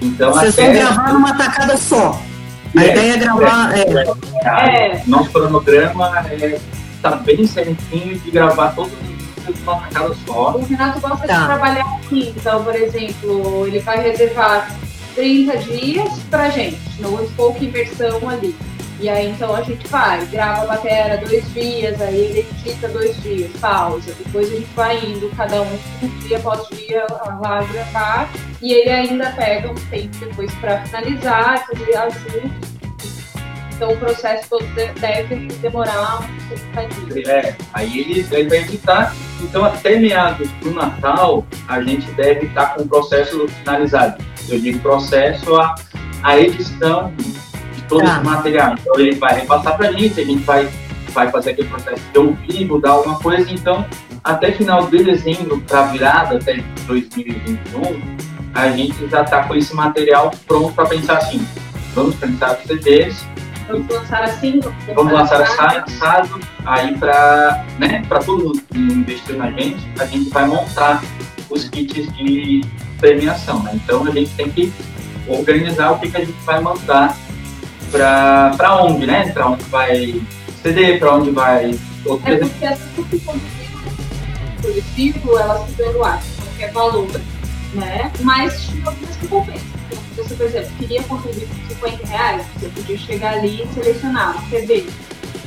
Então, 0.00 0.32
Vocês 0.32 0.56
vão 0.56 0.72
gravar 0.72 1.12
numa 1.12 1.36
tacada 1.36 1.76
só. 1.76 2.20
A 2.76 2.84
é, 2.84 2.90
ideia 2.90 3.14
é 3.14 3.16
gravar. 3.18 3.76
É, 3.76 3.82
é. 3.82 4.96
é. 4.96 5.02
Nosso 5.06 5.30
cronograma 5.30 6.26
é 6.30 6.60
tá 7.02 7.16
bem 7.16 7.46
certinho 7.46 8.18
de 8.18 8.30
gravar 8.30 8.74
todos 8.74 8.92
os 8.92 8.98
vídeos 8.98 9.60
numa 9.60 9.80
casa 9.88 10.16
só. 10.26 10.56
O 10.56 10.64
Renato 10.64 11.00
gosta 11.00 11.26
tá. 11.26 11.40
de 11.40 11.46
trabalhar 11.46 11.84
aqui, 11.96 12.34
então, 12.36 12.64
por 12.64 12.74
exemplo, 12.74 13.66
ele 13.66 13.78
vai 13.80 14.02
reservar 14.02 14.70
30 15.14 15.56
dias 15.58 16.12
pra 16.30 16.50
gente, 16.50 16.78
no 17.00 17.16
pouca 17.30 17.64
imersão 17.64 18.28
ali. 18.28 18.54
E 19.00 19.08
aí 19.08 19.30
então 19.30 19.54
a 19.54 19.62
gente 19.62 19.86
vai, 19.86 20.24
grava 20.26 20.64
a 20.64 20.66
matéria 20.66 21.18
dois 21.18 21.52
dias, 21.54 22.00
aí 22.00 22.16
ele 22.16 22.40
edita 22.40 22.88
dois 22.88 23.16
dias, 23.22 23.50
pausa. 23.60 24.12
Depois 24.18 24.52
a 24.52 24.56
gente 24.56 24.74
vai 24.74 24.98
indo, 24.98 25.30
cada 25.36 25.62
um 25.62 25.78
dia 26.26 26.38
após 26.38 26.68
dia 26.70 27.06
lá 27.40 27.62
gravar. 27.62 28.28
E 28.60 28.72
ele 28.72 28.90
ainda 28.90 29.30
pega 29.30 29.70
um 29.70 29.74
tempo 29.74 30.16
depois 30.18 30.52
para 30.56 30.82
finalizar, 30.82 31.64
fazer 31.68 31.96
ajuste. 31.96 32.68
Então 33.76 33.92
o 33.92 33.96
processo 33.98 34.48
todo 34.50 34.66
deve 34.74 35.46
demorar 35.60 36.18
uns 36.18 36.58
60 36.74 37.12
dias. 37.12 37.28
É, 37.28 37.56
aí 37.74 38.00
ele, 38.00 38.26
ele 38.32 38.48
vai 38.48 38.58
editar. 38.58 39.14
Então 39.40 39.64
até 39.64 39.96
meados 39.96 40.50
do 40.60 40.72
Natal 40.72 41.46
a 41.68 41.80
gente 41.80 42.10
deve 42.12 42.46
estar 42.46 42.74
com 42.74 42.82
o 42.82 42.88
processo 42.88 43.46
finalizado. 43.46 44.20
Eu 44.48 44.58
digo 44.58 44.80
processo, 44.80 45.54
a, 45.54 45.76
a 46.24 46.36
edição 46.36 47.12
todo 47.88 48.04
tá. 48.04 48.16
esse 48.16 48.24
material. 48.24 48.74
Então 48.78 49.00
ele 49.00 49.14
vai 49.16 49.40
repassar 49.40 49.76
para 49.76 49.88
a 49.88 49.92
gente, 49.92 50.20
a 50.20 50.24
gente 50.24 50.42
vai, 50.44 50.68
vai 51.12 51.30
fazer 51.30 51.50
aquele 51.50 51.68
processo 51.68 52.02
de 52.12 52.18
ouvir, 52.18 52.64
mudar 52.66 52.90
alguma 52.90 53.18
coisa. 53.18 53.50
Então, 53.50 53.84
até 54.22 54.52
final 54.52 54.86
de 54.86 55.02
dezembro, 55.02 55.60
para 55.62 55.82
virada, 55.86 56.36
até 56.36 56.62
2021, 56.86 58.00
a 58.54 58.70
gente 58.70 59.08
já 59.08 59.22
está 59.22 59.44
com 59.44 59.54
esse 59.54 59.74
material 59.74 60.30
pronto 60.46 60.72
para 60.74 60.86
pensar 60.86 61.18
assim. 61.18 61.46
Vamos 61.94 62.14
pensar 62.16 62.58
os 62.58 62.64
CDs. 62.64 63.26
Vamos 63.68 63.88
lançar 63.88 64.22
assim. 64.22 64.60
Vamos 64.94 65.12
lançar 65.12 65.42
assado. 65.42 66.40
Aí, 66.64 66.96
para 66.96 67.64
né, 67.78 68.02
todo 68.24 68.44
mundo 68.44 68.62
que 68.70 68.78
investiu 68.78 69.36
na 69.36 69.50
gente, 69.50 69.86
a 69.98 70.06
gente 70.06 70.30
vai 70.30 70.46
montar 70.46 71.02
os 71.50 71.68
kits 71.68 72.12
de 72.14 72.62
premiação. 72.98 73.62
Né? 73.62 73.72
Então, 73.74 74.06
a 74.06 74.10
gente 74.10 74.30
tem 74.34 74.50
que 74.50 74.72
organizar 75.26 75.92
o 75.92 75.98
que, 75.98 76.10
que 76.10 76.16
a 76.16 76.20
gente 76.20 76.40
vai 76.44 76.60
mandar 76.60 77.16
para 77.90 78.82
onde, 78.82 79.06
né? 79.06 79.30
Para 79.32 79.48
onde 79.48 79.64
vai 79.64 80.20
CD, 80.62 80.98
para 80.98 81.14
onde 81.14 81.30
vai 81.30 81.78
outro 82.04 82.32
É 82.32 82.36
porque 82.36 82.64
essa 82.64 82.84
subcondição 82.94 83.40
coletivo, 84.60 85.38
ela 85.38 85.66
se 85.66 85.82
doar 85.82 86.22
qualquer 86.36 86.72
valor, 86.72 87.08
né? 87.74 88.10
Mas 88.20 88.62
tinha 88.64 88.86
algumas 88.86 89.16
recompensas. 89.16 89.62
Então, 89.86 90.02
se 90.02 90.22
você, 90.22 90.34
por 90.34 90.46
exemplo, 90.46 90.70
queria 90.78 91.02
contribuir 91.04 91.46
com 91.46 91.74
50 91.74 92.06
reais, 92.06 92.46
você 92.54 92.68
podia 92.68 92.98
chegar 92.98 93.32
ali 93.34 93.62
e 93.62 93.74
selecionar 93.74 94.32
uma 94.32 94.50
TV. 94.50 94.86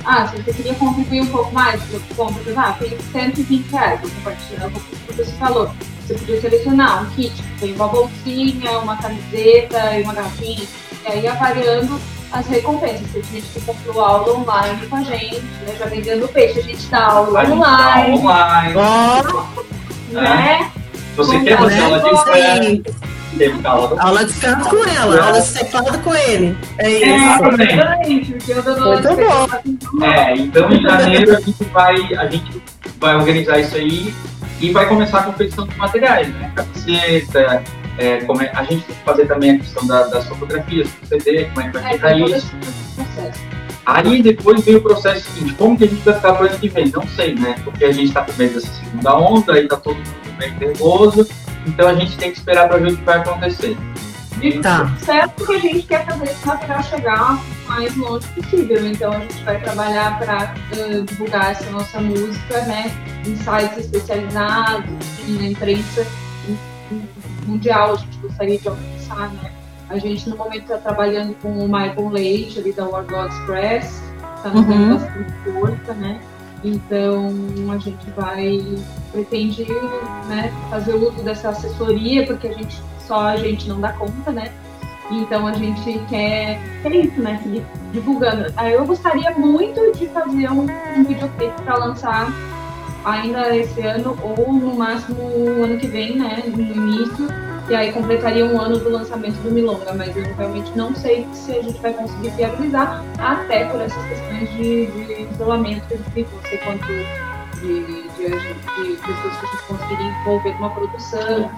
Ah, 0.03 0.27
se 0.27 0.41
você 0.41 0.53
queria 0.53 0.73
contribuir 0.75 1.21
um 1.21 1.27
pouco 1.27 1.53
mais, 1.53 1.81
você 1.83 2.01
compra, 2.15 2.41
ah, 2.57 2.73
tem 2.79 2.97
120 3.11 3.69
reais, 3.69 4.01
vou 4.01 4.09
compartilhar 4.09 4.67
um 4.67 4.71
pouco 4.71 5.13
desse 5.13 5.33
valor. 5.33 5.71
Você 6.01 6.13
podia 6.15 6.41
selecionar 6.41 7.03
um 7.03 7.09
kit, 7.11 7.43
tem 7.59 7.75
uma 7.75 7.87
bolsinha, 7.87 8.79
uma 8.79 8.97
camiseta 8.97 9.99
e 9.99 10.03
uma 10.03 10.13
garrafinha, 10.13 10.63
e 11.05 11.11
aí 11.11 11.27
avaliando 11.27 11.99
as 12.31 12.47
recompensas. 12.47 13.07
Tem 13.11 13.23
gente 13.23 13.47
que 13.47 13.61
comprou 13.61 14.03
aula 14.03 14.39
online 14.39 14.87
com 14.87 14.95
a 14.95 15.03
gente, 15.03 15.41
né? 15.41 15.75
Já 15.77 15.85
vendendo 15.85 16.27
peixe, 16.29 16.59
a 16.59 16.63
gente 16.63 16.87
dá 16.87 17.05
aula 17.05 17.41
a 17.41 17.45
online. 17.45 18.09
Dá 18.09 18.15
online. 18.15 18.73
Oh. 18.77 20.13
Né? 20.13 20.71
Se 20.93 21.17
você 21.17 21.39
quer 21.39 21.57
fazer 21.57 21.79
aula 21.81 21.99
de 21.99 22.09
canto, 22.09 23.11
Aula 23.99 24.25
de 24.25 24.33
canto 24.33 24.69
com 24.69 24.85
ela, 24.85 25.25
aula 25.25 25.41
de 25.41 25.53
teclado 25.53 25.99
com 25.99 26.13
ele. 26.13 26.57
É, 26.77 26.85
é 26.85 27.17
isso. 27.17 27.43
É, 27.61 28.07
Muito 28.07 29.15
bom. 29.15 30.05
É, 30.05 30.35
então 30.35 30.69
em 30.71 30.81
janeiro 30.81 31.37
a 31.37 31.39
gente 31.39 31.63
vai, 31.65 31.95
a 32.15 32.27
gente 32.27 32.61
vai 32.99 33.15
organizar 33.15 33.59
isso 33.59 33.75
aí 33.75 34.13
e 34.59 34.71
vai 34.71 34.85
começar 34.85 35.19
a 35.19 35.23
competição 35.23 35.65
de 35.65 35.75
materiais, 35.77 36.27
né? 36.27 36.51
Camiseta, 36.55 37.63
é, 38.01 38.21
como 38.21 38.41
é, 38.41 38.51
a 38.55 38.63
gente 38.63 38.83
tem 38.83 38.95
que 38.95 39.03
fazer 39.03 39.27
também 39.27 39.51
a 39.51 39.57
questão 39.59 39.85
da, 39.85 40.07
das 40.07 40.27
fotografias, 40.27 40.89
do 40.89 41.07
CD, 41.07 41.45
como 41.45 41.61
é 41.61 41.69
que 41.69 41.77
vai 41.77 41.93
ficar 41.93 42.11
é, 42.11 42.19
isso. 42.19 42.51
Aí 43.85 44.23
depois 44.23 44.65
veio 44.65 44.79
o 44.79 44.81
processo 44.81 45.29
seguinte, 45.31 45.53
como 45.53 45.77
que 45.77 45.83
a 45.83 45.87
gente 45.87 46.01
vai 46.01 46.15
ficar 46.15 46.33
para 46.33 46.43
o 46.43 46.47
ano 46.47 46.57
que 46.57 46.69
vem? 46.69 46.89
Não 46.89 47.07
sei, 47.09 47.35
né? 47.35 47.55
Porque 47.63 47.85
a 47.85 47.91
gente 47.91 48.07
está 48.07 48.21
com 48.21 48.33
medo 48.33 48.55
dessa 48.55 48.73
segunda 48.73 49.15
onda, 49.15 49.53
aí 49.53 49.63
está 49.63 49.77
todo 49.77 49.95
mundo 49.95 50.37
bem 50.37 50.51
nervoso, 50.57 51.27
então 51.67 51.87
a 51.87 51.93
gente 51.93 52.17
tem 52.17 52.31
que 52.31 52.37
esperar 52.39 52.67
para 52.67 52.77
ver 52.77 52.93
o 52.93 52.97
que 52.97 53.03
vai 53.03 53.19
acontecer. 53.19 53.77
E 54.41 54.57
tá. 54.59 54.91
certo 54.97 55.45
que 55.45 55.53
a 55.53 55.59
gente 55.59 55.83
quer 55.83 56.03
fazer 56.03 56.23
esse 56.23 56.47
material 56.47 56.83
chegar 56.83 57.35
o 57.35 57.69
mais 57.69 57.95
longe 57.95 58.27
possível. 58.29 58.87
Então 58.87 59.11
a 59.11 59.19
gente 59.19 59.43
vai 59.43 59.61
trabalhar 59.61 60.17
para 60.17 60.55
uh, 60.75 61.03
divulgar 61.03 61.51
essa 61.51 61.69
nossa 61.69 62.01
música, 62.01 62.61
né? 62.63 62.91
Em 63.27 63.35
sites 63.35 63.85
especializados, 63.85 64.89
na 65.27 65.45
imprensa 65.45 66.07
mundial, 67.51 67.93
a 67.93 67.97
gente 67.97 68.17
gostaria 68.17 68.57
de 68.57 68.67
alcançar, 68.67 69.29
né? 69.33 69.51
A 69.89 69.97
gente 69.97 70.29
no 70.29 70.37
momento 70.37 70.63
está 70.63 70.77
trabalhando 70.77 71.35
com 71.41 71.49
o 71.49 71.63
Michael 71.65 72.09
Leite, 72.09 72.59
ali 72.59 72.71
da 72.71 72.85
World 72.85 73.13
God 73.13 73.31
Express, 73.31 74.01
está 74.37 74.49
nos 74.49 74.65
dando 74.65 74.83
uhum. 74.83 74.97
bastante 74.97 75.33
força, 75.43 75.93
né? 75.93 76.21
Então 76.63 77.29
a 77.71 77.77
gente 77.77 78.09
vai 78.11 78.77
pretende 79.11 79.65
né, 80.27 80.53
fazer 80.69 80.93
uso 80.93 81.21
dessa 81.23 81.49
assessoria, 81.49 82.25
porque 82.25 82.47
a 82.47 82.53
gente 82.53 82.81
só 83.05 83.27
a 83.27 83.37
gente 83.37 83.67
não 83.67 83.81
dá 83.81 83.91
conta, 83.93 84.31
né? 84.31 84.51
Então 85.09 85.45
a 85.45 85.53
gente 85.53 85.99
quer, 86.07 86.61
quer 86.81 86.95
isso, 86.95 87.19
né? 87.19 87.39
Seguir 87.43 87.65
divulgando. 87.91 88.53
Aí 88.55 88.73
eu 88.73 88.85
gostaria 88.85 89.31
muito 89.31 89.91
de 89.97 90.07
fazer 90.07 90.49
um, 90.49 90.67
um 90.97 91.03
videoclipe 91.03 91.61
para 91.63 91.75
lançar 91.75 92.31
ainda 93.05 93.55
esse 93.55 93.81
ano 93.81 94.17
ou 94.21 94.53
no 94.53 94.75
máximo 94.75 95.21
ano 95.63 95.77
que 95.77 95.87
vem, 95.87 96.17
né? 96.17 96.43
No 96.45 96.61
início. 96.61 97.27
E 97.69 97.75
aí 97.75 97.91
completaria 97.93 98.45
um 98.45 98.59
ano 98.59 98.79
do 98.79 98.89
lançamento 98.89 99.35
do 99.43 99.51
Milonga, 99.51 99.93
mas 99.93 100.15
eu 100.17 100.23
realmente 100.35 100.71
não 100.75 100.93
sei 100.93 101.25
se 101.31 101.51
a 101.53 101.61
gente 101.61 101.79
vai 101.79 101.93
conseguir 101.93 102.31
viabilizar, 102.31 103.03
até 103.17 103.65
por 103.65 103.79
essas 103.79 104.03
questões 104.07 104.49
de, 104.51 104.87
de 104.87 105.33
isolamento 105.33 105.87
que 105.87 105.93
a 105.93 105.97
gente 105.97 106.33
não 106.33 106.41
sei 106.49 106.57
quanto 106.57 106.85
de, 107.61 107.83
de, 107.85 108.29
de 108.29 108.97
pessoas 108.97 109.37
que 109.37 109.45
a 109.45 109.49
gente 109.51 109.63
conseguiria 109.67 110.07
envolver 110.07 110.53
numa 110.55 110.69
produção. 110.71 111.51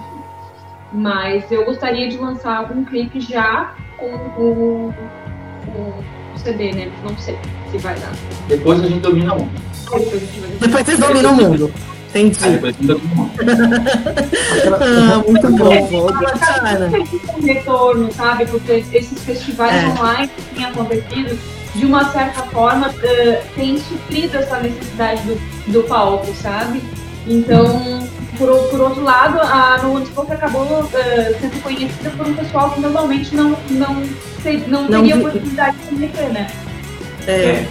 Mas 0.92 1.50
eu 1.50 1.64
gostaria 1.64 2.08
de 2.08 2.16
lançar 2.16 2.58
algum 2.58 2.84
clipe 2.84 3.18
já 3.20 3.74
com 3.96 4.14
o, 4.40 4.94
né? 6.74 6.90
Não 7.02 7.16
sei 7.18 7.38
se 7.70 7.78
vai 7.78 7.94
dar. 7.98 8.12
Depois 8.48 8.80
a 8.80 8.86
gente 8.86 9.00
domina 9.00 9.34
o 9.34 9.38
mundo. 9.40 9.62
Depois 10.60 10.86
vocês 10.86 10.98
dominam 10.98 11.32
o 11.32 11.36
mundo. 11.36 11.72
Entendi. 12.10 12.38
Ah, 12.42 12.48
depois 12.48 12.74
a 12.74 12.78
gente 12.78 12.86
domina 12.86 13.12
o 13.12 13.16
mundo. 13.16 13.32
ah, 14.80 15.22
muito 15.26 15.50
bom. 15.50 17.36
Um 17.36 17.42
retorno, 17.44 18.12
sabe? 18.12 18.46
Porque 18.46 18.84
esses 18.92 19.22
festivais 19.24 19.84
é. 19.84 19.86
online 19.88 20.28
que 20.28 20.54
têm 20.54 20.64
acontecido, 20.64 21.38
de 21.74 21.86
uma 21.86 22.10
certa 22.12 22.42
forma, 22.44 22.88
uh, 22.88 23.54
têm 23.54 23.78
suprido 23.78 24.36
essa 24.38 24.60
necessidade 24.60 25.22
do, 25.22 25.72
do 25.72 25.82
palco, 25.84 26.32
sabe? 26.34 26.82
Então, 27.26 28.06
por, 28.38 28.68
por 28.68 28.80
outro 28.80 29.02
lado, 29.02 29.40
a 29.40 29.78
No 29.82 29.96
One's 29.96 30.10
acabou 30.30 30.62
uh, 30.62 30.90
sendo 31.40 31.62
conhecida 31.62 32.10
por 32.10 32.26
um 32.26 32.34
pessoal 32.34 32.70
que 32.70 32.80
normalmente 32.80 33.34
não, 33.34 33.56
não, 33.70 33.94
não, 34.68 34.82
não 34.82 34.88
teria 34.88 35.16
oportunidade 35.16 35.76
de 35.76 35.86
conhecer, 35.86 36.32
né? 36.32 36.50
É. 37.26 37.66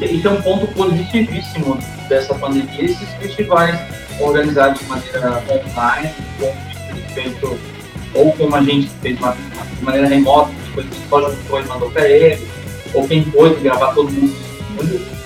Isso 0.00 0.28
é 0.28 0.30
um 0.30 0.40
ponto 0.40 0.66
positivíssimo 0.68 1.78
dessa 2.08 2.34
pandemia, 2.34 2.84
esses 2.84 3.08
festivais 3.20 3.78
organizados 4.18 4.80
de 4.80 4.86
maneira 4.86 5.42
online, 5.68 6.10
como 6.38 6.54
feito, 7.12 7.58
ou 8.14 8.32
como 8.32 8.56
a 8.56 8.62
gente 8.62 8.88
fez 9.02 9.18
de 9.18 9.84
maneira 9.84 10.08
remota, 10.08 10.50
depois 10.66 10.86
só 11.08 11.30
juntou 11.30 11.60
e 11.60 11.64
mandou 11.64 11.90
para 11.90 12.08
ele, 12.08 12.48
ou 12.94 13.06
quem 13.06 13.24
pôde 13.24 13.60
gravar 13.60 13.92
todo 13.94 14.10
mundo. 14.10 14.34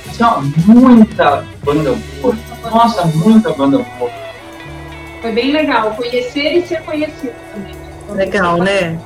Assim, 0.09 0.53
muita 0.66 1.45
banda 1.64 1.97
boa. 2.20 2.36
Nossa, 2.64 3.05
muita 3.05 3.53
banda 3.53 3.78
boa. 3.99 4.28
Foi 5.21 5.33
bem 5.33 5.53
legal 5.53 5.91
conhecer 5.93 6.59
e 6.59 6.66
ser 6.66 6.83
conhecido 6.83 7.35
também. 7.53 7.75
Legal, 8.14 8.59
né? 8.59 8.99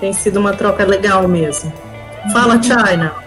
Tem 0.00 0.12
sido 0.12 0.40
uma 0.40 0.52
troca 0.52 0.84
legal 0.84 1.26
mesmo. 1.28 1.72
Fala, 2.32 2.60
China. 2.62 3.24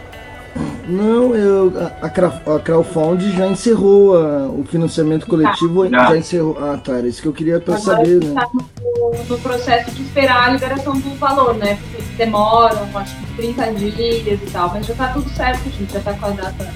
Não, 0.87 1.35
eu, 1.35 1.73
a, 2.01 2.05
a 2.05 3.31
já 3.31 3.47
encerrou 3.47 4.17
a, 4.17 4.47
o 4.47 4.63
financiamento 4.63 5.27
coletivo, 5.27 5.89
tá. 5.89 6.09
já 6.09 6.17
encerrou. 6.17 6.57
Ah, 6.59 6.77
tá, 6.77 6.93
era 6.93 7.07
isso 7.07 7.21
que 7.21 7.27
eu 7.27 7.33
queria 7.33 7.57
Agora 7.57 7.79
saber, 7.79 8.23
né? 8.23 8.33
Tá 8.33 8.49
no, 8.53 9.23
no, 9.29 9.37
processo 9.39 9.91
de 9.91 10.03
esperar 10.03 10.47
a 10.47 10.51
liberação 10.53 10.97
do 10.97 11.13
valor, 11.15 11.55
né? 11.55 11.77
Porque 11.91 12.03
demoram, 12.15 12.87
acho 12.95 13.15
que 13.17 13.33
30 13.35 13.73
dias 13.73 14.39
e 14.41 14.51
tal, 14.51 14.69
mas 14.69 14.85
já 14.85 14.95
tá 14.95 15.07
tudo 15.09 15.29
certo, 15.29 15.69
gente, 15.69 15.91
já 15.91 15.99
tá 15.99 16.13
com 16.13 16.25
a 16.25 16.29
data. 16.29 16.73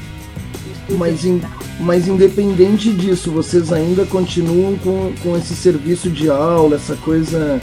Mas, 0.89 1.23
in, 1.23 1.41
mas 1.81 2.07
independente 2.07 2.91
disso, 2.93 3.31
vocês 3.31 3.73
ainda 3.73 4.05
continuam 4.05 4.77
com, 4.77 5.13
com 5.21 5.37
esse 5.37 5.55
serviço 5.55 6.09
de 6.09 6.29
aula, 6.29 6.75
essa 6.75 6.95
coisa 6.95 7.59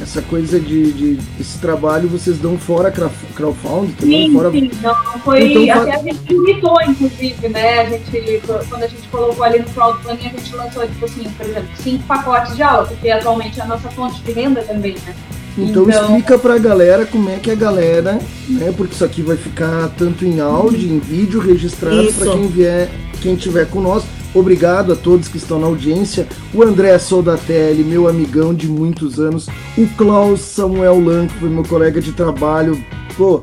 essa 0.00 0.20
coisa 0.22 0.58
de, 0.58 0.92
de, 0.92 1.18
esse 1.40 1.58
trabalho 1.58 2.08
vocês 2.08 2.38
dão 2.38 2.58
fora 2.58 2.90
crowdfunding 2.90 3.92
também? 3.92 4.26
Sim, 4.26 4.32
fora... 4.32 4.50
sim, 4.50 4.70
não, 4.82 4.94
foi, 5.20 5.52
então, 5.52 5.82
até 5.82 5.94
a 5.94 6.02
gente 6.02 6.20
limitou, 6.28 6.82
inclusive, 6.82 7.48
né, 7.48 7.80
a 7.80 7.84
gente, 7.84 8.42
quando 8.68 8.82
a 8.82 8.88
gente 8.88 9.08
colocou 9.08 9.44
ali 9.44 9.60
no 9.60 9.66
crowdfunding, 9.66 10.26
a 10.26 10.30
gente 10.30 10.56
lançou, 10.56 10.86
tipo 10.86 11.04
assim, 11.04 11.22
por 11.30 11.46
exemplo, 11.46 11.68
cinco 11.76 12.04
pacotes 12.04 12.56
de 12.56 12.62
aula, 12.62 12.86
porque 12.86 13.08
atualmente 13.08 13.60
é 13.60 13.62
a 13.62 13.66
nossa 13.66 13.88
fonte 13.90 14.20
de 14.22 14.32
renda 14.32 14.62
também, 14.62 14.94
né. 15.06 15.14
Então, 15.56 15.84
então 15.84 15.88
explica 15.88 16.38
pra 16.38 16.58
galera 16.58 17.06
como 17.06 17.30
é 17.30 17.36
que 17.36 17.50
a 17.50 17.54
galera, 17.54 18.18
né, 18.48 18.74
porque 18.76 18.94
isso 18.94 19.04
aqui 19.04 19.22
vai 19.22 19.36
ficar 19.36 19.88
tanto 19.96 20.24
em 20.24 20.40
áudio, 20.40 20.92
em 20.92 20.98
vídeo 20.98 21.40
registrado 21.40 22.12
para 22.12 22.32
quem 22.32 22.48
vier, 22.48 22.90
quem 23.22 23.36
tiver 23.36 23.66
com 23.66 23.80
nós, 23.80 24.04
Obrigado 24.34 24.92
a 24.92 24.96
todos 24.96 25.28
que 25.28 25.36
estão 25.36 25.60
na 25.60 25.68
audiência. 25.68 26.26
O 26.52 26.60
André 26.60 26.98
Soldatelli, 26.98 27.84
meu 27.84 28.08
amigão 28.08 28.52
de 28.52 28.66
muitos 28.66 29.20
anos. 29.20 29.46
O 29.78 29.86
Klaus 29.96 30.40
Samuel 30.40 30.98
Lan, 30.98 31.28
que 31.28 31.38
foi 31.38 31.48
meu 31.48 31.62
colega 31.62 32.00
de 32.00 32.10
trabalho. 32.10 32.76
Pô, 33.16 33.40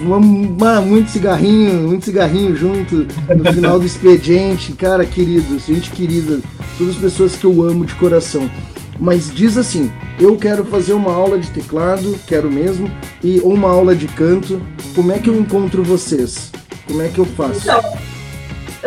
uma, 0.00 0.80
muito 0.80 1.10
cigarrinho, 1.10 1.88
muito 1.88 2.04
cigarrinho 2.04 2.54
junto 2.54 3.04
no 3.36 3.52
final 3.52 3.80
do 3.80 3.86
expediente. 3.86 4.72
Cara, 4.74 5.04
querido, 5.04 5.58
gente 5.58 5.90
querida, 5.90 6.38
todas 6.78 6.94
as 6.94 7.00
pessoas 7.00 7.34
que 7.34 7.44
eu 7.44 7.62
amo 7.62 7.84
de 7.84 7.94
coração. 7.96 8.48
Mas 8.98 9.32
diz 9.32 9.56
assim: 9.56 9.92
eu 10.18 10.36
quero 10.36 10.64
fazer 10.64 10.92
uma 10.92 11.12
aula 11.12 11.38
de 11.38 11.50
teclado, 11.50 12.18
quero 12.26 12.50
mesmo, 12.50 12.90
e 13.22 13.40
ou 13.40 13.52
uma 13.52 13.70
aula 13.70 13.94
de 13.94 14.06
canto. 14.08 14.60
Como 14.94 15.12
é 15.12 15.18
que 15.18 15.28
eu 15.28 15.38
encontro 15.38 15.82
vocês? 15.82 16.50
Como 16.86 17.02
é 17.02 17.08
que 17.08 17.18
eu 17.18 17.24
faço? 17.24 17.60
Então, 17.62 17.82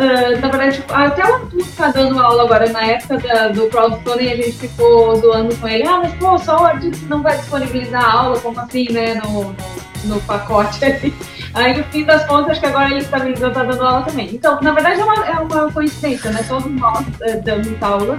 Uh, 0.00 0.40
na 0.40 0.48
verdade, 0.48 0.76
tipo, 0.76 0.94
até 0.94 1.22
o 1.22 1.34
Arthur 1.34 1.66
tá 1.76 1.90
dando 1.90 2.18
aula 2.18 2.44
agora, 2.44 2.70
na 2.70 2.86
época 2.86 3.18
da, 3.18 3.48
do 3.48 3.68
crowdfunding, 3.68 4.30
a 4.30 4.36
gente 4.36 4.52
ficou 4.52 5.14
zoando 5.16 5.54
com 5.56 5.68
ele, 5.68 5.86
ah, 5.86 5.98
mas 5.98 6.14
pô, 6.14 6.38
só 6.38 6.62
o 6.62 6.64
Arthur 6.64 6.92
não 7.06 7.22
vai 7.22 7.36
disponibilizar 7.36 8.02
a 8.02 8.12
aula, 8.12 8.40
como 8.40 8.58
assim, 8.60 8.90
né, 8.90 9.16
no, 9.16 9.44
no, 9.44 9.54
no 10.04 10.20
pacote 10.22 10.82
ali. 10.86 11.14
Aí, 11.52 11.76
no 11.76 11.84
fim 11.84 12.04
das 12.04 12.24
contas, 12.26 12.52
acho 12.52 12.60
que 12.60 12.66
agora 12.66 12.88
ele 12.88 13.00
está 13.00 13.18
tá 13.18 13.62
dando 13.62 13.84
aula 13.84 14.02
também. 14.02 14.30
Então, 14.32 14.58
na 14.62 14.72
verdade, 14.72 15.00
é 15.00 15.04
uma, 15.04 15.26
é 15.26 15.32
uma 15.32 15.70
coincidência, 15.70 16.30
né, 16.30 16.42
todos 16.48 16.70
nós 16.72 17.00
uh, 17.00 17.42
damos 17.44 17.82
aula 17.82 18.18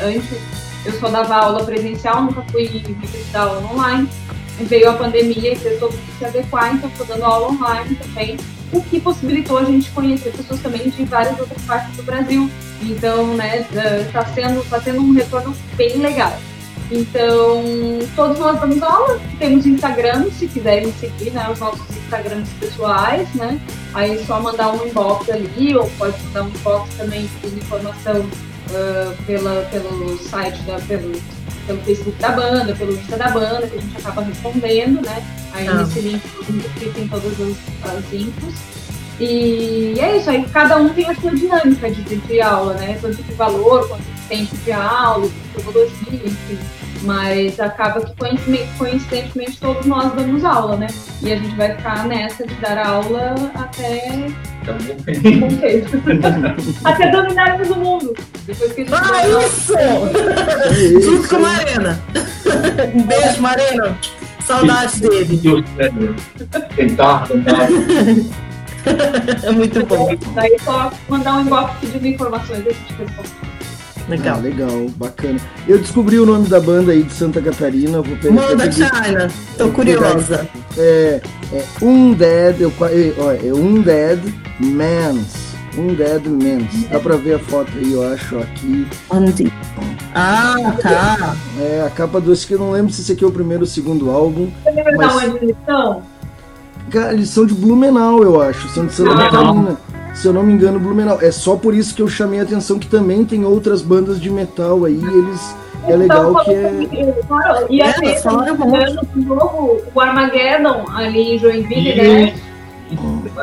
antes. 0.00 0.61
Eu 0.84 0.92
só 0.98 1.08
dava 1.08 1.36
aula 1.36 1.64
presencial, 1.64 2.22
nunca 2.22 2.42
fui 2.50 2.82
dar 3.32 3.42
aula 3.42 3.72
online. 3.72 4.08
Veio 4.60 4.90
a 4.90 4.94
pandemia 4.94 5.54
e 5.54 5.56
mundo 5.56 5.94
se 6.18 6.24
adequar, 6.24 6.74
então 6.74 6.88
estou 6.90 7.06
dando 7.06 7.24
aula 7.24 7.48
online 7.48 7.94
também 7.96 8.36
o 8.72 8.80
que 8.80 8.98
possibilitou 9.00 9.58
a 9.58 9.64
gente 9.64 9.90
conhecer 9.90 10.32
pessoas 10.32 10.60
também 10.60 10.88
de 10.88 11.04
várias 11.04 11.38
outras 11.38 11.62
partes 11.62 11.94
do 11.96 12.02
Brasil. 12.02 12.50
Então, 12.80 13.34
né, 13.34 13.66
está 14.06 14.24
sendo, 14.26 14.68
tá 14.68 14.80
sendo 14.80 15.00
um 15.00 15.12
retorno 15.12 15.54
bem 15.76 15.98
legal. 15.98 16.36
Então, 16.90 17.62
todos 18.16 18.38
nós 18.38 18.60
damos 18.60 18.82
aula, 18.82 19.20
temos 19.38 19.66
Instagram, 19.66 20.30
se 20.30 20.46
quiserem 20.46 20.92
seguir, 20.94 21.30
né, 21.30 21.48
os 21.50 21.58
nossos 21.58 21.88
Instagrams 21.90 22.48
pessoais, 22.60 23.32
né, 23.34 23.58
aí 23.94 24.18
é 24.18 24.24
só 24.24 24.40
mandar 24.40 24.72
um 24.72 24.86
inbox 24.86 25.30
ali, 25.30 25.74
ou 25.74 25.88
pode 25.98 26.20
mandar 26.24 26.42
um 26.42 26.48
inbox 26.48 26.94
também 26.96 27.30
com 27.40 27.48
informação 27.48 28.28
uh, 28.72 29.22
pela, 29.24 29.62
pelo 29.70 30.18
site, 30.18 30.60
da, 30.62 30.78
pelo, 30.80 31.12
pelo 31.66 31.80
Facebook 31.82 32.18
da 32.18 32.30
banda, 32.30 32.74
pelo 32.74 32.94
Insta 32.94 33.16
da 33.16 33.30
banda, 33.30 33.66
que 33.66 33.76
a 33.76 33.80
gente 33.80 33.96
acaba 33.96 34.22
respondendo, 34.22 35.04
né, 35.04 35.24
Aí 35.52 35.68
ah. 35.68 35.74
nesse 35.74 36.00
link 36.00 36.22
tem 36.94 37.08
todas 37.08 37.32
as, 37.40 37.90
as 37.90 38.12
infos. 38.12 38.54
E 39.20 39.94
é 40.00 40.16
isso, 40.16 40.30
aí 40.30 40.44
cada 40.48 40.78
um 40.78 40.88
tem 40.88 41.08
a 41.08 41.14
sua 41.14 41.30
dinâmica 41.34 41.90
de, 41.90 42.02
de 42.02 42.40
aula, 42.40 42.74
né? 42.74 42.98
Tanto 43.00 43.22
de 43.22 43.32
valor, 43.34 43.86
quanto 43.86 44.02
de 44.02 44.20
tempo 44.28 44.56
de 44.56 44.72
aula, 44.72 45.28
de 45.28 45.34
metodologia, 45.56 46.20
enfim. 46.24 46.58
Mas 47.02 47.58
acaba 47.58 48.00
que 48.00 48.14
coincidentemente 48.78 49.58
todos 49.58 49.84
nós 49.86 50.14
damos 50.14 50.44
aula, 50.44 50.76
né? 50.76 50.86
E 51.20 51.32
a 51.32 51.36
gente 51.36 51.56
vai 51.56 51.74
ficar 51.74 52.06
nessa 52.06 52.46
de 52.46 52.54
dar 52.56 52.86
aula 52.86 53.34
até. 53.54 54.28
até 56.84 57.10
dominarmos 57.10 57.70
o 57.70 57.76
mundo. 57.76 58.14
Depois 58.46 58.72
que 58.72 58.82
a 58.82 58.84
gente 58.84 58.94
ah, 58.94 59.22
isso! 59.46 59.74
Junto 61.02 61.28
com 61.28 61.36
a 61.36 61.40
Marina. 61.40 62.00
Um 62.94 63.02
beijo, 63.02 63.40
Marina. 63.40 63.98
Saudades 64.46 65.00
dele. 65.00 65.40
Tentar, 66.76 67.26
tentar. 67.26 67.66
é 69.44 69.50
muito 69.52 69.84
bom. 69.86 70.14
Daí 70.34 70.56
só 70.60 70.92
mandar 71.08 71.36
um 71.36 71.42
inbox 71.42 71.78
pedindo 71.80 72.06
informações 72.06 72.66
a 72.66 72.70
gente 72.70 72.94
responde. 72.98 73.51
Legal. 74.12 74.36
Ah, 74.36 74.40
legal, 74.40 74.86
bacana. 74.96 75.40
Eu 75.66 75.78
descobri 75.78 76.18
o 76.18 76.26
nome 76.26 76.46
da 76.46 76.60
banda 76.60 76.92
aí 76.92 77.02
de 77.02 77.12
Santa 77.14 77.40
Catarina. 77.40 78.02
Vou 78.02 78.16
pegar, 78.18 78.34
Manda, 78.34 78.64
pedir, 78.64 78.86
China. 78.86 79.28
Tô 79.56 79.70
curiosa. 79.70 80.46
É, 80.76 81.20
é 81.50 81.64
Undead, 81.80 82.60
eu, 82.60 82.72
é, 82.82 83.46
é 83.46 83.54
Undead 83.54 84.22
Mans. 84.60 85.54
Undead 85.78 86.28
Mans. 86.28 86.88
Dá 86.90 87.00
pra 87.00 87.16
ver 87.16 87.36
a 87.36 87.38
foto 87.38 87.70
aí, 87.74 87.90
eu 87.90 88.12
acho, 88.12 88.38
aqui. 88.38 88.86
Onde? 89.08 89.50
Ah, 90.14 90.76
tá. 90.82 91.34
É, 91.58 91.82
a 91.86 91.88
capa 91.88 92.20
do 92.20 92.36
que 92.36 92.52
eu 92.52 92.58
não 92.58 92.72
lembro 92.72 92.92
se 92.92 93.00
esse 93.00 93.12
aqui 93.12 93.24
é 93.24 93.26
o 93.26 93.32
primeiro 93.32 93.62
ou 93.62 93.66
o 93.66 93.70
segundo 93.70 94.10
álbum. 94.10 94.50
Você 94.62 94.72
lembra 94.72 94.92
mas... 94.94 95.24
onde 95.24 95.44
eles 95.44 95.56
são? 95.64 96.02
Cara, 96.90 97.14
eles 97.14 97.30
são 97.30 97.46
de 97.46 97.54
Blumenau, 97.54 98.22
eu 98.22 98.42
acho. 98.42 98.68
São 98.68 98.84
de 98.84 98.92
Santa 98.92 99.16
Catarina. 99.16 99.78
Se 100.14 100.26
eu 100.26 100.32
não 100.32 100.42
me 100.42 100.52
engano, 100.52 100.78
Blumenau. 100.78 101.18
É 101.20 101.30
só 101.30 101.56
por 101.56 101.74
isso 101.74 101.94
que 101.94 102.02
eu 102.02 102.08
chamei 102.08 102.40
a 102.40 102.42
atenção 102.42 102.78
que 102.78 102.86
também 102.86 103.24
tem 103.24 103.44
outras 103.44 103.82
bandas 103.82 104.20
de 104.20 104.30
metal 104.30 104.84
aí. 104.84 104.94
Eles. 104.94 105.56
É 105.88 105.96
legal 105.96 106.44
que 106.44 106.50
é. 106.50 106.88
E 107.68 107.82
a 107.82 107.92
ter, 107.92 108.20
um 108.28 109.24
novo, 109.24 109.82
o 109.92 110.00
Armageddon 110.00 110.84
ali 110.94 111.34
em 111.34 111.38
Joinville, 111.38 111.94
né? 111.96 112.34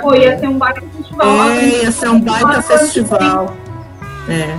Foi, 0.02 0.20
ia 0.20 0.40
ser 0.40 0.48
um 0.48 0.58
baita 0.58 0.82
festival. 0.82 1.50
É, 1.50 1.84
ia 1.84 1.92
ser 1.92 2.10
um 2.10 2.22
baita 2.22 2.62
festival. 2.62 3.54
É. 4.30 4.58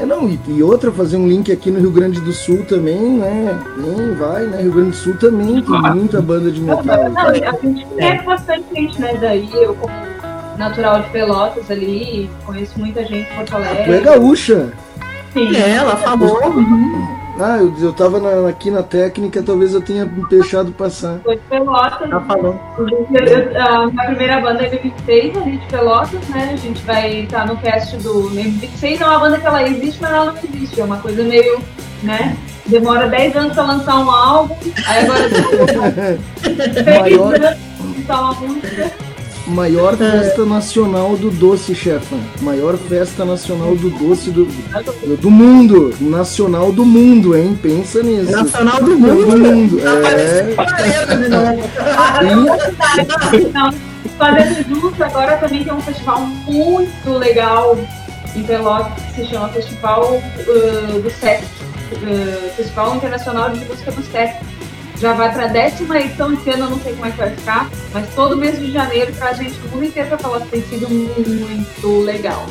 É, 0.00 0.06
não, 0.06 0.28
e, 0.28 0.38
e, 0.46 0.62
outra, 0.62 0.92
fazer 0.92 1.16
um 1.16 1.26
link 1.26 1.50
aqui 1.50 1.72
no 1.72 1.80
Rio 1.80 1.90
Grande 1.90 2.20
do 2.20 2.32
Sul 2.32 2.64
também, 2.66 3.18
né? 3.18 3.58
Nem 3.76 4.14
vai, 4.14 4.44
né? 4.44 4.62
Rio 4.62 4.72
Grande 4.72 4.90
do 4.90 4.96
Sul 4.96 5.16
também 5.16 5.60
tem 5.60 5.82
muita 5.92 6.22
banda 6.22 6.52
de 6.52 6.60
metal. 6.60 6.84
Não, 6.84 7.10
não, 7.10 7.20
a 7.20 7.34
gente 7.34 7.84
conhece 7.84 8.24
bastante 8.24 8.64
gente, 8.72 9.00
né? 9.00 9.18
Daí 9.20 9.50
eu 9.54 9.74
como 9.74 10.07
natural 10.58 11.02
de 11.02 11.10
Pelotas 11.10 11.70
ali, 11.70 12.28
conheço 12.44 12.78
muita 12.78 13.02
gente 13.02 13.30
em 13.30 13.36
Porto 13.36 13.54
Alegre. 13.54 13.84
Tu 13.84 13.92
é 13.92 14.00
gaúcha? 14.00 14.72
Sim. 15.32 15.56
É, 15.56 15.76
ela 15.76 15.96
falou. 15.96 16.42
Uhum. 16.44 17.18
Ah, 17.40 17.58
eu, 17.58 17.72
eu 17.80 17.92
tava 17.92 18.18
na, 18.18 18.48
aqui 18.48 18.68
na 18.68 18.82
técnica, 18.82 19.40
talvez 19.40 19.72
eu 19.72 19.80
tenha 19.80 20.04
deixado 20.28 20.72
passar. 20.72 21.20
Foi 21.22 21.36
de 21.36 21.42
Pelotas. 21.42 22.10
Ela 22.10 22.20
falou. 22.22 22.60
A 22.76 23.86
minha 23.86 24.06
primeira 24.06 24.40
banda 24.40 24.64
é 24.64 24.70
M26, 24.70 25.40
ali 25.40 25.56
de 25.58 25.66
Pelotas, 25.66 26.28
né? 26.30 26.50
A 26.52 26.56
gente 26.56 26.82
vai 26.82 27.20
estar 27.20 27.46
no 27.46 27.56
cast 27.58 27.96
do 27.98 28.28
M26, 28.30 29.00
é 29.00 29.04
uma 29.04 29.20
banda 29.20 29.38
que 29.38 29.46
ela 29.46 29.62
existe, 29.62 30.02
mas 30.02 30.10
ela 30.10 30.24
não 30.32 30.38
existe. 30.42 30.80
É 30.80 30.84
uma 30.84 30.96
coisa 30.96 31.22
meio, 31.22 31.60
né? 32.02 32.36
Demora 32.66 33.06
10 33.06 33.36
anos 33.36 33.54
pra 33.54 33.62
lançar 33.62 33.98
um 33.98 34.10
álbum, 34.10 34.54
aí 34.86 35.04
agora 35.04 35.28
Maior... 37.00 37.32
lançar 37.32 38.20
uma 38.20 38.34
música. 38.34 39.07
Maior 39.48 39.96
festa 39.96 40.44
nacional 40.44 41.16
do 41.16 41.30
doce, 41.30 41.74
chefa. 41.74 42.16
Maior 42.42 42.76
festa 42.76 43.24
nacional 43.24 43.74
do 43.74 43.88
doce 43.90 44.30
do, 44.30 44.44
do 45.16 45.30
mundo. 45.30 45.94
Nacional 46.00 46.70
do 46.70 46.84
mundo, 46.84 47.36
hein? 47.36 47.58
Pensa 47.60 48.02
nisso. 48.02 48.30
Nacional 48.30 48.82
do 48.82 48.98
mundo. 48.98 49.26
Do 49.26 49.38
mundo. 49.38 49.80
É. 49.80 49.88
Não, 53.52 53.72
fazendo 54.18 54.68
junto, 54.68 55.02
agora 55.02 55.38
também 55.38 55.64
tem 55.64 55.72
um 55.72 55.80
festival 55.80 56.20
muito 56.20 57.10
legal 57.10 57.76
em 58.36 58.42
Pelotas 58.42 59.02
que 59.04 59.22
se 59.22 59.26
chama 59.26 59.48
Festival 59.48 60.14
uh, 60.14 61.00
do 61.00 61.10
SESC, 61.10 61.42
uh, 61.92 62.50
Festival 62.54 62.96
Internacional 62.96 63.48
de 63.50 63.64
Música 63.64 63.90
do 63.92 64.02
SESC. 64.02 64.57
Já 65.00 65.12
vai 65.12 65.32
para 65.32 65.44
a 65.44 65.48
décima 65.48 66.00
edição 66.00 66.32
esse 66.32 66.50
ano, 66.50 66.64
eu 66.64 66.70
não 66.70 66.80
sei 66.80 66.92
como 66.92 67.06
é 67.06 67.10
que 67.10 67.18
vai 67.18 67.30
ficar, 67.30 67.70
mas 67.92 68.14
todo 68.14 68.36
mês 68.36 68.58
de 68.58 68.72
janeiro 68.72 69.12
para 69.12 69.30
a 69.30 69.32
gente 69.32 69.54
do 69.54 69.68
mundo 69.68 69.84
inteiro 69.84 70.08
para 70.08 70.18
Pelotas 70.18 70.48
tem 70.50 70.62
sido 70.62 70.88
muito 70.90 72.00
legal. 72.00 72.46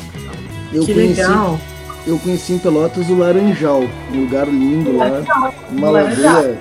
Eu 0.72 0.84
que 0.84 0.94
conheci, 0.94 1.20
legal. 1.20 1.60
Eu 2.06 2.18
conheci 2.18 2.52
em 2.54 2.58
Pelotas 2.58 3.08
o 3.10 3.18
Laranjal, 3.18 3.82
um 4.12 4.20
lugar 4.20 4.46
lindo 4.46 4.96
lá. 4.96 5.52
Uma 5.70 5.90
Laranjal. 5.90 6.34
lagoa, 6.34 6.56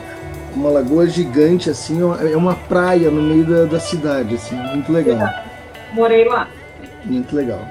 uma 0.53 0.69
lagoa 0.69 1.07
gigante, 1.07 1.69
assim, 1.69 1.99
é 2.01 2.35
uma 2.35 2.55
praia 2.55 3.09
no 3.09 3.21
meio 3.21 3.45
da, 3.45 3.63
da 3.63 3.79
cidade, 3.79 4.35
assim, 4.35 4.55
muito 4.55 4.91
legal. 4.91 5.29
Morei 5.93 6.25
lá. 6.25 6.49
Muito 7.05 7.33
legal. 7.33 7.61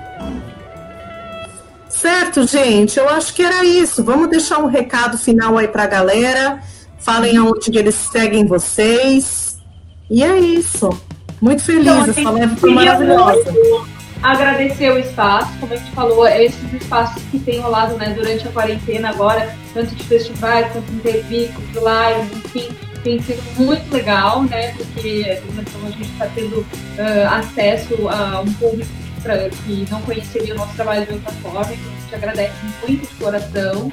Certo, 1.89 2.47
gente. 2.47 2.99
Eu 2.99 3.09
acho 3.09 3.35
que 3.35 3.43
era 3.43 3.65
isso. 3.65 4.03
Vamos 4.03 4.29
deixar 4.29 4.59
um 4.59 4.67
recado 4.67 5.19
final 5.19 5.59
aí 5.59 5.69
pra 5.69 5.87
galera. 5.87 6.61
Falem 7.07 7.37
aonde 7.37 7.71
que 7.71 7.79
eles 7.79 7.95
seguem 7.95 8.45
vocês. 8.45 9.59
E 10.11 10.25
é 10.25 10.37
isso. 10.41 10.91
Muito 11.41 11.63
feliz. 11.63 11.87
Então, 11.87 12.05
Essa 12.05 12.31
live 12.31 12.57
foi 12.57 12.75
maravilhosa. 12.75 13.55
agradecer 14.21 14.91
o 14.91 14.99
espaço, 14.99 15.53
como 15.61 15.73
a 15.73 15.77
gente 15.77 15.93
falou, 15.93 16.27
esses 16.27 16.73
espaços 16.73 17.23
que 17.31 17.39
tem 17.39 17.61
rolado 17.61 17.95
né, 17.95 18.13
durante 18.13 18.49
a 18.49 18.51
quarentena 18.51 19.11
agora, 19.11 19.55
tanto 19.73 19.95
de 19.95 20.03
festivais, 20.03 20.73
quanto 20.73 20.85
de 20.87 20.97
entrevistas, 20.97 21.63
de 21.69 21.79
lives, 21.79 22.45
enfim, 22.45 22.69
tem 23.05 23.23
sido 23.23 23.41
muito 23.57 23.89
legal, 23.95 24.43
né? 24.43 24.75
Porque 24.77 25.41
como 25.73 25.87
a 25.87 25.91
gente 25.91 26.11
está 26.11 26.27
tendo 26.35 26.67
ah, 26.99 27.37
acesso 27.37 28.09
a 28.09 28.41
um 28.41 28.53
público 28.55 28.91
pra, 29.23 29.49
que 29.49 29.87
não 29.89 30.03
conheceria 30.03 30.55
o 30.55 30.57
nosso 30.57 30.75
trabalho 30.75 31.07
de 31.07 31.13
outra 31.13 31.31
forma, 31.35 31.73
então 31.73 31.93
a 31.93 32.01
gente 32.01 32.15
agradece 32.17 32.55
muito 32.83 33.09
de 33.09 33.15
coração. 33.15 33.91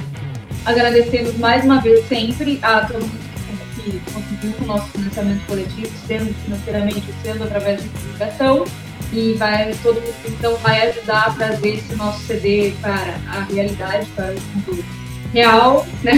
Agradecemos 0.65 1.37
mais 1.37 1.65
uma 1.65 1.81
vez 1.81 2.07
sempre 2.07 2.57
a 2.61 2.85
todo 2.85 3.01
mundo 3.01 3.33
que 3.75 3.99
contribuiu 4.13 4.53
com 4.53 4.63
o 4.63 4.67
nosso 4.67 4.87
financiamento 4.91 5.45
coletivo, 5.45 5.91
sendo 6.07 6.33
financeiramente, 6.45 7.03
sendo 7.21 7.43
através 7.43 7.81
de 7.81 7.89
divulgação. 7.89 8.65
E 9.11 9.33
vai, 9.33 9.73
todo 9.83 9.95
mundo 9.95 10.15
então 10.25 10.55
vai 10.57 10.89
ajudar 10.89 11.27
a 11.27 11.31
trazer 11.31 11.75
esse 11.75 11.95
nosso 11.95 12.19
CD 12.21 12.73
para 12.81 13.19
a 13.27 13.43
realidade, 13.53 14.07
para 14.15 14.31
o 14.31 14.39
mundo 14.55 14.85
real, 15.33 15.85
né? 16.01 16.13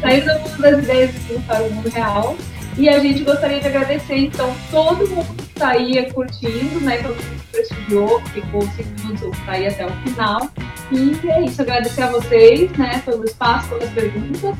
Sair 0.00 0.24
do 0.24 0.40
mundo 0.40 0.62
das 0.62 0.78
ideias 0.78 1.10
para 1.46 1.62
o 1.64 1.70
mundo 1.70 1.88
real. 1.90 2.36
E 2.80 2.88
a 2.88 2.98
gente 2.98 3.22
gostaria 3.24 3.60
de 3.60 3.66
agradecer, 3.66 4.16
então, 4.16 4.56
todo 4.70 5.06
mundo 5.06 5.34
que 5.36 5.42
está 5.42 5.68
aí 5.68 6.10
curtindo, 6.14 6.80
né? 6.80 6.96
Todo 6.96 7.14
mundo 7.14 7.42
que 7.42 7.52
prestigiou, 7.52 8.22
que 8.22 8.40
ficou 8.40 8.62
cinco 8.62 8.88
minutos 9.04 9.38
para 9.40 9.60
ir 9.60 9.66
até 9.66 9.84
o 9.84 9.90
final. 10.02 10.50
E 10.90 11.28
é 11.28 11.44
isso, 11.44 11.60
agradecer 11.60 12.00
a 12.00 12.10
vocês, 12.10 12.72
né, 12.78 13.02
pelo 13.04 13.22
espaço, 13.26 13.68
pelas 13.68 13.90
perguntas. 13.90 14.56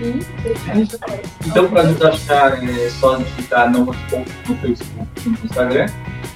E 0.00 0.24
deixa 0.42 0.98
Então, 1.46 1.68
para 1.68 1.82
nos 1.82 2.00
achar, 2.00 2.66
é 2.66 2.88
só 2.88 3.16
digitar 3.16 3.70
Novos 3.70 3.96
Pontos 4.08 4.32
no 4.48 4.56
Facebook 4.56 5.06
e 5.26 5.28
no 5.28 5.38
Instagram. 5.44 5.86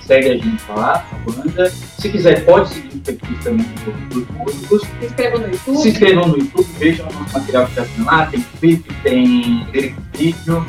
Segue 0.03 0.29
a 0.29 0.37
gente 0.37 0.63
lá, 0.69 1.07
a 1.11 1.31
banda. 1.31 1.71
Se 1.71 2.11
quiser, 2.11 2.45
pode 2.45 2.69
seguir 2.69 2.99
o 2.99 3.01
perfil 3.01 3.39
também 3.43 3.67
dos 4.11 4.29
músicos. 4.29 4.83
se 4.83 5.07
inscrevam 5.07 5.39
no 5.41 5.47
YouTube. 5.47 5.77
Se 5.79 5.89
inscrevam 5.89 6.29
no 6.29 6.37
YouTube, 6.37 6.69
vejam 6.79 7.09
o 7.09 7.13
nosso 7.15 7.33
material 7.33 7.67
que 7.67 7.75
já 7.77 7.85
tem 7.87 8.05
lá. 8.05 8.27
Tem 8.27 8.47
clipe, 8.61 8.95
tem 9.03 9.67
vídeo, 10.13 10.67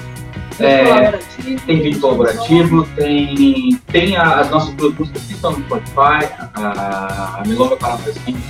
é, 0.59 0.83
colaborativo, 0.85 1.61
tem 1.65 1.81
vídeo 1.81 2.01
colaborativo, 2.01 2.87
tem, 2.95 3.81
tem 3.91 4.17
as 4.17 4.49
nossas 4.49 4.73
músicas 4.75 5.23
que 5.23 5.33
estão 5.33 5.51
no 5.51 5.63
Spotify, 5.65 6.29
a, 6.53 7.39
a 7.39 7.43
Milonga 7.45 7.75
para 7.75 7.93
as 7.93 8.17
Quentes 8.19 8.43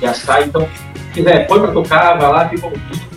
e 0.00 0.06
a 0.06 0.14
Sai. 0.14 0.44
Então, 0.44 0.68
se 0.94 1.12
quiser, 1.12 1.46
põe 1.46 1.60
para 1.60 1.72
tocar, 1.72 2.18
vai 2.18 2.30
lá, 2.30 2.48
fica 2.48 2.66
ouvindo. 2.66 3.14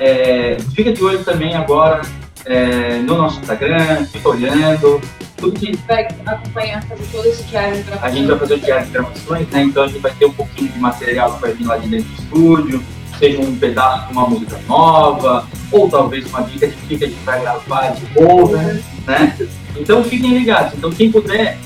É, 0.00 0.56
fica 0.74 0.92
de 0.92 1.02
olho 1.02 1.24
também 1.24 1.54
agora 1.54 2.02
é, 2.44 2.98
no 2.98 3.16
nosso 3.16 3.40
Instagram, 3.40 4.06
fica 4.06 4.28
olhando. 4.28 5.00
Tudo 5.36 5.52
que 5.52 5.76
vai 5.86 6.08
acompanhar, 6.26 6.82
fazer 6.82 7.04
todo 7.12 7.26
esse 7.26 7.44
diário 7.44 7.76
de 7.76 7.82
gravação. 7.84 8.08
a 8.08 8.10
gente 8.10 8.26
vai 8.26 8.38
fazer 8.38 8.54
o 8.54 8.58
diário 8.58 8.86
de 8.86 8.92
gravações, 8.92 9.48
né? 9.50 9.62
Então 9.62 9.82
a 9.84 9.86
gente 9.86 10.00
vai 10.00 10.12
ter 10.12 10.26
um 10.26 10.32
pouquinho 10.32 10.72
de 10.72 10.78
material 10.80 11.34
que 11.34 11.40
vai 11.40 11.52
vir 11.52 11.64
lá 11.64 11.76
de 11.76 11.88
dentro 11.88 12.08
do 12.08 12.22
estúdio, 12.22 12.82
seja 13.20 13.40
um 13.40 13.56
pedaço 13.56 14.08
de 14.08 14.12
uma 14.14 14.26
música 14.26 14.58
nova, 14.66 15.46
ou 15.70 15.88
talvez 15.88 16.26
uma 16.26 16.42
dica 16.42 16.66
de 16.66 16.96
que 16.96 17.04
a 17.04 17.08
gente 17.08 17.24
vai 17.24 17.40
gravar 17.40 17.90
de 17.90 18.06
cover, 18.14 18.82
né? 19.06 19.36
Então 19.76 20.02
fiquem 20.04 20.38
ligados. 20.38 20.74
Então 20.76 20.90
quem 20.90 21.10
puder, 21.10 21.58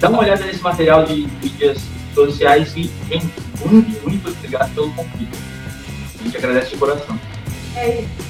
dá 0.00 0.08
uma 0.08 0.20
olhada 0.20 0.44
nesse 0.44 0.62
material 0.62 1.04
de 1.04 1.28
mídias 1.42 1.78
sociais 2.14 2.72
e, 2.76 2.90
gente, 3.10 3.26
muito, 3.64 4.08
muito 4.08 4.28
obrigado 4.28 4.74
pelo 4.74 4.90
convite. 4.92 5.38
A 6.18 6.24
gente 6.24 6.36
agradece 6.36 6.70
de 6.70 6.76
coração. 6.76 7.18
É 7.76 8.00
isso. 8.00 8.26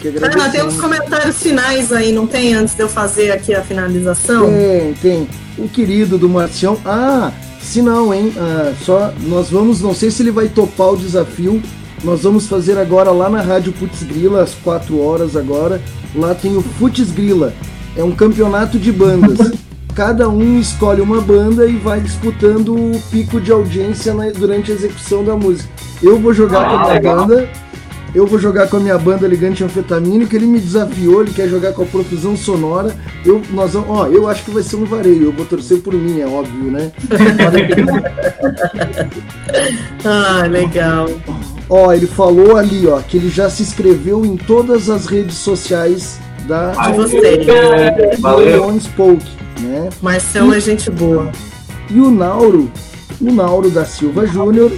Que 0.00 0.12
Ah, 0.22 0.48
tem 0.50 0.62
uns 0.62 0.78
comentários 0.78 1.42
finais 1.42 1.92
aí, 1.92 2.12
não 2.12 2.26
tem? 2.26 2.54
Antes 2.54 2.74
de 2.74 2.82
eu 2.82 2.88
fazer 2.88 3.30
aqui 3.32 3.54
a 3.54 3.62
finalização? 3.62 4.48
Tem, 4.50 4.94
tem. 4.94 5.28
O 5.56 5.68
querido 5.68 6.18
do 6.18 6.28
Marcião. 6.28 6.78
Ah, 6.84 7.32
se 7.60 7.80
não, 7.80 8.12
hein? 8.12 8.32
Ah, 8.36 8.74
só 8.84 9.12
nós 9.22 9.50
vamos, 9.50 9.80
não 9.80 9.94
sei 9.94 10.10
se 10.10 10.22
ele 10.22 10.30
vai 10.30 10.48
topar 10.48 10.88
o 10.92 10.96
desafio. 10.96 11.62
Nós 12.06 12.22
vamos 12.22 12.46
fazer 12.46 12.78
agora 12.78 13.10
lá 13.10 13.28
na 13.28 13.40
Rádio 13.42 13.72
Putz 13.72 14.04
Grila, 14.04 14.40
às 14.44 14.54
4 14.54 14.96
horas 15.02 15.34
agora. 15.36 15.82
Lá 16.14 16.36
tem 16.36 16.56
o 16.56 16.62
Putz 16.62 17.10
Grila. 17.10 17.52
É 17.96 18.04
um 18.04 18.12
campeonato 18.12 18.78
de 18.78 18.92
bandas. 18.92 19.50
Cada 19.92 20.28
um 20.28 20.60
escolhe 20.60 21.00
uma 21.00 21.20
banda 21.20 21.66
e 21.66 21.76
vai 21.78 21.98
disputando 22.00 22.76
o 22.76 23.00
pico 23.10 23.40
de 23.40 23.50
audiência 23.50 24.14
na- 24.14 24.30
durante 24.30 24.70
a 24.70 24.74
execução 24.76 25.24
da 25.24 25.34
música. 25.34 25.68
Eu 26.00 26.20
vou 26.20 26.32
jogar 26.32 26.60
Ah, 26.60 26.68
com 26.68 26.74
a 26.76 26.78
minha 26.82 26.92
legal. 26.92 27.26
banda. 27.26 27.48
Eu 28.16 28.26
vou 28.26 28.38
jogar 28.38 28.66
com 28.68 28.78
a 28.78 28.80
minha 28.80 28.96
banda 28.96 29.28
Ligante 29.28 29.62
Anfetamínico, 29.62 30.34
ele 30.34 30.46
me 30.46 30.58
desafiou, 30.58 31.20
ele 31.20 31.34
quer 31.34 31.46
jogar 31.50 31.74
com 31.74 31.82
a 31.82 31.84
profusão 31.84 32.34
sonora. 32.34 32.96
Eu, 33.22 33.42
nós 33.50 33.74
vamos, 33.74 33.90
ó, 33.90 34.06
eu 34.06 34.26
acho 34.26 34.42
que 34.42 34.50
vai 34.50 34.62
ser 34.62 34.76
um 34.76 34.86
vareio, 34.86 35.24
eu 35.24 35.32
vou 35.32 35.44
torcer 35.44 35.80
por 35.80 35.92
mim, 35.92 36.22
é 36.22 36.26
óbvio, 36.26 36.70
né? 36.72 36.90
Ah, 40.02 40.46
legal. 40.48 41.10
Ó, 41.68 41.92
ele 41.92 42.06
falou 42.06 42.56
ali, 42.56 42.86
ó, 42.86 43.00
que 43.00 43.18
ele 43.18 43.28
já 43.28 43.50
se 43.50 43.62
inscreveu 43.62 44.24
em 44.24 44.34
todas 44.36 44.88
as 44.88 45.04
redes 45.04 45.36
sociais 45.36 46.18
da 46.48 46.72
Ai, 46.74 46.94
você. 46.94 47.18
é, 47.18 48.16
Valeu. 48.16 48.80
Spoke, 48.80 49.30
né? 49.60 49.90
Marcelo 50.00 50.54
é 50.54 50.60
gente 50.60 50.90
boa. 50.90 51.30
E 51.90 52.00
o 52.00 52.10
Nauro, 52.10 52.70
o 53.20 53.30
Nauro 53.30 53.68
da 53.68 53.84
Silva 53.84 54.26
Júnior, 54.26 54.72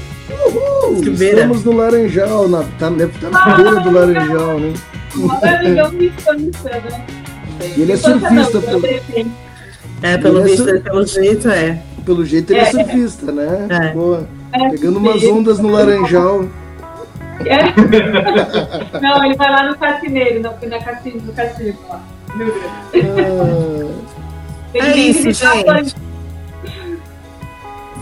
estamos 0.93 1.64
no 1.64 1.72
Laranjal, 1.72 2.49
na, 2.49 2.62
tá, 2.78 2.91
deve 2.91 3.12
estar 3.14 3.30
na 3.30 3.57
beira 3.57 3.80
do 3.80 3.91
Laranjal, 3.91 4.61
né? 4.61 4.72
Né? 5.16 5.41
E 7.76 7.82
ele 7.82 7.93
é 7.93 7.97
não, 7.97 8.03
surfista, 8.03 8.61
pô. 8.61 8.68
adolescente. 8.76 9.30
É, 10.03 10.18
pelo 10.18 10.39
Ele 10.41 10.53
é 10.53 10.57
visto, 10.57 10.68
su- 10.76 10.80
pelo 10.82 11.07
jeito, 11.07 11.49
é. 11.51 11.82
Pelo 12.05 12.24
jeito 12.24 12.53
ele 12.53 12.61
é, 12.61 12.62
É. 12.62 12.70
surfista, 12.70 13.32
né? 13.32 13.66
É. 13.68 13.89
Pô, 13.89 14.18
É, 14.53 14.68
pegando 14.70 14.99
umas 14.99 15.22
ondas 15.24 15.59
no 15.59 15.68
Laranjal. 15.70 16.45
É. 17.45 17.70
Não, 19.01 19.24
ele 19.24 19.36
vai 19.36 19.51
lá 19.51 19.68
no 19.68 19.76
cassineiro, 19.78 20.41
não, 20.41 20.55
na 20.68 20.78
cassino, 20.82 21.20
no 21.24 21.32
cassino 21.32 21.74
lá. 21.89 22.01
Meu 22.34 22.47
Deus. 22.47 23.91
Ah, 24.74 24.89
É 24.89 24.97
isso, 24.97 25.30
gente. 25.32 25.95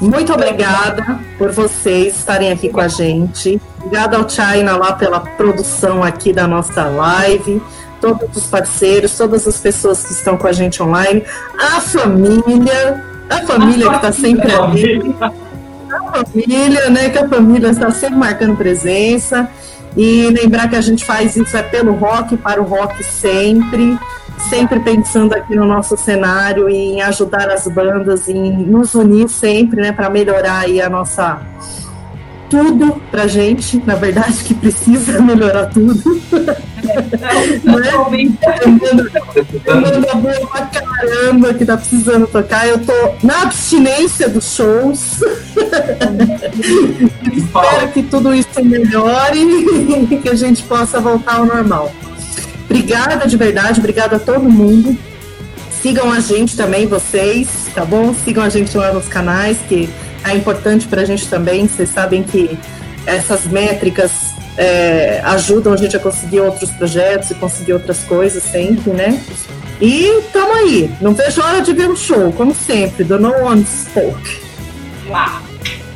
Muito 0.01 0.33
obrigada 0.33 1.19
por 1.39 1.53
vocês 1.53 2.17
estarem 2.17 2.53
aqui 2.53 2.69
com 2.69 2.81
a 2.81 2.89
gente. 2.89 3.61
Obrigada 3.79 4.17
ao 4.17 4.29
China 4.29 4.77
lá 4.77 4.93
pela 4.93 5.21
produção 5.21 6.03
aqui 6.03 6.33
da 6.33 6.47
nossa 6.47 6.85
live. 6.85 7.63
Todos 8.01 8.37
os 8.37 8.47
parceiros, 8.47 9.17
todas 9.17 9.49
as 9.49 9.59
pessoas 9.59 10.05
que 10.05 10.13
estão 10.13 10.37
com 10.37 10.47
a 10.47 10.53
gente 10.53 10.83
online, 10.83 11.25
a 11.59 11.81
família, 11.81 13.03
A 13.29 13.39
família 13.43 13.89
que 13.89 13.97
está 13.97 14.13
sempre 14.13 14.53
ali. 14.53 15.17
A 15.21 16.25
família, 16.25 16.91
né? 16.91 17.09
Que 17.09 17.19
a 17.19 17.29
família 17.29 17.71
está 17.71 17.91
sempre 17.91 18.17
marcando 18.17 18.57
presença. 18.57 19.49
E 19.97 20.29
lembrar 20.29 20.69
que 20.69 20.77
a 20.77 20.81
gente 20.81 21.05
faz 21.05 21.37
isso 21.37 21.57
é 21.57 21.63
pelo 21.63 21.95
rock, 21.95 22.37
para 22.37 22.61
o 22.61 22.65
rock 22.65 23.03
sempre 23.03 23.99
sempre 24.49 24.81
pensando 24.81 25.35
aqui 25.35 25.55
no 25.55 25.65
nosso 25.65 25.97
cenário 25.97 26.69
e 26.69 26.95
em 26.95 27.03
ajudar 27.03 27.51
as 27.51 27.67
bandas, 27.67 28.29
em 28.29 28.53
nos 28.53 28.95
unir 28.95 29.29
sempre, 29.29 29.81
né, 29.81 29.93
para 29.93 30.09
melhorar 30.11 30.61
aí 30.61 30.81
a 30.81 30.89
nossa 30.89 31.41
tudo 32.49 33.01
pra 33.11 33.27
gente, 33.27 33.83
na 33.85 33.95
verdade 33.95 34.45
que 34.45 34.55
precisa 34.55 35.21
melhorar 35.23 35.67
tudo. 35.67 36.21
Banda 39.65 40.15
boa 40.15 40.47
pra 40.47 40.67
caramba 40.67 41.55
que 41.55 41.65
tá 41.65 41.77
precisando 41.77 42.27
tocar. 42.27 42.69
Eu 42.69 42.79
tô 42.79 42.93
na 43.23 43.43
abstinência 43.43 44.29
dos 44.29 44.55
shows. 44.55 45.21
Espero 47.33 47.89
que 47.93 48.03
tudo 48.05 48.35
isso 48.35 48.65
melhore 48.65 49.41
e 50.11 50.19
que 50.19 50.29
a 50.29 50.35
gente 50.35 50.63
possa 50.65 51.01
voltar 51.01 51.37
ao 51.37 51.47
normal. 51.47 51.93
Obrigada 52.67 53.27
de 53.27 53.37
verdade, 53.37 53.81
obrigada 53.81 54.17
a 54.17 54.19
todo 54.19 54.43
mundo. 54.43 54.97
Sigam 55.71 56.13
a 56.13 56.21
gente 56.21 56.57
também, 56.57 56.87
vocês, 56.87 57.49
tá 57.75 57.85
bom? 57.85 58.13
Sigam 58.13 58.45
a 58.45 58.49
gente 58.49 58.77
lá 58.77 58.93
nos 58.93 59.07
canais, 59.07 59.57
que 59.69 59.89
é 60.25 60.35
importante 60.35 60.87
para 60.87 61.03
a 61.03 61.05
gente 61.05 61.27
também. 61.29 61.69
Vocês 61.69 61.89
sabem 61.91 62.23
que 62.23 62.59
essas 63.07 63.45
métricas 63.45 64.35
é, 64.57 65.21
ajudam 65.25 65.73
a 65.73 65.77
gente 65.77 65.97
a 65.97 66.01
conseguir 66.01 66.41
outros 66.41 66.71
projetos 66.73 67.31
e 67.31 67.35
conseguir 67.35 67.75
outras 67.75 68.01
coisas 68.01 68.43
sempre, 68.43 68.91
né? 68.91 69.23
E 69.81 70.23
tamo 70.33 70.55
aí. 70.55 70.91
Não 71.01 71.15
vejo 71.15 71.43
hora 71.43 71.61
de 71.61 71.73
ver 71.73 71.89
um 71.89 71.97
show, 71.97 72.33
como 72.33 72.55
sempre, 72.55 73.05
do 73.05 73.19
No 73.19 73.33
One 73.45 73.65
Spoke. 73.65 74.41
Uau. 75.09 75.43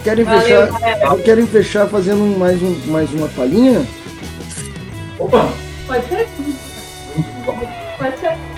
Querem, 0.04 0.24
Valeu, 0.24 0.72
fechar, 0.72 1.16
querem 1.24 1.46
fechar 1.46 1.86
fazendo 1.86 2.38
mais, 2.38 2.62
um, 2.62 2.74
mais 2.86 3.12
uma 3.12 3.28
palhinha? 3.28 3.84
Opa! 5.18 5.52
Pode 5.90 6.06
ser? 6.06 6.28
Pode 7.98 8.20
ser. 8.20 8.49